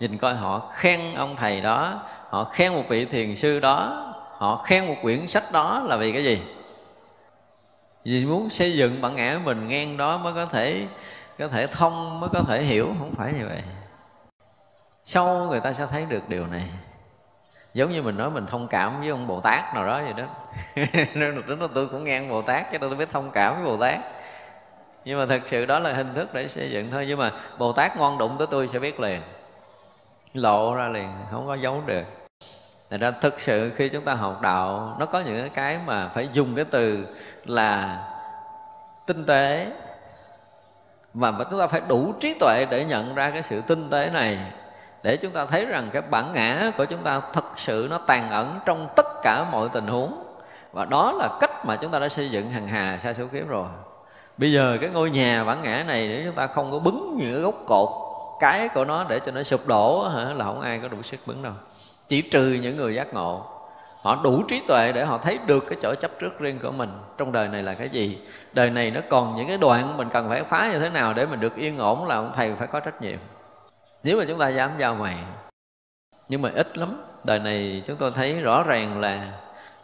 [0.00, 2.00] Nhìn coi họ khen ông thầy đó,
[2.30, 4.02] họ khen một vị thiền sư đó
[4.38, 6.42] họ khen một quyển sách đó là vì cái gì?
[8.04, 10.86] Vì muốn xây dựng bản ngã mình, ngang đó mới có thể
[11.38, 12.94] có thể thông, mới có thể hiểu.
[12.98, 13.62] Không phải như vậy.
[15.04, 16.68] Sau người ta sẽ thấy được điều này.
[17.74, 20.26] Giống như mình nói mình thông cảm với ông bồ tát nào đó vậy đó.
[21.14, 23.98] Nên là tôi cũng ngang bồ tát chứ tôi biết thông cảm với bồ tát.
[25.04, 27.04] Nhưng mà thật sự đó là hình thức để xây dựng thôi.
[27.08, 29.20] Nhưng mà bồ tát ngon đụng tới tôi sẽ biết liền.
[30.34, 32.25] Lộ ra liền, không có giấu được.
[32.90, 36.28] Thành ra thực sự khi chúng ta học đạo Nó có những cái mà phải
[36.32, 37.06] dùng cái từ
[37.44, 38.02] là
[39.06, 39.66] tinh tế.
[41.14, 44.38] Mà chúng ta phải đủ trí tuệ để nhận ra cái sự tinh tế này
[45.02, 48.30] Để chúng ta thấy rằng cái bản ngã của chúng ta Thật sự nó tàn
[48.30, 50.22] ẩn trong tất cả mọi tình huống.
[50.72, 53.48] Và đó là cách mà chúng ta đã xây dựng hằng hà sa số kiếp
[53.48, 53.68] rồi.
[54.38, 57.42] Bây giờ cái ngôi nhà bản ngã này Nếu chúng ta không có bứng những
[57.42, 57.88] gốc cột
[58.40, 61.20] Cái của nó để cho nó sụp đổ hả, Là không ai có đủ sức
[61.26, 61.52] bứng đâu
[62.08, 63.46] chỉ trừ những người giác ngộ.
[64.02, 66.90] Họ đủ trí tuệ để họ thấy được cái chỗ chấp trước riêng của mình.
[67.18, 68.18] Trong đời này là cái gì?
[68.52, 71.26] Đời này nó còn những cái đoạn mình cần phải phá như thế nào để
[71.26, 73.18] mình được yên ổn là ông thầy phải có trách nhiệm.
[74.02, 75.16] Nếu mà chúng ta dám giao mày,
[76.28, 79.32] nhưng mà ít lắm, đời này chúng tôi thấy rõ ràng là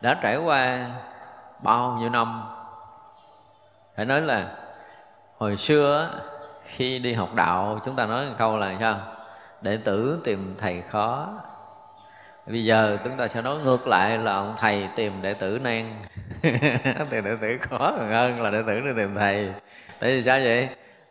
[0.01, 0.91] đã trải qua
[1.63, 2.43] bao nhiêu năm.
[3.97, 4.57] Phải nói là
[5.39, 6.11] hồi xưa
[6.63, 8.97] khi đi học đạo, chúng ta nói một câu là sao?
[9.61, 11.29] Đệ tử tìm thầy khó
[12.47, 16.03] bây giờ chúng ta sẽ nói ngược lại là ông thầy tìm đệ tử nan.
[17.11, 19.49] Tìm đệ tử khó hơn là đệ tử đi tìm thầy.
[20.01, 20.69] Tại vì sao vậy?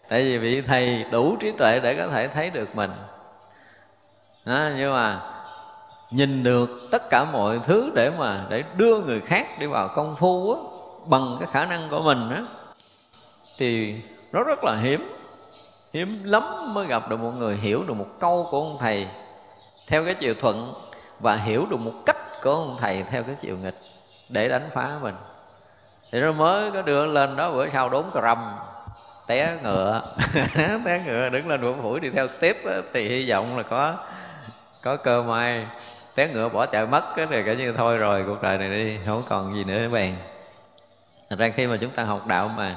[0.09, 2.91] Tại vì vị thầy đủ trí tuệ để có thể thấy được mình.
[4.45, 5.21] Đó, nhưng mà
[6.11, 10.15] nhìn được tất cả mọi thứ để mà để đưa người khác đi vào công
[10.15, 10.59] phu á,
[11.05, 12.43] bằng cái khả năng của mình á,
[13.57, 13.95] thì
[14.31, 15.11] nó rất là hiếm.
[15.93, 19.07] Hiếm lắm mới gặp được một người hiểu được một câu của ông thầy.
[19.87, 20.73] Theo cái chiều thuận
[21.21, 23.77] và hiểu được một cách của ông thầy theo cái chiều nghịch
[24.29, 25.15] để đánh phá mình.
[26.11, 28.55] Thì nó mới có đưa lên đó bữa sau đốn cà rầm
[29.27, 30.01] té ngựa.
[30.85, 33.93] Té ngựa đứng lên bữa phủi đi theo tiếp đó, thì hy vọng là có
[34.81, 35.67] có cơ may.
[36.15, 38.97] Té ngựa bỏ chạy mất cái này cả như thôi rồi cuộc đời này đi
[39.05, 40.15] không còn gì nữa để bàn
[41.29, 42.75] Thật ra khi mà chúng ta học đạo mà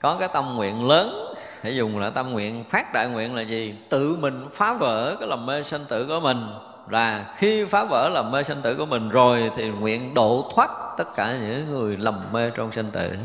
[0.00, 3.74] có cái tâm nguyện lớn hãy dùng là tâm nguyện phát đại nguyện là gì?
[3.88, 6.48] Tự mình phá vỡ cái lòng mê sanh tử của mình
[6.88, 10.70] là khi phá vỡ làm mê sanh tử của mình rồi thì nguyện độ thoát
[10.96, 13.16] tất cả những người lầm mê trong sanh tử.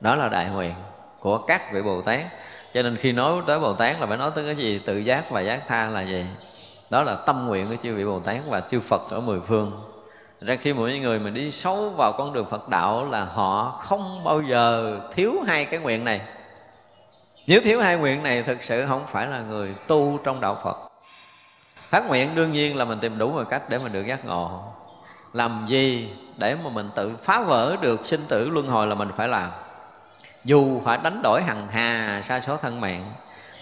[0.00, 0.74] Đó là đại nguyện
[1.20, 2.20] của các vị bồ tát.
[2.74, 4.78] Cho nên khi nói tới bồ tát là phải nói tới cái gì?
[4.78, 6.26] Tự giác và giác tha là gì?
[6.90, 9.82] Đó là tâm nguyện của chư vị bồ tát và chư phật ở mười phương.
[10.40, 14.24] Ra khi mỗi người mình đi sâu vào con đường phật đạo là họ không
[14.24, 16.20] bao giờ thiếu hai cái nguyện này.
[17.46, 20.91] Nếu thiếu hai nguyện này, thực sự không phải là người tu trong đạo phật
[21.92, 24.62] phát nguyện đương nhiên là mình tìm đủ mọi cách để mình được giác ngộ.
[25.32, 29.10] Làm gì để mà mình tự phá vỡ được sinh tử luân hồi là mình
[29.16, 29.50] phải làm.
[30.44, 33.12] Dù phải đánh đổi hằng hà sa số thân mạng,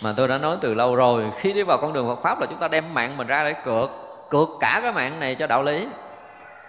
[0.02, 2.47] mà tôi đã nói từ lâu rồi, khi đi vào con đường Phật pháp là
[2.47, 3.90] chúng ta đem mạng mình ra để cược
[4.31, 5.86] cược cả cái mạng này cho đạo lý.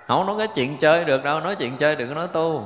[0.07, 2.65] Không nói cái chuyện chơi được đâu, nói chuyện chơi đừng có nói tu.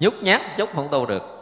[0.00, 1.33] Nhút nhát chút không tu được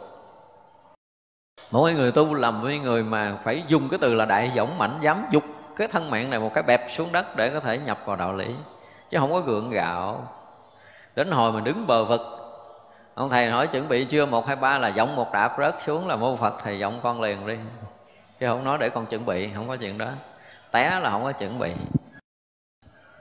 [1.73, 4.97] mỗi người tu làm với người mà phải dùng cái từ là đại dũng mạnh
[5.01, 5.43] dám dục
[5.75, 8.33] cái thân mạng này một cái bẹp xuống đất để có thể nhập vào đạo
[8.33, 8.55] lý.
[9.09, 10.27] Chứ không có gượng gạo.
[11.15, 12.21] Đến hồi mình đứng bờ vực,
[13.13, 14.25] ông thầy hỏi chuẩn bị chưa?
[14.25, 17.21] Một hai ba là giọng một đạp rớt xuống là mô phật thầy giọng con
[17.21, 17.57] liền đi.
[18.39, 20.09] Chứ không nói để con chuẩn bị, không có chuyện đó.
[20.71, 21.73] Té là không có chuẩn bị.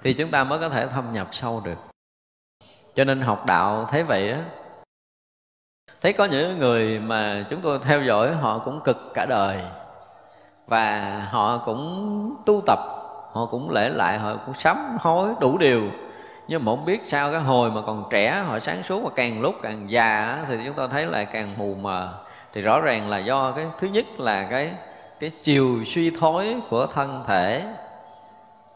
[0.03, 1.79] Thì chúng ta mới có thể thâm nhập sâu được.
[2.95, 4.45] Cho nên học đạo thế vậy á
[6.03, 9.61] thấy có những người mà chúng tôi theo dõi, họ cũng cực cả đời.
[10.67, 12.79] Và họ cũng tu tập,
[13.33, 15.83] họ cũng lễ lại, họ cũng sắm hối đủ điều.
[16.49, 19.41] Nhưng mà không biết sao cái hồi mà còn trẻ, họ sáng suốt mà càng
[19.41, 22.15] lúc càng già thì chúng ta thấy là càng mù mờ.
[22.53, 24.73] Thì rõ ràng là do cái, thứ nhất là cái
[25.21, 27.75] cái chiều suy thoái của thân thể.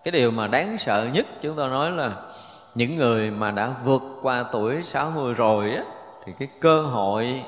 [0.04, 2.10] Cái điều mà đáng sợ nhất chúng tôi nói là
[2.74, 5.82] những người mà đã vượt qua tuổi 60 rồi á
[6.26, 7.44] thì cái cơ hội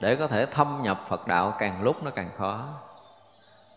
[0.00, 2.64] để có thể thâm nhập Phật đạo càng lúc nó càng khó.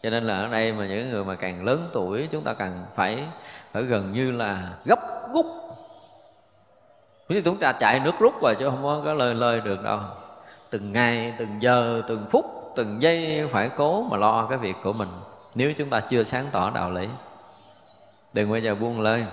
[0.03, 2.85] Cho nên là ở đây mà những người mà càng lớn tuổi, chúng ta càng
[2.95, 3.23] phải
[3.71, 4.99] phải gần như là gấp
[5.33, 5.45] rút.
[7.29, 9.99] Như chúng ta chạy nước rút rồi chứ không có lời lời được đâu.
[10.69, 12.45] Từng ngày, từng giờ, từng phút,
[12.75, 15.09] từng giây phải cố mà lo cái việc của mình,
[15.55, 17.07] nếu chúng ta chưa sáng tỏ đạo lý.
[18.33, 19.25] Đừng bao giờ buông lơi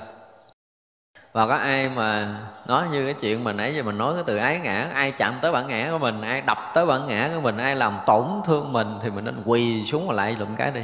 [1.32, 4.36] và có ai mà nói như cái chuyện mà nãy giờ mình nói cái từ
[4.36, 7.40] ái ngã ai chạm tới bản ngã của mình ai đập tới bản ngã của
[7.40, 10.70] mình ai làm tổn thương mình thì mình nên quỳ xuống và lại lụm cái
[10.70, 10.82] đi.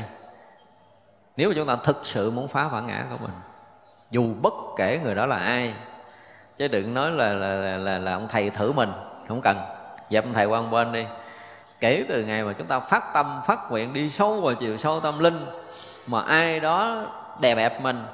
[1.37, 3.35] Nếu mà chúng ta thực sự muốn phá bản ngã của mình
[4.11, 5.75] dù bất kể người đó là ai
[6.57, 8.93] chứ đừng nói là là, là, là, là ông thầy thử mình
[9.29, 9.57] không cần.
[10.11, 11.07] Dẹp ông thầy qua một bên đi.
[11.81, 15.01] Kể từ ngày mà chúng ta phát tâm phát nguyện đi sâu vào chiều sâu
[15.01, 15.47] tâm linh
[16.07, 17.07] mà ai đó
[17.41, 18.05] đè bẹp mình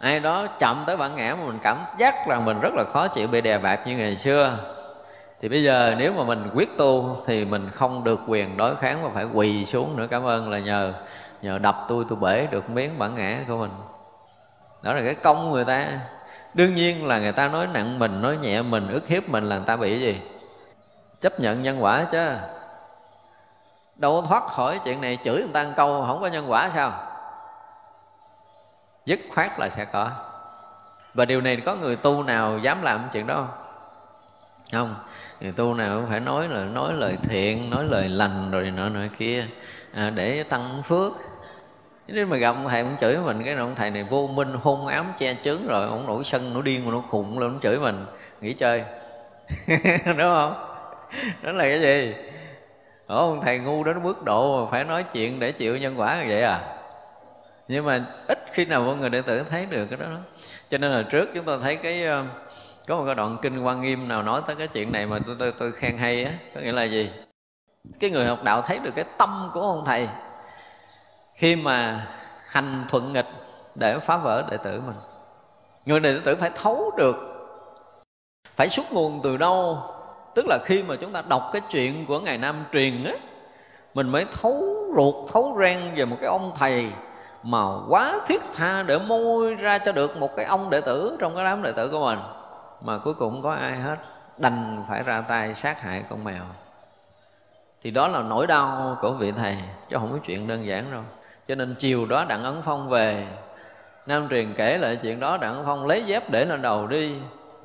[0.00, 3.08] ai đó chậm tới bản ngã mà mình cảm giác rằng mình rất là khó
[3.08, 4.58] chịu, bị đè bẹp như ngày xưa.
[5.40, 9.02] Thì bây giờ nếu mà mình quyết tu thì mình không được quyền đối kháng
[9.02, 10.06] mà phải quỳ xuống nữa.
[10.10, 10.92] Cảm ơn là nhờ
[11.42, 13.70] nhờ đập tôi tôi bể được miếng bản ngã của mình.
[14.82, 15.86] Đó là cái công người ta.
[16.54, 19.56] Đương nhiên là người ta nói nặng mình, nói nhẹ mình, ức hiếp mình là
[19.56, 20.20] người ta bị gì?
[21.20, 22.30] Chấp nhận nhân quả chứ.
[23.96, 26.92] Đâu thoát khỏi chuyện này, chửi người ta một câu không có nhân quả sao?
[29.06, 30.10] Dứt khoát là sẽ có.
[31.14, 33.48] Và điều này có người tu nào dám làm chuyện đó không?
[34.72, 34.94] Không.
[35.40, 38.88] Người tu nào cũng phải nói là nói lời thiện nói lời lành rồi nọ
[38.88, 39.46] nọ kia.
[39.94, 41.12] À, để tăng phước.
[42.06, 44.86] Nếu mà gặp ông thầy cũng chửi mình cái ông thầy này vô minh hôn
[44.86, 47.78] ám che chướng rồi ông nổi sân nổi điên mà nó khùng lên ông chửi
[47.78, 48.06] mình.
[48.40, 48.84] Nghỉ chơi.
[50.06, 50.54] Đúng không?
[51.42, 52.14] Đó là cái gì?
[53.06, 56.22] Ủa, ông thầy ngu đến mức độ mà phải nói chuyện để chịu nhân quả
[56.22, 56.60] như vậy à?
[57.70, 60.18] Nhưng mà ít khi nào mọi người đệ tử thấy được cái đó, đó.
[60.68, 62.24] cho nên là trước chúng ta thấy cái ờ,
[62.86, 65.36] có một cái đoạn kinh quan nghiêm nào nói tới cái chuyện này mà tôi
[65.38, 67.10] tôi, tôi khen hay á có nghĩa là gì?
[68.00, 70.08] Cái người học đạo thấy được cái tâm của ông thầy
[71.34, 72.06] khi mà
[72.46, 73.28] hành thuận nghịch
[73.74, 74.96] để phá vỡ đệ tử mình.
[75.84, 77.16] Người đệ tử phải thấu được
[78.56, 79.78] phải xuất nguồn từ đâu?
[80.34, 83.12] Tức là khi mà chúng ta đọc cái chuyện của ngài nam truyền á
[83.94, 86.90] mình mới thấu ruột thấu ren về một cái ông thầy
[87.42, 87.58] mà
[87.88, 91.44] quá thiết tha để môi ra cho được một cái ông đệ tử trong cái
[91.44, 92.18] đám đệ tử của mình,
[92.80, 93.96] mà cuối cùng không có ai hết,
[94.38, 96.42] đành phải ra tay sát hại con mèo.
[97.82, 99.56] Thì đó là nỗi đau của vị thầy,
[99.88, 101.02] chứ không có chuyện đơn giản đâu.
[101.48, 103.26] Cho nên chiều đó đặng ấn phong về,
[104.06, 107.14] nam truyền kể lại chuyện đó, đặng ấn phong lấy dép để lên đầu đi.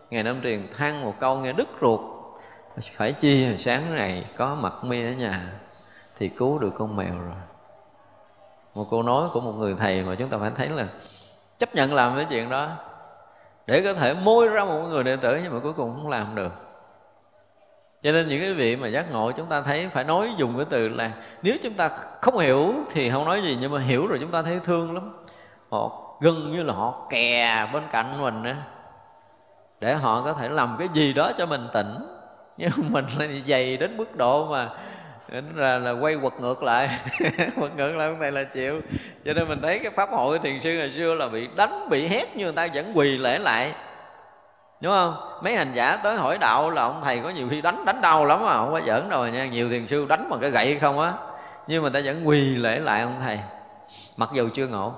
[0.09, 1.99] Ngày nam truyền than một câu nghe đứt ruột.
[2.97, 5.51] Phải chi, sáng này có mặt mi ở nhà,
[6.17, 7.54] thì cứu được con mèo rồi
[8.75, 10.87] một câu nói của một người thầy mà chúng ta phải thấy là
[11.59, 12.69] chấp nhận làm cái chuyện đó.
[13.67, 16.35] Để có thể môi ra một người đệ tử nhưng mà cuối cùng không làm
[16.35, 16.51] được.
[18.03, 20.65] Cho nên những cái vị mà giác ngộ chúng ta thấy phải nói dùng cái
[20.69, 21.11] từ là
[21.41, 21.89] nếu chúng ta
[22.21, 25.23] không hiểu thì không nói gì, nhưng mà hiểu rồi chúng ta thấy thương lắm.
[25.69, 25.91] Họ
[26.21, 28.55] gần như là họ kè bên cạnh mình á.
[29.79, 31.97] Để họ có thể làm cái gì đó cho mình tỉnh.
[32.57, 34.69] Nhưng mình là dày đến mức độ mà
[35.55, 36.89] là, là quay quật ngược lại.
[37.59, 38.81] Quật ngược lại không thầy là chịu.
[39.25, 42.07] Cho nên mình thấy cái pháp hội thiền sư ngày xưa là bị đánh bị
[42.07, 43.73] hét nhưng người ta vẫn quỳ lễ lại.
[44.81, 45.39] Đúng không?
[45.43, 48.25] Mấy hành giả tới hỏi đạo là ông thầy có nhiều khi đánh đánh đau
[48.25, 49.45] lắm mà không có giỡn rồi nha.
[49.45, 51.13] Nhiều thiền sư đánh bằng cái gậy không á.
[51.67, 53.39] Nhưng mà ta vẫn quỳ lễ lại ông thầy
[54.17, 54.93] mặc dù chưa ngộ.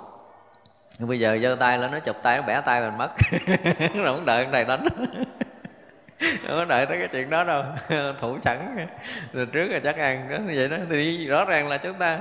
[1.00, 3.12] Nhưng bây giờ giơ tay lên nó chụp tay nó bẻ tay mình mất.
[3.96, 4.88] Rồi không đợi ông thầy đánh
[6.20, 7.64] không có đợi tới cái chuyện đó đâu.
[8.20, 8.88] Thủ sẵn.
[9.34, 10.78] Rồi trước là chắc ăn đó, như vậy đó.
[10.90, 12.20] Thì rõ ràng là chúng ta,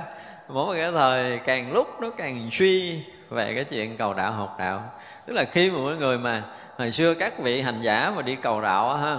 [0.49, 4.57] mỗi một cái thời, càng lúc nó càng suy về cái chuyện cầu đạo học
[4.59, 4.93] đạo.
[5.27, 6.43] Tức là khi mà mỗi người mà
[6.79, 9.19] hồi xưa các vị hành giả mà đi cầu đạo ha,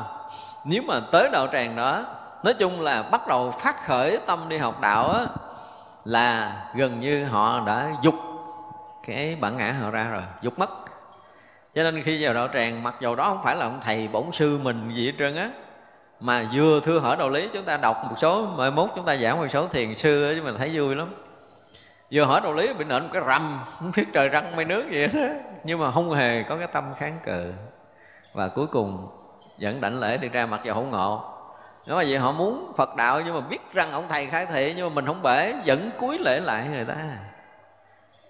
[0.65, 2.05] nếu mà tới đạo tràng đó,
[2.43, 5.25] nói chung là bắt đầu phát khởi tâm đi học đạo á,
[6.05, 8.15] là gần như họ đã dục
[9.07, 10.69] cái bản ngã họ ra rồi, dục mất
[11.77, 14.23] cho nên khi vào đạo tràng, mặc dù đó không phải là ông thầy bổn
[14.33, 15.49] sư mình gì hết trơn á,
[16.19, 19.15] mà vừa thưa hỏi đạo lý, chúng ta đọc một số, mai mốt chúng ta
[19.17, 21.15] giảng một số thiền sư chứ mình thấy vui lắm.
[22.11, 24.85] Vừa hỏi đạo lý, bị nện một cái rầm không biết trời răng mây nước
[24.91, 25.19] gì đó
[25.63, 27.53] nhưng mà không hề có cái tâm kháng cự.
[28.33, 29.07] Và cuối cùng
[29.57, 31.33] dẫn đảnh lễ đi ra mặc dù không ngộ.
[31.85, 34.73] Nếu mà vậy họ muốn phật đạo, nhưng mà biết rằng ông thầy khai thị,
[34.77, 36.95] nhưng mà mình không bể, vẫn cúi lễ lại người ta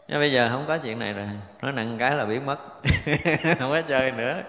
[0.07, 1.27] nhưng bây giờ không có chuyện này rồi.
[1.61, 2.57] Nói nặng cái là biến mất.
[3.59, 4.41] Không có chơi nữa.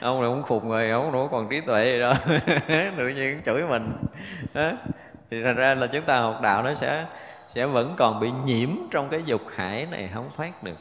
[0.00, 2.14] Ông này cũng khùng rồi ông đâu còn trí tuệ gì đâu
[2.96, 3.92] tự nhiên chửi mình.
[4.54, 4.72] Đó.
[5.30, 7.04] thì thật ra là chúng ta học đạo nó sẽ
[7.48, 10.76] sẽ vẫn còn bị nhiễm trong cái dục hải này không thoát được.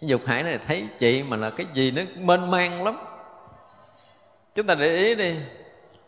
[0.00, 2.98] Cái dục hải này thấy chị mà là cái gì nó mênh mang lắm.
[4.54, 5.36] Chúng ta để ý đi.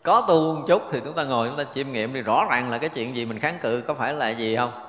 [0.03, 2.71] Có tu một chút thì chúng ta ngồi, chúng ta chiêm nghiệm thì rõ ràng
[2.71, 4.88] là cái chuyện gì mình kháng cự có phải là gì không?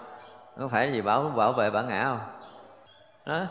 [0.58, 2.20] Có phải gì bảo bảo vệ bản ngã không?
[3.26, 3.46] Đó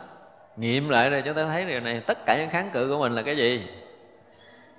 [0.57, 2.01] nghiệm lại rồi chúng ta thấy điều này.
[2.07, 3.67] Tất cả những kháng cự của mình là cái gì?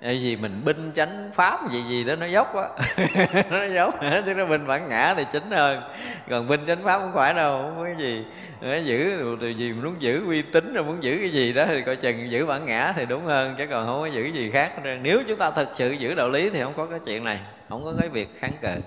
[0.01, 2.69] Tại gì mình binh chánh pháp gì gì đó nó dốc quá
[3.51, 3.95] nó dốc
[4.25, 5.81] chứ nó binh bản ngã thì chính hơn.
[6.29, 8.25] Còn binh chánh pháp không phải đâu, không có cái gì.
[8.61, 9.11] Nó giữ
[9.41, 12.31] từ gì muốn giữ uy tín rồi muốn giữ cái gì đó thì coi chừng
[12.31, 14.71] giữ bản ngã thì đúng hơn, chứ còn không có giữ gì khác
[15.01, 17.39] nếu chúng ta thật sự giữ đạo lý thì không có cái chuyện này,
[17.69, 18.81] không có cái việc kháng cự.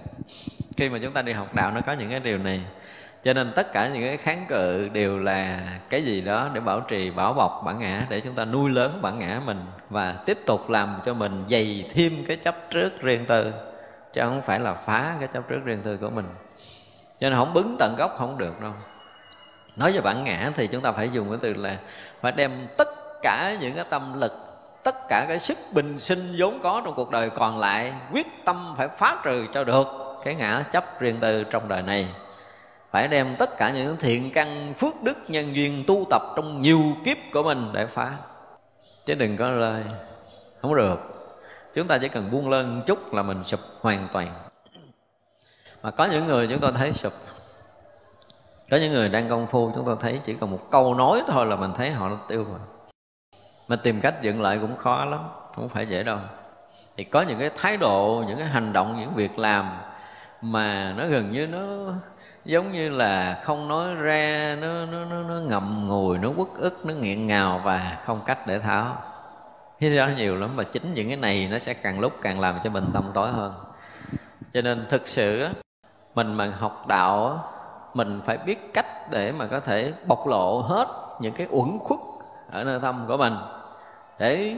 [0.77, 2.61] Khi mà chúng ta đi học đạo nó có những cái điều này
[3.25, 5.61] cho nên tất cả những cái kháng cự đều là
[5.91, 8.99] cái gì đó để bảo trì bảo bọc bản ngã, để chúng ta nuôi lớn
[9.03, 13.27] bản ngã mình và tiếp tục làm cho mình dày thêm cái chấp trước riêng
[13.27, 13.53] tư,
[14.13, 16.27] chứ không phải là phá cái chấp trước riêng tư của mình.
[17.21, 18.73] Cho nên không bứng tận gốc không được đâu.
[19.77, 21.79] Nói về bản ngã thì chúng ta phải dùng cái từ là
[22.21, 22.89] phải đem tất
[23.23, 24.33] cả những cái tâm lực,
[24.83, 28.75] tất cả cái sức bình sinh vốn có trong cuộc đời còn lại, quyết tâm
[28.77, 29.87] phải phá trừ cho được
[30.25, 32.09] cái ngã chấp riêng tư trong đời này
[32.95, 36.81] phải đem tất cả những thiện căn phước đức nhân duyên tu tập trong nhiều
[37.05, 38.17] kiếp của mình để phá.
[39.07, 39.85] Chứ đừng có lời,
[40.63, 40.99] không được.
[41.75, 44.35] Chúng ta chỉ cần buông lên chút là mình sụp hoàn toàn.
[45.83, 47.13] Mà có những người chúng ta thấy sụp.
[48.71, 51.47] Có những người đang công phu, chúng ta thấy chỉ cần một câu nói thôi
[51.47, 52.59] là mình thấy họ nó tiêu rồi.
[53.69, 55.21] Mà tìm cách dựng lại cũng khó lắm,
[55.55, 56.19] không phải dễ đâu.
[56.97, 59.77] Thì có những cái thái độ, những cái hành động, những việc làm
[60.41, 61.93] mà nó gần như nó
[62.45, 66.87] giống như là không nói ra nó nó nó, nó ngậm ngùi nó quất ức
[66.87, 68.97] nó nghẹn ngào và không cách để tháo.
[69.81, 72.59] Thế đó nhiều lắm và chính những cái này nó sẽ càng lúc càng làm
[72.65, 73.55] cho mình tâm tối hơn.
[74.55, 75.49] Cho nên thực sự
[76.15, 77.45] mình mà học đạo
[77.95, 80.89] mình phải biết cách để mà có thể bộc lộ hết
[81.21, 82.01] những cái uẩn khuất
[82.51, 83.35] ở nơi tâm của mình.
[84.19, 84.57] Để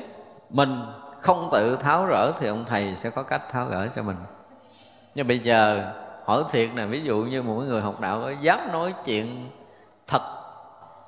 [0.51, 0.83] mình
[1.21, 4.17] không tự tháo rỡ thì ông thầy sẽ có cách tháo gỡ cho mình.
[5.15, 5.93] Nhưng bây giờ
[6.27, 9.51] hỏi thiệt nè ví dụ như một người học đạo có dám nói chuyện
[10.07, 10.23] thật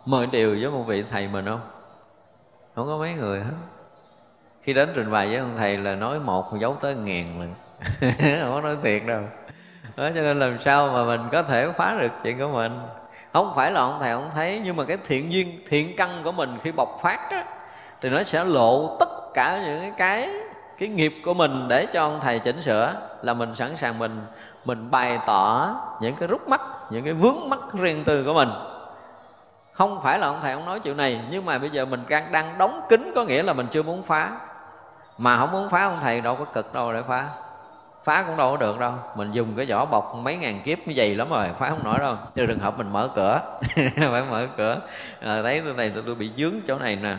[0.04, 1.60] mọi điều với một vị thầy mình không?
[2.74, 3.54] Không có mấy người hết.
[4.62, 7.54] Khi đến trình bày với ông thầy là nói một giấu tới ngàn lần.
[8.40, 9.20] Không có nói thiệt đâu.
[9.96, 12.72] Đó, cho nên làm sao mà mình có thể phá được chuyện của mình?
[13.32, 16.32] Không phải là ông thầy không thấy nhưng mà cái thiện duyên thiện căn của
[16.32, 17.44] mình khi bộc phát á
[18.00, 20.28] thì nó sẽ lộ tất cả những cái
[20.78, 24.20] cái nghiệp của mình để cho ông thầy chỉnh sửa là mình sẵn sàng mình
[24.64, 26.60] mình bày tỏ những cái rút mắt
[26.90, 28.50] những cái vướng mắt riêng tư của mình.
[29.72, 32.32] Không phải là ông thầy ông nói chuyện này nhưng mà bây giờ mình đang
[32.32, 34.30] đang đóng kín có nghĩa là mình chưa muốn phá.
[35.18, 37.28] Mà không muốn phá ông thầy đâu có cực đâu để phá.
[38.04, 38.92] Phá cũng đâu có được đâu.
[39.14, 41.98] Mình dùng cái vỏ bọc mấy ngàn kiếp như vậy lắm rồi phá không nổi
[41.98, 42.16] đâu.
[42.34, 43.40] Trừ trường hợp mình mở cửa
[43.96, 44.80] phải mở cửa.
[45.20, 47.16] À, thấy tôi này tôi, tôi bị dướng chỗ này nè.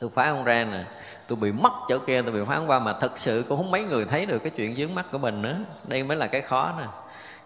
[0.00, 0.84] Tôi phá không ra nè
[1.28, 3.82] tôi bị mất chỗ kia, tôi bị phán qua mà thật sự cũng không mấy
[3.82, 5.56] người thấy được cái chuyện dướng mắt của mình nữa.
[5.84, 6.84] Đây mới là cái khó nè.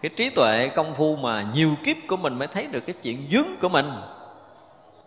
[0.01, 3.27] Cái trí tuệ công phu mà nhiều kiếp của mình mới thấy được cái chuyện
[3.31, 3.91] dướng của mình.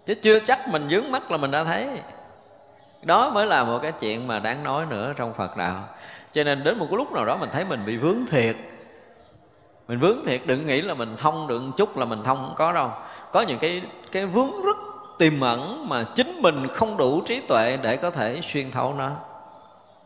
[0.06, 1.88] Chứ chưa chắc mình dướng mắt là mình đã thấy.
[3.02, 5.88] Đó mới là một cái chuyện mà đáng nói nữa trong phật đạo.
[6.32, 8.56] Cho nên đến một cái lúc nào đó mình thấy mình bị vướng thiệt.
[9.88, 12.72] Mình vướng thiệt, đừng nghĩ là mình thông được chút là mình thông không có
[12.72, 12.90] đâu.
[13.32, 13.82] Có những cái
[14.12, 14.76] cái vướng rất
[15.18, 19.16] tiềm ẩn mà chính mình không đủ trí tuệ để có thể xuyên thấu nó.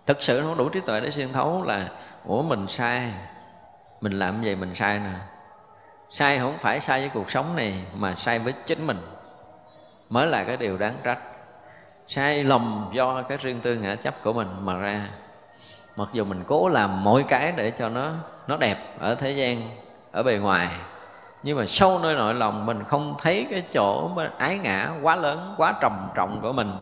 [0.07, 1.89] Thực sự không đủ trí tuệ để xuyên thấu là,
[2.25, 3.13] ủa, mình sai.
[4.01, 5.13] Mình làm vậy mình sai nè.
[6.11, 9.01] Sai không phải sai với cuộc sống này, mà sai với chính mình.
[10.11, 11.19] Mới là cái điều đáng trách.
[12.07, 15.09] Sai lầm do cái riêng tư ngã chấp của mình mà ra.
[15.97, 18.13] Mặc dù mình cố làm mọi cái để cho nó
[18.47, 19.71] nó đẹp ở thế gian,
[20.13, 20.69] ở bề ngoài
[21.43, 25.55] nhưng mà sâu nơi nội lòng mình không thấy cái chỗ ái ngã quá lớn,
[25.57, 26.73] quá trầm trọng của mình.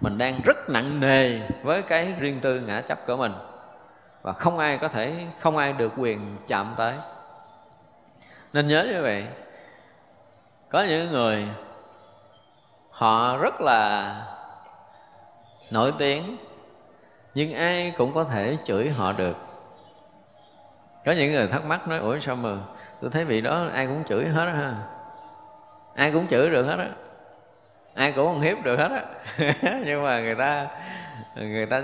[0.00, 3.32] Mình đang rất nặng nề với cái riêng tư ngã chấp của mình.
[4.22, 6.94] Và không ai có thể, không ai được quyền chạm tới.
[8.52, 9.26] Nên nhớ như vậy,
[10.68, 11.48] có những người
[12.90, 14.14] họ rất là
[15.70, 16.36] nổi tiếng,
[17.34, 19.36] nhưng ai cũng có thể chửi họ được
[21.08, 22.50] có những người thắc mắc nói, ủa, sao mà
[23.00, 24.74] tôi thấy vị đó ai cũng chửi hết ha?
[25.94, 26.88] Ai cũng chửi được hết á.
[27.94, 29.04] Ai cũng không hiếp được hết á.
[29.86, 30.66] Nhưng mà người ta
[31.34, 31.82] người ta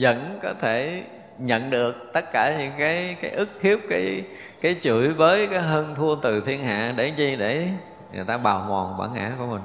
[0.00, 1.02] vẫn có thể
[1.38, 4.24] nhận được tất cả những cái cái ức hiếp, cái
[4.60, 7.68] cái chửi với cái hân thua từ thiên hạ để chi để
[8.12, 9.62] người ta bào mòn bản ngã của mình.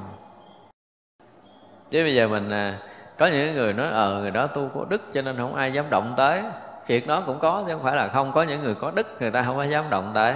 [1.89, 2.77] Chứ bây giờ mình à,
[3.17, 5.85] có những người nói ờ người đó tu có đức cho nên không ai dám
[5.89, 6.41] động tới
[6.87, 9.31] việc đó cũng có, chứ không phải là không có những người có đức, người
[9.31, 10.35] ta không có dám động tới.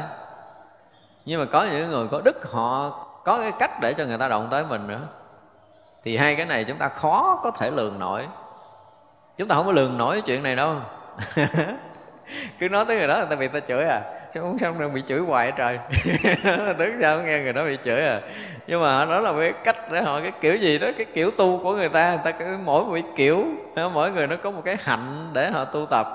[1.26, 2.90] Nhưng mà có những người có đức, họ
[3.24, 5.02] có cái cách để cho người ta động tới mình nữa.
[6.04, 8.28] Thì hai cái này chúng ta khó có thể lường nổi.
[9.38, 10.76] Chúng ta không có lường nổi chuyện này đâu.
[12.60, 14.02] Cứ nói tới người đó, người ta bị ta chửi à
[14.36, 15.80] chứ uống xong rồi bị chửi hoài trời.
[16.78, 18.22] Tức sao nghe người đó bị chửi à.
[18.68, 21.32] Nhưng mà họ nói là cái cách để họ cái kiểu gì đó, cái kiểu
[21.32, 22.10] tu của người ta.
[22.10, 23.46] Người ta cứ mỗi một kiểu,
[23.94, 26.08] mỗi người nó có một cái hạnh để họ tu tập.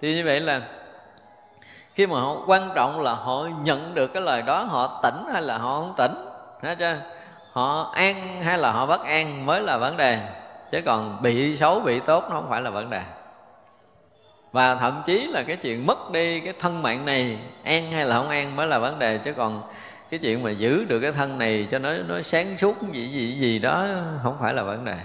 [0.00, 0.60] Thì như vậy là
[1.94, 5.42] khi mà họ quan trọng là họ nhận được cái lời đó, họ tỉnh hay
[5.42, 6.14] là họ không tỉnh?
[6.62, 6.96] Đó chưa?
[7.52, 10.20] họ an hay là họ bất an mới là vấn đề.
[10.72, 13.02] Chứ còn bị xấu, bị tốt nó không phải là vấn đề
[14.52, 18.16] và thậm chí là cái chuyện mất đi cái thân mạng này an hay là
[18.16, 19.18] không an mới là vấn đề.
[19.18, 19.62] Chứ còn
[20.10, 23.38] cái chuyện mà giữ được cái thân này cho nó nó sáng suốt gì gì
[23.40, 23.86] gì đó
[24.22, 24.96] không phải là vấn đề.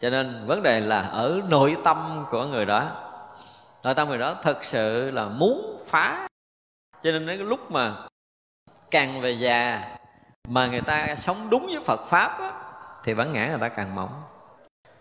[0.00, 2.90] Cho nên vấn đề là ở nội tâm của người đó.
[3.84, 6.28] Nội tâm người đó thật sự là muốn phá.
[7.02, 7.92] Cho nên đến cái lúc mà
[8.90, 9.82] càng về già
[10.48, 12.52] mà người ta sống đúng với Phật pháp á,
[13.04, 14.22] thì bản ngã người ta càng mỏng.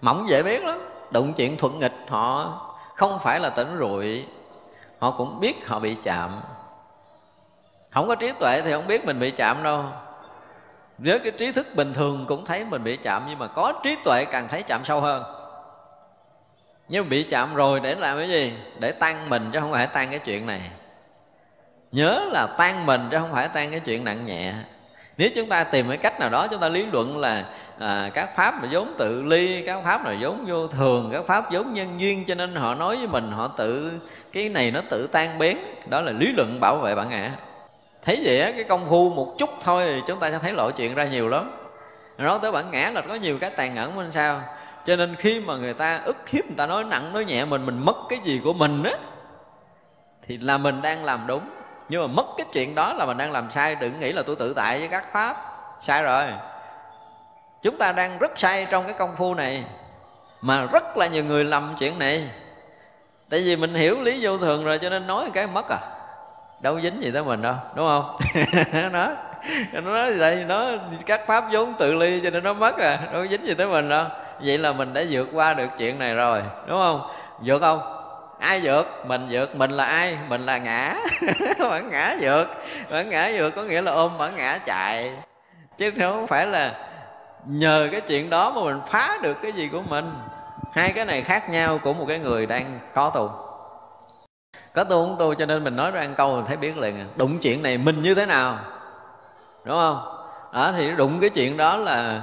[0.01, 0.79] Mỏng dễ biết lắm.
[1.11, 2.61] Đụng chuyện thuận nghịch họ
[2.99, 4.25] không phải là tỉnh rụi,
[4.99, 6.41] họ cũng biết họ bị chạm.
[7.89, 9.83] Không có trí tuệ thì không biết mình bị chạm đâu.
[10.97, 13.95] Với cái trí thức bình thường cũng thấy mình bị chạm, nhưng mà có trí
[14.03, 15.23] tuệ càng thấy chạm sâu hơn.
[16.87, 18.53] Nhưng bị chạm rồi để làm cái gì?
[18.79, 20.61] Để tan mình chứ không phải tan cái chuyện này.
[21.91, 24.53] Nhớ là tan mình chứ không phải tan cái chuyện nặng nhẹ.
[25.17, 27.45] Nếu chúng ta tìm cái cách nào đó, chúng ta lý luận là
[27.79, 31.51] à, các pháp mà vốn tự ly các pháp là vốn vô thường các pháp
[31.51, 33.91] vốn nhân duyên cho nên họ nói với mình họ tự
[34.31, 35.57] cái này nó tự tan biến.
[35.89, 37.31] Đó là lý luận bảo vệ bản ngã.
[38.01, 40.71] Thấy vậy á cái công phu một chút thôi thì chúng ta sẽ thấy lộ
[40.71, 41.51] chuyện ra nhiều lắm.
[42.17, 44.41] Nói tới bản ngã là có nhiều cái tàn ẩn bên sao
[44.85, 47.65] cho nên khi mà người ta ức hiếp người ta nói nặng nói nhẹ mình
[47.65, 48.93] mình mất cái gì của mình á
[50.27, 51.41] thì là mình đang làm đúng.
[51.89, 53.75] Nhưng mà mất cái chuyện đó là mình đang làm sai.
[53.75, 55.35] Đừng nghĩ là tôi tự tại với các pháp.
[55.79, 56.23] Sai rồi
[57.61, 59.63] chúng ta đang rất sai trong cái công phu này,
[60.41, 62.29] mà rất là nhiều người lầm chuyện này.
[63.29, 65.79] Tại vì mình hiểu lý vô thường rồi, cho nên nói cái mất à.
[66.61, 68.15] Đâu dính gì tới mình đâu, đúng không?
[68.91, 69.07] Nó
[69.71, 70.71] nó nói vậy, nó,
[71.05, 72.99] các pháp vốn tự ly cho nên nó mất à.
[73.13, 74.05] Đâu dính gì tới mình đâu.
[74.39, 77.01] Vậy là mình đã vượt qua được chuyện này rồi, đúng không?
[77.45, 77.81] Vượt không?
[78.39, 79.05] Ai vượt?
[79.05, 79.55] Mình vượt.
[79.55, 80.17] Mình là ai?
[80.29, 80.95] Mình là ngã.
[81.59, 82.47] Bản ngã vượt.
[82.91, 85.11] Bản ngã vượt có nghĩa là ôm bản ngã chạy.
[85.77, 86.73] Chứ không phải là
[87.45, 90.11] nhờ cái chuyện đó mà mình phá được cái gì của mình.
[90.71, 93.31] Hai cái này khác nhau của một cái người đang có tu
[94.73, 96.99] có tu không tu cho nên mình nói ra ăn câu mình thấy biết liền
[96.99, 97.05] à.
[97.15, 98.59] đụng chuyện này mình như thế nào?
[99.63, 100.15] Đúng không?
[100.53, 102.21] Đó thì đụng cái chuyện đó là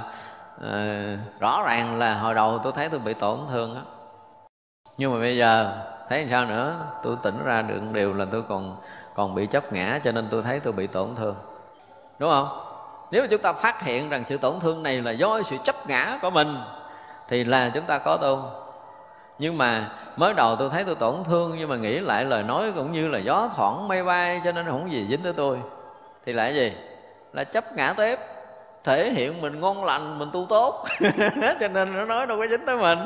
[0.55, 3.81] uh, rõ ràng là hồi đầu tôi thấy tôi bị tổn thương á.
[4.97, 6.85] Nhưng mà bây giờ thấy sao nữa?
[7.03, 8.77] Tôi tỉnh ra được điều là tôi còn
[9.15, 11.35] còn bị chấp ngã cho nên tôi thấy tôi bị tổn thương.
[12.19, 12.66] Đúng không?
[13.11, 15.75] Nếu mà chúng ta phát hiện rằng sự tổn thương này là do sự chấp
[15.87, 16.57] ngã của mình,
[17.27, 18.43] thì là chúng ta có tu.
[19.39, 22.71] Nhưng mà mới đầu tôi thấy tôi tổn thương, nhưng mà nghĩ lại lời nói
[22.75, 25.57] cũng như là gió thoảng mây bay, cho nên không gì dính tới tôi.
[26.25, 26.73] Thì là cái gì?
[27.33, 28.19] Là chấp ngã tiếp
[28.83, 30.85] thể hiện mình ngon lành, mình tu tốt.
[31.59, 32.99] Cho nên nó nói đâu có dính tới mình.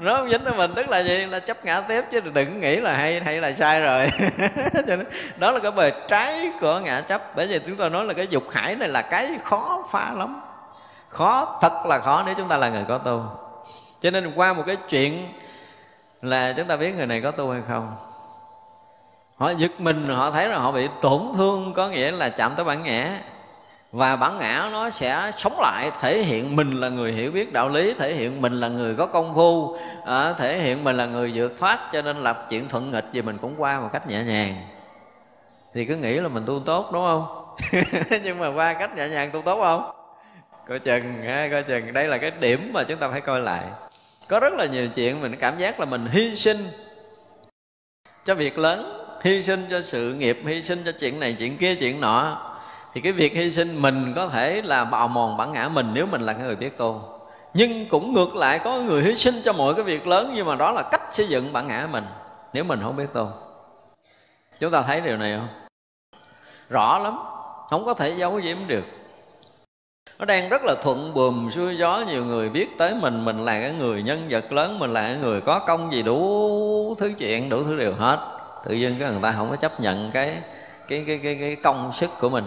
[0.00, 1.26] Nó không dính tới mình, tức là gì?
[1.26, 4.10] Là chấp ngã tiếp, chứ đừng nghĩ là hay hay là sai rồi.
[4.74, 5.06] Cho nên
[5.36, 7.36] đó là cái bề trái của ngã chấp.
[7.36, 10.40] Bởi vì chúng ta nói là cái dục hải này là cái khó phá lắm.
[11.08, 13.22] Khó, thật là khó nếu chúng ta là người có tu.
[14.00, 15.28] Cho nên qua một cái chuyện
[16.22, 17.96] là chúng ta biết người này có tu hay không.
[19.36, 22.64] Họ giật mình, họ thấy là họ bị tổn thương, có nghĩa là chạm tới
[22.64, 23.10] bản ngã
[23.92, 27.68] và bản ngã nó sẽ sống lại thể hiện mình là người hiểu biết đạo
[27.68, 31.32] lý thể hiện mình là người có công phu à, thể hiện mình là người
[31.34, 34.22] vượt thoát cho nên lập chuyện thuận nghịch gì mình cũng qua một cách nhẹ
[34.24, 34.56] nhàng.
[35.74, 37.54] Thì cứ nghĩ là mình tu tốt đúng không?
[38.24, 39.90] Nhưng mà qua cách nhẹ nhàng tu tốt không?
[40.68, 41.92] Coi chừng ha, coi chừng.
[41.92, 43.64] Đây là cái điểm mà chúng ta phải coi lại.
[44.28, 46.68] Có rất là nhiều chuyện mình cảm giác là mình hy sinh
[48.24, 51.74] cho việc lớn hy sinh cho sự nghiệp hy sinh cho chuyện này chuyện kia
[51.74, 52.47] chuyện nọ
[52.94, 56.06] thì cái việc hy sinh mình có thể là bào mòn bản ngã mình nếu
[56.06, 57.02] mình là người biết tu
[57.54, 60.54] nhưng cũng ngược lại có người hy sinh cho mọi cái việc lớn nhưng mà
[60.54, 62.04] đó là cách xây dựng bản ngã mình
[62.52, 63.30] nếu mình không biết tu
[64.60, 65.48] chúng ta thấy điều này không?
[66.68, 67.18] Rõ lắm
[67.70, 68.84] không có thể giấu giếm được.
[70.18, 73.60] Nó đang rất là thuận buồm xuôi gió nhiều người biết tới mình mình là
[73.60, 77.48] cái người nhân vật lớn mình là cái người có công gì đủ thứ chuyện
[77.48, 78.18] đủ thứ điều hết.
[78.64, 80.42] Tự nhiên cái người ta không có chấp nhận cái
[80.88, 82.44] cái cái cái, cái công sức của mình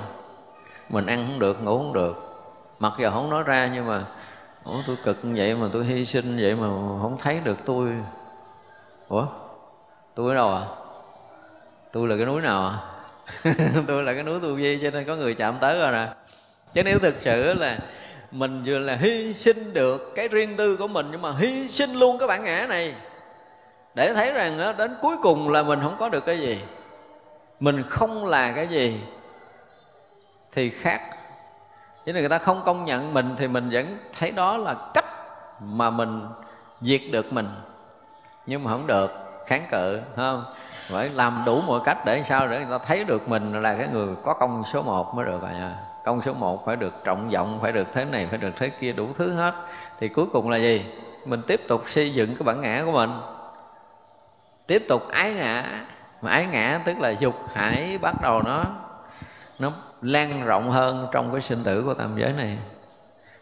[0.89, 2.13] mình ăn không được ngủ không được.
[2.79, 4.03] Mặc dù không nói ra nhưng mà
[4.63, 6.67] ủa tôi cực như vậy mà tôi hy sinh vậy mà
[7.01, 7.89] không thấy được tôi.
[9.07, 9.25] Ủa?
[10.15, 10.65] Tôi ở đâu à?
[11.91, 12.77] Tôi là cái núi nào à?
[13.87, 16.07] Tôi là cái núi tu vi cho nên có người chạm tới rồi nè.
[16.73, 17.77] Chứ nếu thực sự là
[18.31, 21.93] mình vừa là hy sinh được cái riêng tư của mình nhưng mà hy sinh
[21.93, 22.95] luôn cái bản ngã này
[23.95, 26.61] để thấy rằng đó, đến cuối cùng là mình không có được cái gì.
[27.59, 29.01] Mình không là cái gì
[30.51, 31.01] thì khác.
[32.05, 35.05] Chứ người ta không công nhận mình thì mình vẫn thấy đó là cách
[35.59, 36.27] mà mình
[36.81, 37.49] diệt được mình.
[38.45, 39.11] Nhưng mà không được,
[39.47, 40.45] kháng cự không?
[40.89, 43.87] Phải làm đủ mọi cách để sao để người ta thấy được mình là cái
[43.93, 45.75] người có công số một mới được rồi nha.
[46.05, 48.91] Công số một phải được trọng vọng, phải được thế này, phải được thế kia,
[48.91, 49.53] đủ thứ hết.
[49.99, 50.85] Thì cuối cùng là gì?
[51.25, 53.09] Mình tiếp tục xây dựng cái bản ngã của mình.
[54.67, 55.63] Tiếp tục ái ngã.
[56.21, 58.65] Mà ái ngã tức là dục hải bắt đầu nó
[59.59, 59.71] nó
[60.01, 62.57] lan rộng hơn trong cái sinh tử của tam giới này.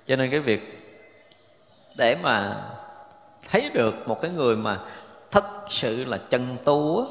[0.08, 0.80] Cho nên cái việc
[1.98, 2.56] để mà
[3.52, 4.78] thấy được một cái người mà
[5.32, 7.06] thật sự là chân tu á,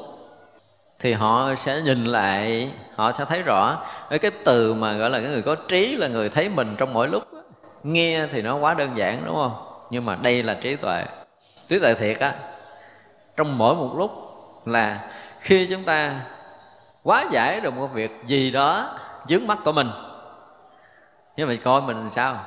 [0.99, 3.85] thì họ sẽ nhìn lại họ sẽ thấy rõ.
[4.09, 6.93] Cái cái từ mà gọi là cái người có trí là người thấy mình trong
[6.93, 7.39] mỗi lúc á.
[7.83, 9.85] nghe thì nó quá đơn giản đúng không?
[9.89, 11.03] Nhưng mà đây là trí tuệ.
[11.67, 12.33] Trí tuệ thiệt á
[13.37, 14.11] trong mỗi một lúc
[14.65, 15.09] là
[15.39, 16.21] khi chúng ta
[17.03, 19.89] quá giải được một việc gì đó dướng mắt của mình.
[21.35, 22.39] Nhưng mà coi mình sao?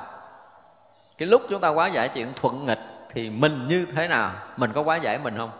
[1.17, 2.79] Cái lúc chúng ta quá giải chuyện thuận nghịch
[3.09, 4.31] thì mình như thế nào?
[4.57, 5.51] Mình có quá giải mình không?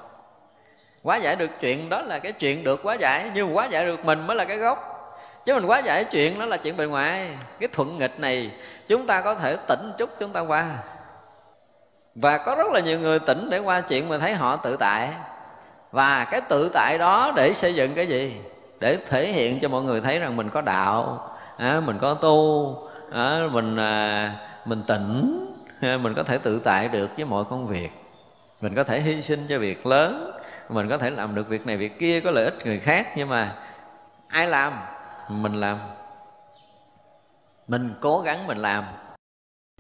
[1.04, 3.86] Quá giải được chuyện đó là cái chuyện được quá giải, nhưng mà quá giải
[3.86, 4.90] được mình mới là cái gốc.
[5.46, 7.38] Chứ mình quá giải chuyện đó là chuyện bề ngoài.
[7.60, 8.52] Cái thuận nghịch này
[8.88, 10.66] chúng ta có thể tỉnh chút chúng ta qua.
[12.16, 15.10] Và có rất là nhiều người tỉnh để qua chuyện mà thấy họ tự tại.
[15.92, 18.42] Và cái tự tại đó để xây dựng cái gì?
[18.84, 22.76] Để thể hiện cho mọi người thấy rằng mình có đạo à, mình có tu
[23.12, 24.36] à, mình à,
[24.66, 25.46] mình tỉnh
[25.82, 27.90] à, mình có thể tự tại được với mọi công việc.
[28.62, 30.32] Mình có thể hy sinh cho việc lớn
[30.70, 33.30] mình có thể làm được việc này việc kia có lợi ích người khác nhưng
[33.30, 33.56] mà
[34.28, 34.74] ai làm?
[35.30, 35.80] Mình làm.
[37.68, 38.84] Mình cố gắng mình làm.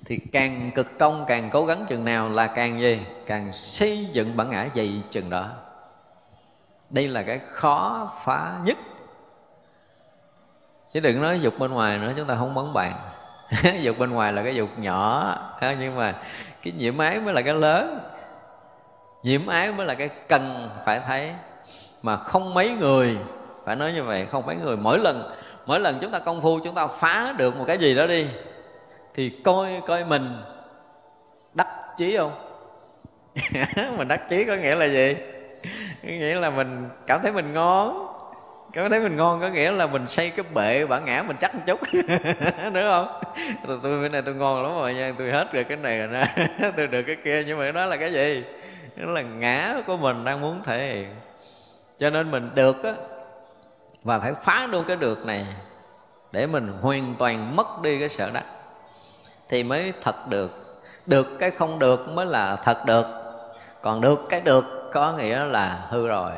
[0.05, 3.01] Thì càng cực công càng cố gắng chừng nào là càng gì?
[3.25, 5.49] Càng xây dựng bản ngã dày chừng đó.
[6.89, 8.77] Đây là cái khó phá nhất
[10.93, 12.93] chứ đừng nói dục bên ngoài nữa, chúng ta không bấn bàn
[13.81, 15.35] dục bên ngoài là cái dục nhỏ
[15.79, 16.15] nhưng mà
[16.63, 17.99] cái nhiễm ái mới là cái lớn.
[19.23, 21.31] Nhiễm ái mới là cái cần, phải thấy.
[22.01, 23.17] Mà không mấy người,
[23.65, 24.77] phải nói như vậy, không mấy người.
[24.77, 25.31] Mỗi lần
[25.65, 28.27] mỗi lần chúng ta công phu, chúng ta phá được một cái gì đó đi,
[29.13, 30.41] thì coi coi mình
[31.53, 31.67] đắc
[31.97, 32.31] chí không?
[33.97, 35.15] Mình đắc chí có nghĩa là gì?
[36.03, 38.12] Có nghĩa là mình cảm thấy mình ngon
[38.73, 41.55] cái thấy mình ngon có nghĩa là mình xây cái bệ bản ngã mình chắc
[41.55, 41.79] một chút.
[42.73, 43.21] Đúng không?
[43.67, 46.07] Tôi, tôi bữa nay tôi ngon lắm rồi nha tôi hết được cái này rồi
[46.07, 46.47] nè.
[46.77, 48.43] Tôi được cái kia nhưng mà đó là cái gì?
[48.95, 51.15] Đó là ngã của mình đang muốn thể hiện.
[51.99, 52.93] Cho nên mình được á
[54.03, 55.45] và phải phá luôn cái được này
[56.31, 58.43] để mình hoàn toàn mất đi cái sợ đắc.
[59.49, 60.81] Thì mới thật được.
[61.05, 63.05] Được cái không được mới là thật được.
[63.81, 66.31] Còn được cái được có nghĩa là hư rồi.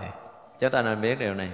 [0.59, 1.49] Chúng ta nên biết điều này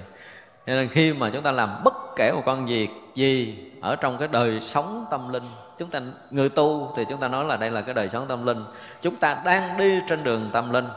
[0.67, 4.17] cho nên khi mà chúng ta làm bất kể một con việc gì ở trong
[4.17, 6.01] cái đời sống tâm linh, chúng ta,
[6.31, 8.65] người tu thì chúng ta nói là đây là cái đời sống tâm linh.
[9.01, 10.87] Chúng ta đang đi trên đường tâm linh,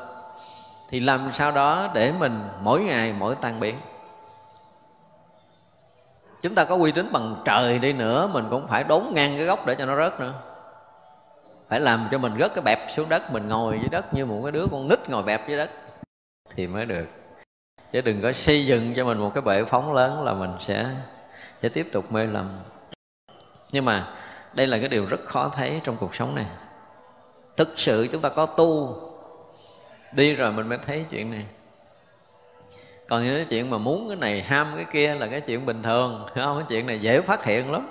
[0.89, 3.75] thì làm sao đó để mình mỗi ngày mỗi tan biến.
[6.43, 9.47] Chúng ta có uy tín bằng trời đi nữa, mình cũng phải đốn ngang cái
[9.47, 10.35] gốc để cho nó rớt nữa.
[11.69, 14.41] Phải làm cho mình rớt cái bẹp xuống đất, mình ngồi dưới đất như một
[14.43, 15.71] cái đứa con nít ngồi bẹp dưới đất
[16.55, 17.07] thì mới được
[17.95, 20.87] chứ đừng có xây dựng cho mình một cái bệ phóng lớn là mình sẽ
[21.63, 22.59] sẽ tiếp tục mê lầm.
[23.73, 24.09] Nhưng mà
[24.55, 26.47] đây là cái điều rất khó thấy trong cuộc sống này.
[27.57, 28.97] Thực sự chúng ta có tu,
[30.13, 31.45] đi rồi mình mới thấy chuyện này.
[33.09, 35.83] Còn những cái chuyện mà muốn cái này ham cái kia là cái chuyện bình
[35.83, 36.59] thường, không?
[36.59, 37.89] Cái chuyện này dễ phát hiện lắm.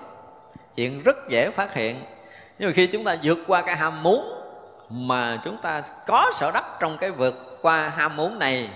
[0.75, 2.03] Chuyện rất dễ phát hiện.
[2.59, 4.34] Nhưng mà khi chúng ta vượt qua cái ham muốn
[4.89, 8.69] mà chúng ta có sở đắc trong cái vượt qua ham muốn này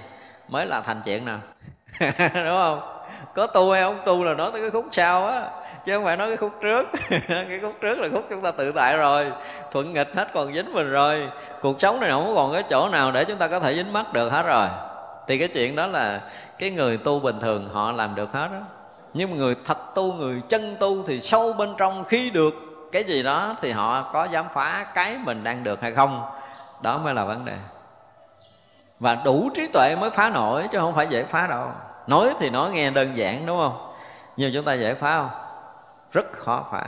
[0.47, 1.39] mới là thành chuyện nào?
[2.33, 2.81] Đúng không?
[3.35, 5.41] Có tu hay không tu là nói tới cái khúc sau á,
[5.85, 6.87] chứ không phải nói cái khúc trước.
[7.27, 9.31] Cái khúc trước là khúc chúng ta tự tại rồi,
[9.71, 11.27] thuận nghịch hết còn dính mình rồi.
[11.61, 14.13] Cuộc sống này không còn cái chỗ nào để chúng ta có thể dính mắt
[14.13, 14.67] được hết rồi.
[15.27, 16.21] Thì cái chuyện đó là
[16.59, 18.59] cái người tu bình thường họ làm được hết đó
[19.13, 22.53] nhưng mà người thật tu, người chân tu thì sâu bên trong khi được
[22.91, 26.21] cái gì đó thì họ có dám phá cái mình đang được hay không?
[26.81, 27.57] Đó mới là vấn đề
[28.99, 31.67] và đủ trí tuệ mới phá nổi, chứ không phải dễ phá đâu.
[32.07, 33.93] Nói thì nói nghe đơn giản, đúng không?
[34.37, 35.29] Nhưng chúng ta dễ phá không?
[36.11, 36.87] Rất khó phá.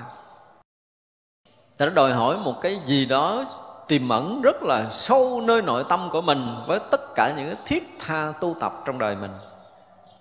[1.77, 3.45] Ta đã đòi hỏi một cái gì đó
[3.87, 7.55] tiềm ẩn rất là sâu nơi nội tâm của mình với tất cả những cái
[7.65, 9.31] thiết tha tu tập trong đời mình.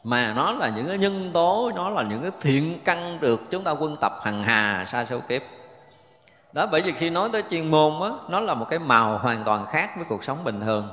[0.04, 3.64] Mà nó là những cái nhân tố, nó là những cái thiện căn được chúng
[3.64, 5.42] ta quân tập hằng hà, sa số kiếp.
[6.52, 9.44] Đó, bởi vì khi nói tới chuyên môn á, nó là một cái màu hoàn
[9.44, 10.88] toàn khác với cuộc sống bình thường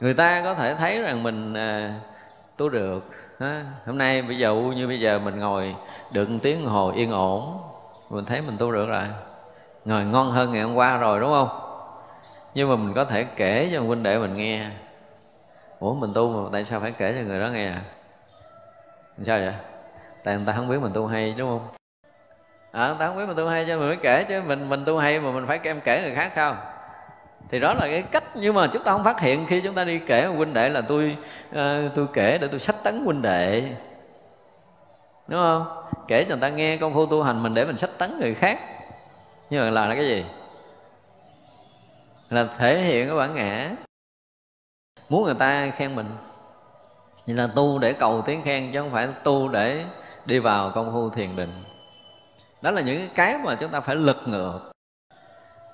[0.00, 1.94] người ta có thể thấy rằng mình à,
[2.56, 3.04] tu được
[3.40, 3.64] ha.
[3.86, 5.74] hôm nay bây giờ như bây giờ mình ngồi
[6.12, 7.60] được một tiếng hồ yên ổn
[8.10, 9.04] mình thấy mình tu được rồi.
[9.84, 11.48] Ngồi ngon hơn ngày hôm qua rồi đúng không?
[12.54, 14.66] Nhưng mà mình có thể kể cho huynh đệ mình nghe.
[15.78, 17.82] Ủa mình tu mà tại sao phải kể cho người đó nghe à?
[19.22, 19.54] Sao vậy?
[20.24, 21.68] Tại người ta không biết mình tu hay đúng không?
[22.72, 24.42] À, người ta không biết mình tu hay cho mình mới kể chứ.
[24.42, 26.56] Mình mình tu hay mà mình phải em kể người khác sao?
[27.50, 29.84] Thì đó là cái cách nhưng mà chúng ta không phát hiện khi chúng ta
[29.84, 31.16] đi kể một huynh đệ là tôi
[31.48, 33.76] uh, tôi kể để tôi sách tấn huynh đệ.
[35.26, 35.84] Đúng không?
[36.08, 38.34] Kể cho người ta nghe công phu tu hành mình để mình sách tấn người
[38.34, 38.58] khác.
[39.50, 40.24] Nhưng mà là, là cái gì?
[42.30, 43.70] Là thể hiện cái bản ngã.
[45.08, 46.06] Muốn người ta khen mình.
[47.26, 49.84] Như là tu để cầu tiếng khen chứ không phải tu để
[50.26, 51.64] đi vào công phu thiền định.
[52.62, 54.60] Đó là những cái mà chúng ta phải lật ngược.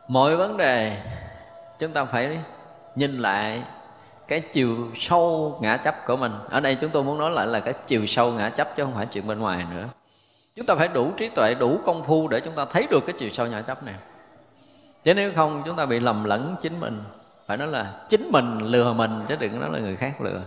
[0.08, 1.02] Mọi vấn đề
[1.78, 2.38] chúng ta phải
[2.94, 3.62] nhìn lại
[4.28, 6.32] cái chiều sâu ngã chấp của mình.
[6.50, 8.94] Ở đây chúng tôi muốn nói lại là cái chiều sâu ngã chấp chứ không
[8.94, 9.84] phải chuyện bên ngoài nữa.
[10.54, 13.14] Chúng ta phải đủ trí tuệ, đủ công phu để chúng ta thấy được cái
[13.18, 13.94] chiều sâu ngã chấp này.
[15.04, 17.02] Chứ nếu không, chúng ta bị lầm lẫn chính mình.
[17.46, 20.40] Phải nói là chính mình lừa mình, chứ đừng nói là người khác lừa.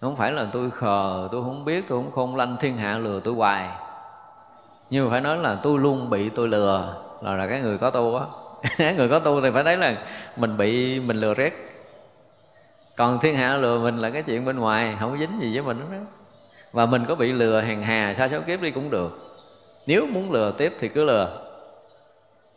[0.00, 3.20] Không phải là tôi khờ, tôi không biết, tôi không khôn lanh, thiên hạ lừa
[3.20, 3.68] tôi hoài.
[4.90, 7.90] Nhưng mà phải nói là tôi luôn bị tôi lừa, là là cái người có
[7.90, 8.24] tu á.
[8.96, 9.96] người có tu thì phải thấy là
[10.36, 11.52] mình bị, mình lừa rét.
[12.96, 15.80] Còn thiên hạ lừa mình là cái chuyện bên ngoài, không dính gì với mình
[15.92, 15.98] đó.
[16.72, 19.18] Và mình có bị lừa hèn hà, sa số kiếp đi cũng được.
[19.86, 21.44] Nếu muốn lừa tiếp thì cứ lừa.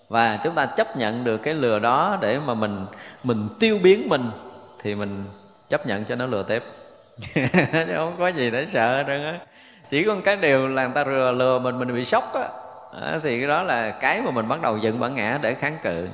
[0.09, 2.85] Và chúng ta chấp nhận được cái lừa đó để mà mình
[3.23, 4.31] mình tiêu biến mình,
[4.79, 5.25] thì mình
[5.69, 6.63] chấp nhận cho nó lừa tiếp.
[7.73, 9.39] Chứ không có gì để sợ hết trơn á.
[9.89, 12.47] Chỉ có cái điều là người ta lừa lừa mình mình bị sốc á.
[12.91, 15.77] Ờ, thì cái đó là cái mà mình bắt đầu dựng bản ngã để kháng
[15.84, 16.07] cự.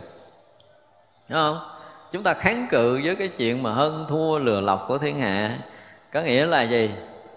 [1.30, 1.60] Đúng không?
[2.12, 5.58] Chúng ta kháng cự với cái chuyện mà hơn thua lừa lọc của thiên hạ,
[6.12, 6.92] có nghĩa là gì?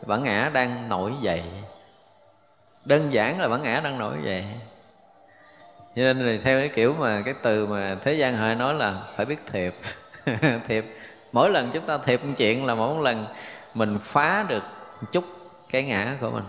[0.06, 1.42] Bản ngã đang nổi dậy.
[2.84, 4.44] Đơn giản là bản ngã đang nổi dậy.
[5.96, 9.02] Cho nên thì theo cái kiểu mà cái từ mà thế gian họ nói là
[9.16, 9.74] phải biết thiệp.
[10.68, 10.84] Thiệp.
[11.32, 13.26] Mỗi lần chúng ta thiệp một chuyện là mỗi lần
[13.74, 14.62] mình phá được
[15.00, 15.24] một chút
[15.70, 16.44] cái ngã của mình.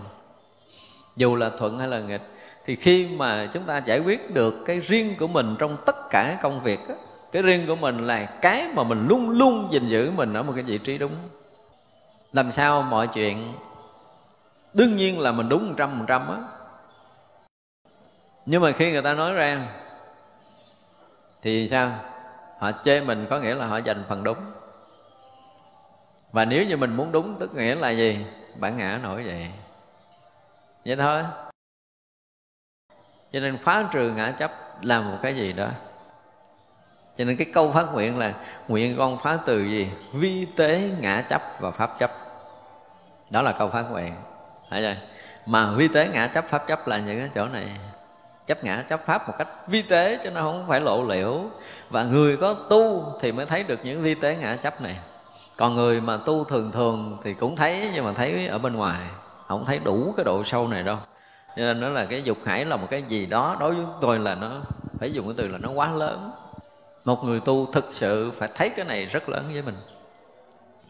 [1.16, 2.22] Dù là thuận hay là nghịch
[2.64, 6.38] thì khi mà chúng ta giải quyết được cái riêng của mình trong tất cả
[6.42, 6.94] công việc đó,
[7.32, 10.52] cái riêng của mình là cái mà mình luôn luôn gìn giữ mình ở một
[10.54, 11.12] cái vị trí đúng.
[12.32, 13.52] Làm sao mọi chuyện
[14.74, 16.38] đương nhiên là mình đúng một trăm phần trăm á.
[18.46, 19.68] Nhưng mà khi người ta nói ra
[21.42, 21.90] thì sao?
[22.58, 24.38] Họ chê mình có nghĩa là họ dành phần đúng.
[26.32, 28.26] Và nếu như mình muốn đúng tức nghĩa là gì?
[28.56, 29.48] Bản ngã nổi dậy.
[30.84, 31.22] Vậy thôi
[33.32, 34.52] cho nên phá trừ ngã chấp
[34.82, 35.68] là một cái gì đó.
[37.18, 38.34] Cho nên cái câu phát nguyện là,
[38.68, 39.90] nguyện con phá từ gì?
[40.12, 42.10] Vi tế ngã chấp và pháp chấp.
[43.30, 44.14] Đó là câu phát nguyện.
[44.70, 45.00] Thấy chưa?
[45.46, 47.66] mà vi tế ngã chấp, pháp chấp là những cái chỗ này.
[48.46, 51.40] Chấp ngã, chấp pháp một cách vi tế cho nó không phải lộ liễu.
[51.90, 54.98] Và người có tu thì mới thấy được những vi tế ngã chấp này.
[55.56, 59.00] Còn người mà tu thường thường thì cũng thấy, nhưng mà thấy ở bên ngoài,
[59.48, 60.98] không thấy đủ cái độ sâu này đâu
[61.56, 64.18] cho nên nó là cái dục hải là một cái gì đó đối với tôi
[64.18, 64.60] là nó,
[65.00, 66.30] phải dùng cái từ là nó quá lớn.
[67.04, 69.76] Một người tu thực sự phải thấy cái này rất lớn với mình.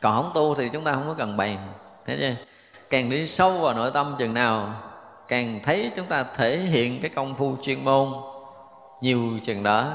[0.00, 1.58] Còn không tu thì chúng ta không có cần bàn,
[2.06, 2.44] thấy chưa?
[2.90, 4.74] Càng đi sâu vào nội tâm chừng nào,
[5.28, 8.08] càng thấy chúng ta thể hiện cái công phu chuyên môn
[9.00, 9.92] nhiều chừng đó.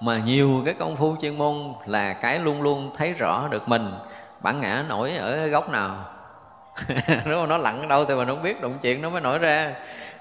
[0.00, 3.94] Mà nhiều cái công phu chuyên môn là cái luôn luôn thấy rõ được mình,
[4.40, 6.04] bản ngã nổi ở góc nào.
[7.08, 7.48] Đúng không?
[7.48, 9.74] Nó lặn ở đâu thì mình không biết, đụng chuyện nó mới nổi ra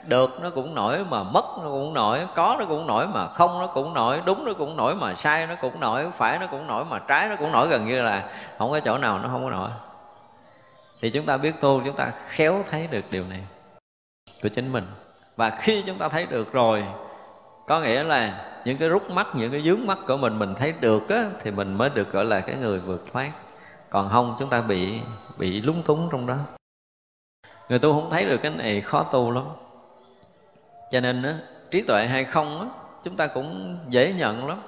[0.08, 3.60] được nó cũng nổi mà mất nó cũng nổi có nó cũng nổi mà không
[3.60, 6.68] nó cũng nổi đúng nó cũng nổi mà sai nó cũng nổi phải nó cũng
[6.68, 9.44] nổi mà trái nó cũng nổi gần như là không có chỗ nào nó không
[9.44, 9.70] có nổi.
[11.02, 13.44] Thì chúng ta biết tu chúng ta khéo thấy được điều này
[14.44, 14.86] của chính mình.
[15.36, 16.86] Và khi chúng ta thấy được rồi
[17.68, 20.74] có nghĩa là những cái rút mắt những cái dướng mắt của mình mình thấy
[20.80, 23.32] được á, thì mình mới được gọi là cái người vượt thoát.
[23.90, 25.00] Còn không chúng ta bị
[25.38, 26.36] bị lúng túng trong đó.
[27.70, 29.44] Người tu không thấy được cái này khó tu lắm
[30.94, 31.34] cho nên á,
[31.72, 32.68] trí tuệ hay không á,
[33.04, 34.62] chúng ta cũng dễ nhận lắm.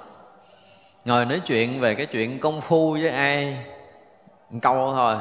[1.04, 3.64] Ngồi nói chuyện về cái chuyện công phu với ai
[4.50, 5.16] một câu thôi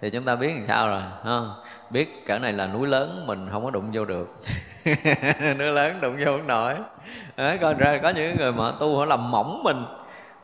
[0.00, 1.54] thì chúng ta biết làm sao rồi không?
[1.90, 4.36] biết cỡ này là núi lớn mình không có đụng vô được.
[5.58, 6.74] Núi lớn đụng vô không nổi.
[7.36, 9.84] Đấy coi ra có những người mà tu họ làm mỏng mình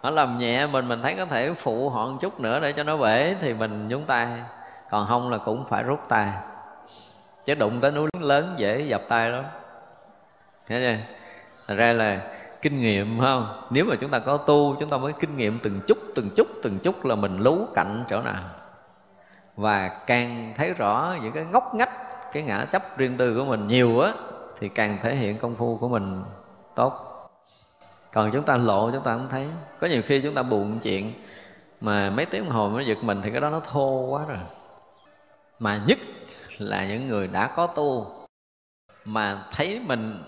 [0.01, 2.83] họ làm nhẹ mình mình thấy có thể phụ họ một chút nữa để cho
[2.83, 4.29] nó bể thì mình nhúng tay.
[4.91, 6.29] Còn không là cũng phải rút tay.
[7.45, 9.45] Chứ đụng tới núi lớn dễ dập tay lắm
[10.67, 11.05] thấy chưa
[11.67, 12.21] Thật ra là
[12.63, 13.67] kinh nghiệm không?
[13.71, 16.49] Nếu mà chúng ta có tu, chúng ta mới kinh nghiệm từng chút từng chút
[16.63, 18.45] từng chút là mình lú cạnh chỗ nào.
[19.57, 21.93] Và càng thấy rõ những cái ngóc ngách,
[22.33, 24.13] cái ngã chấp riêng tư của mình nhiều á,
[24.61, 26.23] thì càng thể hiện công phu của mình
[26.75, 27.09] tốt.
[28.13, 29.47] Còn chúng ta lộ, chúng ta không thấy.
[29.81, 31.13] Có nhiều khi chúng ta buồn chuyện
[31.81, 34.39] mà mấy tiếng đồng hồ mới giật mình thì cái đó nó thô quá rồi.
[35.59, 35.99] Mà nhất
[36.59, 38.07] là những người đã có tu
[39.05, 40.23] mà thấy mình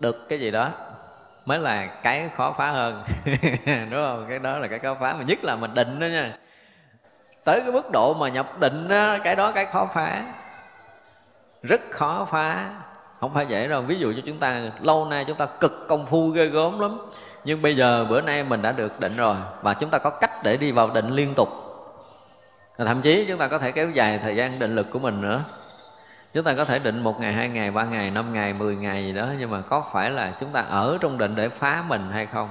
[0.00, 0.70] được cái gì đó
[1.46, 3.02] mới là cái khó phá hơn.
[3.66, 4.26] Đúng không?
[4.28, 6.36] Cái đó là cái khó phá mà nhất là mình định đó nha.
[7.44, 10.22] Tới cái mức độ mà nhập định đó, cái đó cái khó phá.
[11.62, 12.70] Rất khó phá.
[13.20, 13.82] Không phải dễ đâu.
[13.82, 16.98] Ví dụ như chúng ta lâu nay chúng ta cực công phu ghê gớm lắm.
[17.44, 20.30] Nhưng bây giờ bữa nay mình đã được định rồi và chúng ta có cách
[20.42, 21.48] để đi vào định liên tục.
[22.78, 25.40] Thậm chí chúng ta có thể kéo dài thời gian định lực của mình nữa
[26.36, 29.04] chúng ta có thể định một ngày hai ngày ba ngày năm ngày mười ngày
[29.04, 32.10] gì đó nhưng mà có phải là chúng ta ở trong định để phá mình
[32.12, 32.48] hay không?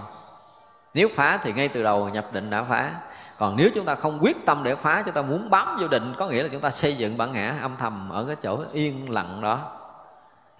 [0.93, 2.91] Nếu phá thì ngay từ đầu nhập định đã phá.
[3.37, 6.13] Còn nếu chúng ta không quyết tâm để phá chúng ta muốn bám vô định
[6.17, 9.09] có nghĩa là chúng ta xây dựng bản ngã âm thầm ở cái chỗ yên
[9.09, 9.71] lặng đó.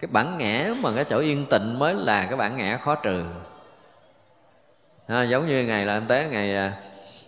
[0.00, 3.24] Cái bản ngã mà cái chỗ yên tịnh mới là cái bản ngã khó trừ.
[5.06, 6.72] À, giống như ngày là anh tế ngày à,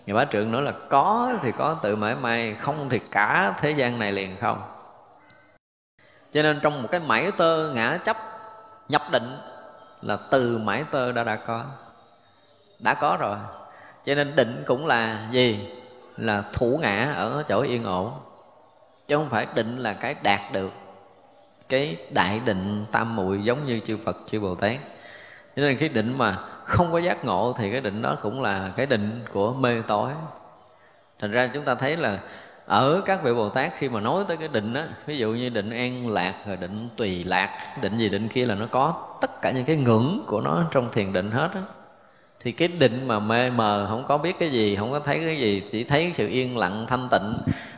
[0.07, 3.71] ngày bá trượng nói là có thì có tự mãi may không thì cả thế
[3.71, 4.78] gian này liền không?
[6.33, 8.17] Cho nên trong một cái mảy tơ ngã chấp,
[8.89, 9.37] nhập định
[10.03, 11.65] là từ mãi tơ đã đã có.
[12.79, 13.37] Đã có rồi.
[14.05, 15.69] Cho nên định cũng là gì?
[16.17, 18.13] Là thủ ngã ở chỗ yên ổn.
[19.09, 20.73] Chứ không phải định là cái đạt được
[21.69, 24.77] cái đại định tam muội giống như chư Phật, chư Bồ Tát.
[25.57, 28.73] Cho nên khi định mà không có giác ngộ thì cái định đó cũng là
[28.77, 30.11] cái định của mê tối.
[31.19, 32.19] Thành ra chúng ta thấy là
[32.69, 35.49] ở các vị Bồ Tát khi mà nói tới cái định á ví dụ như
[35.49, 39.43] định an lạc rồi định tùy lạc định gì định kia là nó có tất
[39.43, 41.63] cả những cái ngưỡng của nó trong thiền định hết á.
[42.41, 45.39] Thì cái định mà mê mờ không có biết cái gì không có thấy cái
[45.39, 47.35] gì chỉ thấy sự yên lặng thanh tịnh.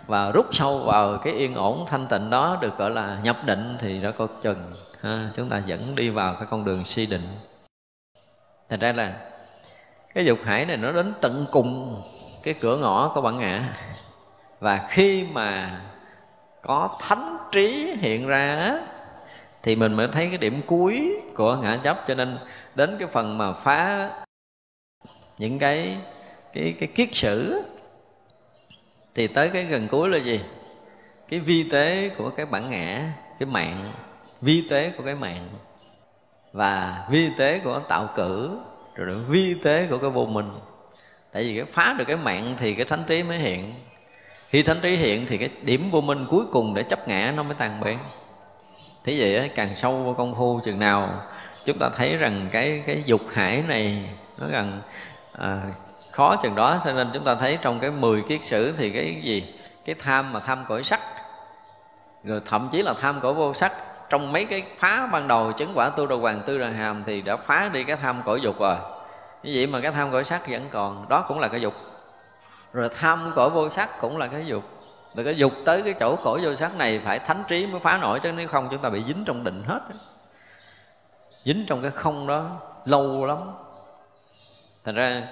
[0.07, 3.77] Và rút sâu vào cái yên ổn thanh tịnh đó được gọi là nhập định
[3.81, 7.29] thì đã có chừng ha, chúng ta dẫn đi vào cái con đường si định.
[8.69, 9.17] Thành ra là
[10.15, 12.03] cái dục hải này nó đến tận cùng
[12.43, 13.63] cái cửa ngõ của bản ngã
[14.61, 15.81] và khi mà
[16.63, 18.73] có thánh trí hiện ra
[19.63, 22.39] thì mình mới thấy cái điểm cuối của ngã chấp cho nên
[22.75, 24.11] đến cái phần mà phá
[25.39, 25.97] những cái
[26.53, 27.63] cái cái kiết sử,
[29.15, 30.41] thì tới cái gần cuối là gì?
[31.29, 33.93] Cái vi tế của cái bản ngã, cái mạng,
[34.41, 35.49] vi tế của cái mạng
[36.53, 38.59] và vi tế của tạo cử,
[38.95, 40.51] rồi vi tế của cái vô minh.
[41.33, 43.75] Tại vì cái phá được cái mạng thì cái thánh trí mới hiện
[44.51, 47.43] khi thánh trí hiện thì cái điểm vô minh cuối cùng để chấp ngã nó
[47.43, 47.99] mới tan biến.
[49.05, 51.23] Thế vậy càng sâu vào công phu chừng nào
[51.65, 54.81] chúng ta thấy rằng cái cái dục hải này nó gần
[55.33, 55.63] à,
[56.11, 56.81] khó chừng đó.
[56.85, 59.55] Cho nên chúng ta thấy trong cái 10 kiết sử thì cái gì?
[59.85, 61.01] Cái tham mà tham cõi sắc.
[62.25, 63.73] Rồi thậm chí là tham cõi vô sắc.
[64.11, 67.23] Trong mấy cái phá ban đầu chứng quả tu đồ hoàng tư đà hàm thì
[67.23, 68.77] đã phá đi cái tham cõi dục rồi.
[69.43, 71.75] Như vậy mà cái tham cõi sắc vẫn còn đó cũng là cái dục
[72.73, 74.65] rồi tham cõi vô sắc cũng là cái dục.
[75.15, 77.99] Rồi cái dục tới cái chỗ cõi vô sắc này phải thánh trí mới phá
[77.99, 79.81] nổi, chứ nếu không chúng ta bị dính trong định hết.
[81.45, 83.39] Dính trong cái không đó lâu lắm.
[84.85, 85.29] Thành ra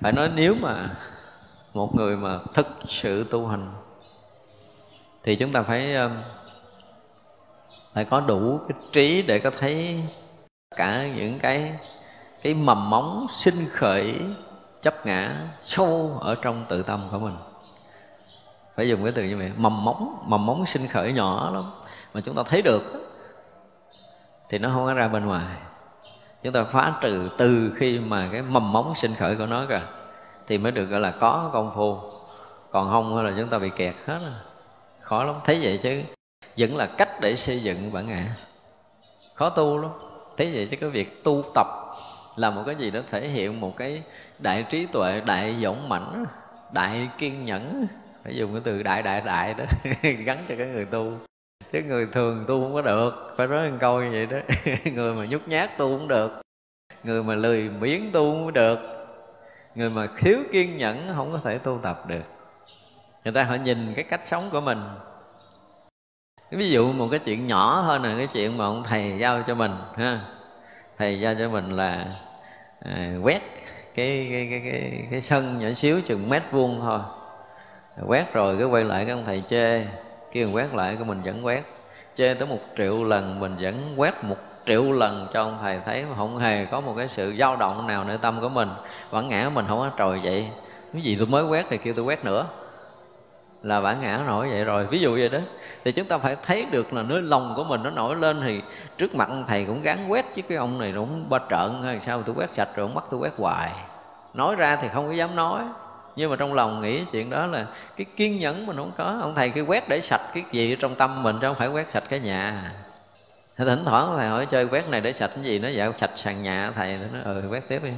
[0.00, 0.88] phải nói nếu mà
[1.74, 3.72] một người mà thực sự tu hành,
[5.22, 6.12] thì chúng ta phải um,
[7.94, 10.02] phải có đủ cái trí để có thấy
[10.76, 11.78] cả những cái
[12.42, 14.20] cái mầm móng sinh khởi
[14.82, 17.36] chấp ngã sâu ở trong tự tâm của mình.
[18.76, 21.70] Phải dùng cái từ như vậy, mầm móng mầm móng sinh khởi nhỏ lắm.
[22.14, 22.82] Mà chúng ta thấy được
[24.48, 25.56] thì nó không có ra bên ngoài.
[26.42, 29.82] Chúng ta phá trừ từ khi mà cái mầm móng sinh khởi của nó kìa
[30.46, 31.98] thì mới được gọi là có công phu.
[32.70, 34.32] Còn không là chúng ta bị kẹt hết rồi
[35.00, 36.02] khó lắm, thấy vậy chứ.
[36.56, 38.34] Vẫn là cách để xây dựng bản ngã.
[39.34, 39.90] Khó tu lắm,
[40.36, 41.66] thấy vậy chứ cái việc tu tập
[42.38, 44.02] là một cái gì đó thể hiện một cái
[44.38, 46.24] đại trí tuệ, đại dũng mãnh,
[46.72, 47.86] đại kiên nhẫn.
[48.24, 49.64] Phải dùng cái từ đại đại đại đó,
[50.24, 51.12] gắn cho cái người tu.
[51.72, 54.38] Chứ người thường tu không có được, phải nói một câu như vậy đó.
[54.94, 56.40] Người mà nhút nhát tu cũng được,
[57.04, 58.78] người mà lười biếng tu cũng được,
[59.74, 62.24] người mà khiếu kiên nhẫn không có thể tu tập được.
[63.24, 64.78] Người ta họ nhìn cái cách sống của mình.
[66.50, 69.54] Ví dụ một cái chuyện nhỏ hơn là cái chuyện mà ông thầy giao cho
[69.54, 70.20] mình, ha.
[70.98, 72.06] Thầy giao cho mình là
[72.84, 73.40] à, quét
[73.94, 77.00] cái cái, cái cái cái sân nhỏ xíu chừng mét vuông thôi.
[78.06, 79.84] Quét rồi cái quay lại cái ông thầy chê.
[80.32, 81.62] Kêu quét lại cái mình vẫn quét.
[82.16, 84.36] Chê tới một triệu lần mình vẫn quét một
[84.66, 87.86] triệu lần cho ông thầy thấy mà không hề có một cái sự dao động
[87.86, 88.68] nào nơi tâm của mình.
[89.10, 90.50] Vẫn ngã mình không có trời vậy
[90.92, 92.46] cái gì tôi mới quét thì kêu tôi quét nữa
[93.62, 94.86] là bản ngã nổi vậy rồi.
[94.86, 95.38] Ví dụ vậy đó.
[95.84, 98.60] Thì chúng ta phải thấy được là nơi lòng của mình nó nổi lên thì
[98.98, 101.82] trước mặt ông thầy cũng gắn quét, chứ cái ông này nó cũng ba trợn,
[101.82, 103.70] hay sao tôi quét sạch rồi ông bắt tôi quét hoài.
[104.34, 105.62] Nói ra thì không có dám nói.
[106.16, 107.66] Nhưng mà trong lòng nghĩ chuyện đó là
[107.96, 109.18] cái kiên nhẫn mình không có.
[109.22, 111.90] Ông thầy cứ quét để sạch cái gì trong tâm mình, chứ không phải quét
[111.90, 112.72] sạch cái nhà.
[113.56, 115.58] Thì thỉnh thoảng thầy hỏi chơi quét này để sạch cái gì?
[115.58, 116.98] Nó dạo sạch sàn nhà thầy?
[117.12, 117.92] Nó ừ quét tiếp đi.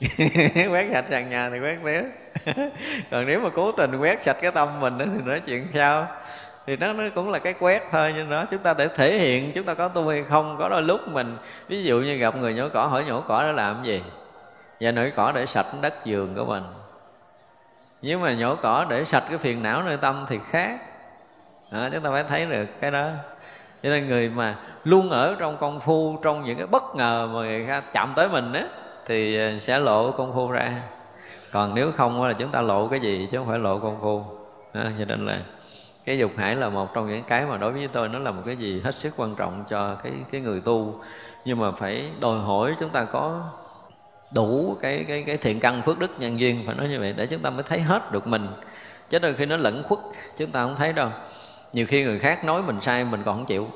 [0.70, 2.02] Quét sạch sàn nhà thì quét tiếp.
[3.10, 6.06] còn nếu mà cố tình quét sạch cái tâm mình thì nói chuyện sao?
[6.66, 9.52] Thì nó, nó cũng là cái quét thôi nhưng đó chúng ta để thể hiện
[9.54, 11.36] chúng ta có tu hay không có đôi lúc mình
[11.68, 14.02] ví dụ như gặp người nhổ cỏ hỏi nhổ cỏ để làm gì?
[14.80, 16.62] Và nhổ cỏ để sạch đất giường của mình.
[18.02, 20.78] Nhưng mà nhổ cỏ để sạch cái phiền não nơi tâm thì khác.
[21.70, 23.08] Đó, chúng ta phải thấy được cái đó.
[23.82, 27.40] Cho nên người mà luôn ở trong công phu trong những cái bất ngờ mà
[27.40, 28.64] người ta chạm tới mình á
[29.06, 30.82] thì ờ, sẽ lộ công phu ra
[31.52, 34.24] còn nếu không là chúng ta lộ cái gì chứ không phải lộ công phu
[34.72, 35.42] à, cho nên là
[36.04, 38.42] cái dục hải là một trong những cái mà đối với tôi nó là một
[38.46, 41.00] cái gì hết sức quan trọng cho cái cái người tu.
[41.44, 43.42] Nhưng mà phải đòi hỏi chúng ta có
[44.34, 47.26] đủ cái cái cái thiện căn phước đức nhân duyên phải nói như vậy để
[47.26, 48.48] chúng ta mới thấy hết được mình.
[49.08, 49.98] Chứ đôi khi nó lẫn khuất
[50.36, 51.08] chúng ta không thấy đâu.
[51.72, 53.68] Nhiều khi người khác nói mình sai mình còn không chịu.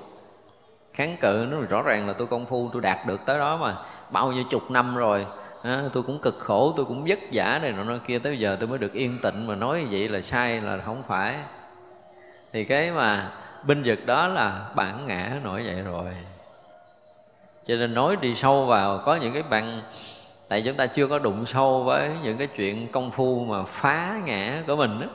[0.92, 3.76] Kháng cự nó rõ ràng là tôi công phu tôi đạt được tới đó mà.
[4.10, 5.26] Bao nhiêu chục năm rồi
[5.64, 8.18] à, tôi cũng cực khổ tôi cũng vất vả này nọ kia.
[8.18, 11.36] Tới giờ tôi mới được yên tịnh mà nói vậy là sai là không phải.
[12.52, 13.32] Thì cái mà
[13.66, 16.04] binh vực đó là bản ngã nổi vậy rồi.
[17.66, 19.82] Cho nên nói đi sâu vào có những cái bạn
[20.48, 24.20] tại chúng ta chưa có đụng sâu với những cái chuyện công phu mà phá
[24.24, 25.06] ngã của mình đó.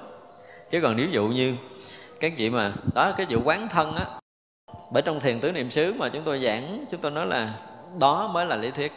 [0.70, 1.56] chứ còn nếu dụ như
[2.20, 4.06] cái gì mà đó cái vụ quán thân á.
[4.92, 7.54] Bởi trong thiền tứ niệm xứ mà chúng tôi giảng chúng tôi nói là
[8.00, 8.92] đó mới là lý thuyết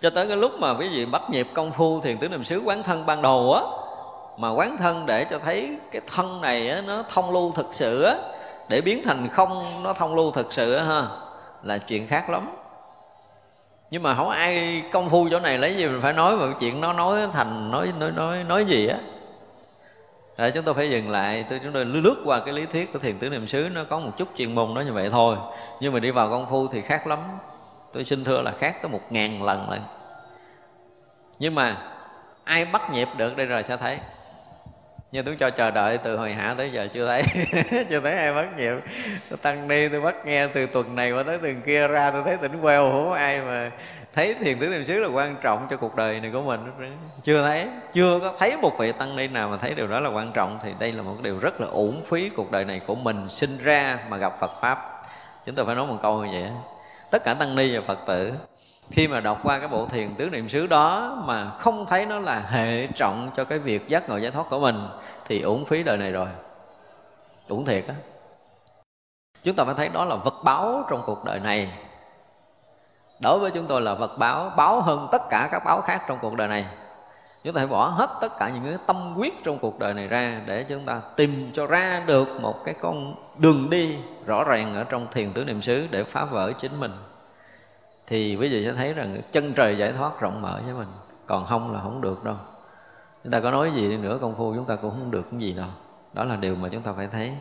[0.00, 2.62] cho tới cái lúc mà quý vị bắt nhịp công phu thiền tứ niệm xứ
[2.64, 3.62] quán thân ban đầu á
[4.36, 8.02] mà quán thân để cho thấy cái thân này á, nó thông lưu thực sự
[8.02, 8.14] á
[8.68, 11.02] để biến thành không nó thông lưu thực sự á ha
[11.62, 12.48] là chuyện khác lắm.
[13.90, 16.80] Nhưng mà không ai công phu chỗ này lấy gì mình phải nói mà chuyện
[16.80, 18.98] nó nói thành nói nói nói nói gì á.
[20.36, 22.98] Rồi chúng tôi phải dừng lại tôi chúng tôi lướt qua cái lý thuyết của
[22.98, 25.36] thiền tứ niệm xứ nó có một chút chuyên môn đó như vậy thôi.
[25.80, 27.18] Nhưng mà đi vào công phu thì khác lắm
[27.96, 29.82] tôi xin thưa là khác tới một ngàn lần lần
[31.38, 31.76] nhưng mà
[32.44, 33.98] ai bắt nhịp được đây rồi sẽ thấy.
[35.12, 37.22] Nhưng tôi cho chờ đợi từ hồi hạ tới giờ chưa thấy.
[37.90, 38.74] Chưa thấy ai bắt nhịp.
[39.30, 42.22] Tôi tăng đi tôi bắt nghe từ tuần này qua tới tuần kia ra, tôi
[42.24, 43.70] thấy tỉnh queo không có ai mà
[44.14, 46.60] thấy thiền tứ niệm xứ là quan trọng cho cuộc đời này của mình.
[47.22, 47.68] Chưa thấy.
[47.92, 50.58] Chưa có thấy một vị tăng ni nào mà thấy điều đó là quan trọng,
[50.62, 53.58] thì đây là một điều rất là uổng phí cuộc đời này của mình sinh
[53.58, 55.02] ra mà gặp Phật pháp.
[55.46, 56.50] Chúng tôi phải nói một câu như vậy
[57.16, 58.32] tất cả tăng ni và Phật tử.
[58.90, 62.18] Khi mà đọc qua cái bộ thiền tứ niệm xứ đó mà không thấy nó
[62.18, 64.88] là hệ trọng cho cái việc giác ngộ giải thoát của mình,
[65.24, 66.28] thì uổng phí đời này rồi.
[67.48, 67.94] Uổng thiệt á.
[69.42, 71.72] Chúng ta phải thấy đó là vật báo trong cuộc đời này.
[73.20, 76.18] Đối với chúng tôi là vật báo báo hơn tất cả các báo khác trong
[76.22, 76.66] cuộc đời này
[77.46, 80.08] chúng ta phải bỏ hết tất cả những cái tâm quyết trong cuộc đời này
[80.08, 83.96] ra để chúng ta tìm cho ra được một cái con đường đi
[84.26, 86.92] rõ ràng ở trong thiền tứ niệm xứ để phá vỡ chính mình.
[88.06, 90.88] Thì quý vị sẽ thấy rằng chân trời giải thoát rộng mở với mình,
[91.26, 92.36] còn không là không được đâu.
[93.24, 95.40] Chúng ta có nói gì đi nữa công phu chúng ta cũng không được cái
[95.40, 95.68] gì đâu.
[96.12, 97.32] Đó là điều mà chúng ta phải thấy.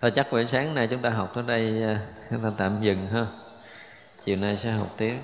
[0.00, 3.06] Thôi chắc buổi sáng nay chúng ta học tới đây à, chúng ta tạm dừng
[3.06, 3.26] ha.
[4.24, 5.18] Chiều nay sẽ học tiếp.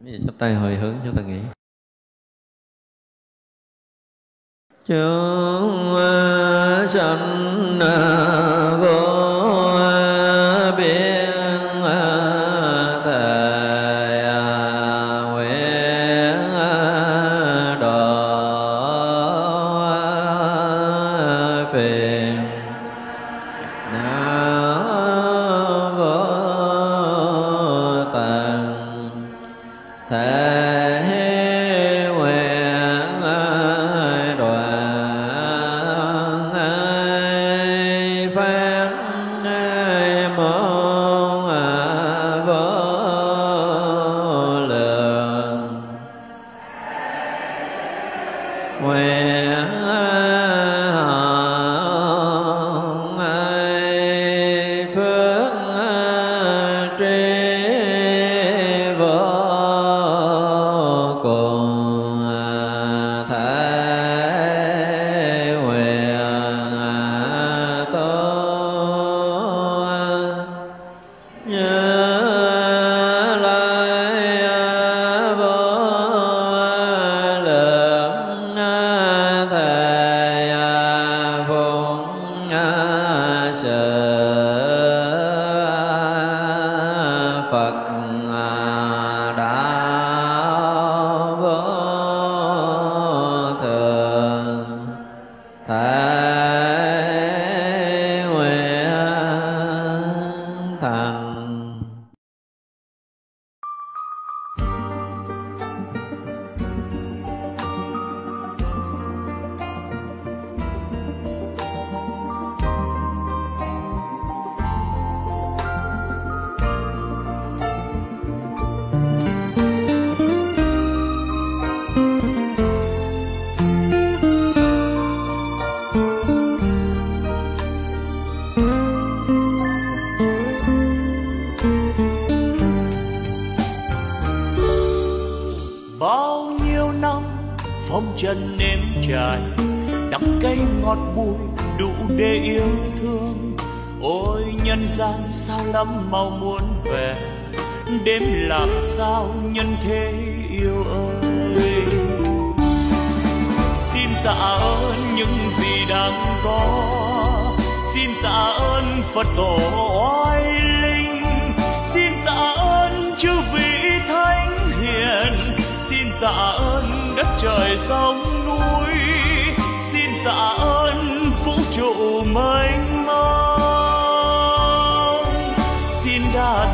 [0.00, 1.40] bây giờ chắp tay hồi hướng cho ta nghĩ.
[4.86, 9.09] Chúng ờ, sanh ờ, vô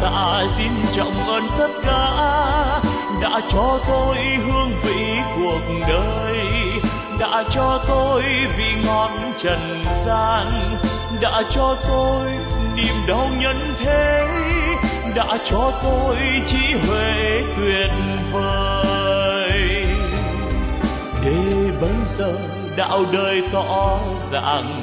[0.06, 2.10] tạ xin trọng ơn tất cả
[3.22, 6.46] đã cho tôi hương vị cuộc đời,
[7.20, 8.22] đã cho tôi
[8.58, 10.46] vị ngọn trần gian,
[11.20, 12.30] đã cho tôi
[12.76, 14.28] niềm đau nhân thế,
[15.14, 16.16] đã cho tôi
[16.46, 17.90] trí huệ tuyệt
[18.32, 19.86] vời.
[21.24, 22.32] Để bây giờ
[22.76, 23.98] đạo đời tỏ
[24.32, 24.82] rằng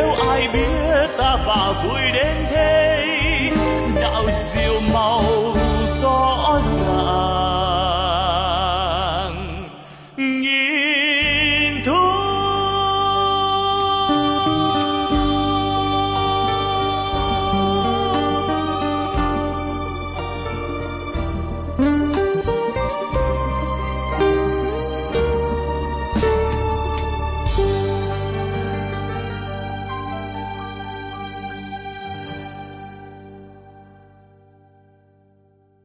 [0.00, 3.50] nếu ai biết ta và vui đến thế
[4.00, 4.24] đạo
[4.54, 4.59] gì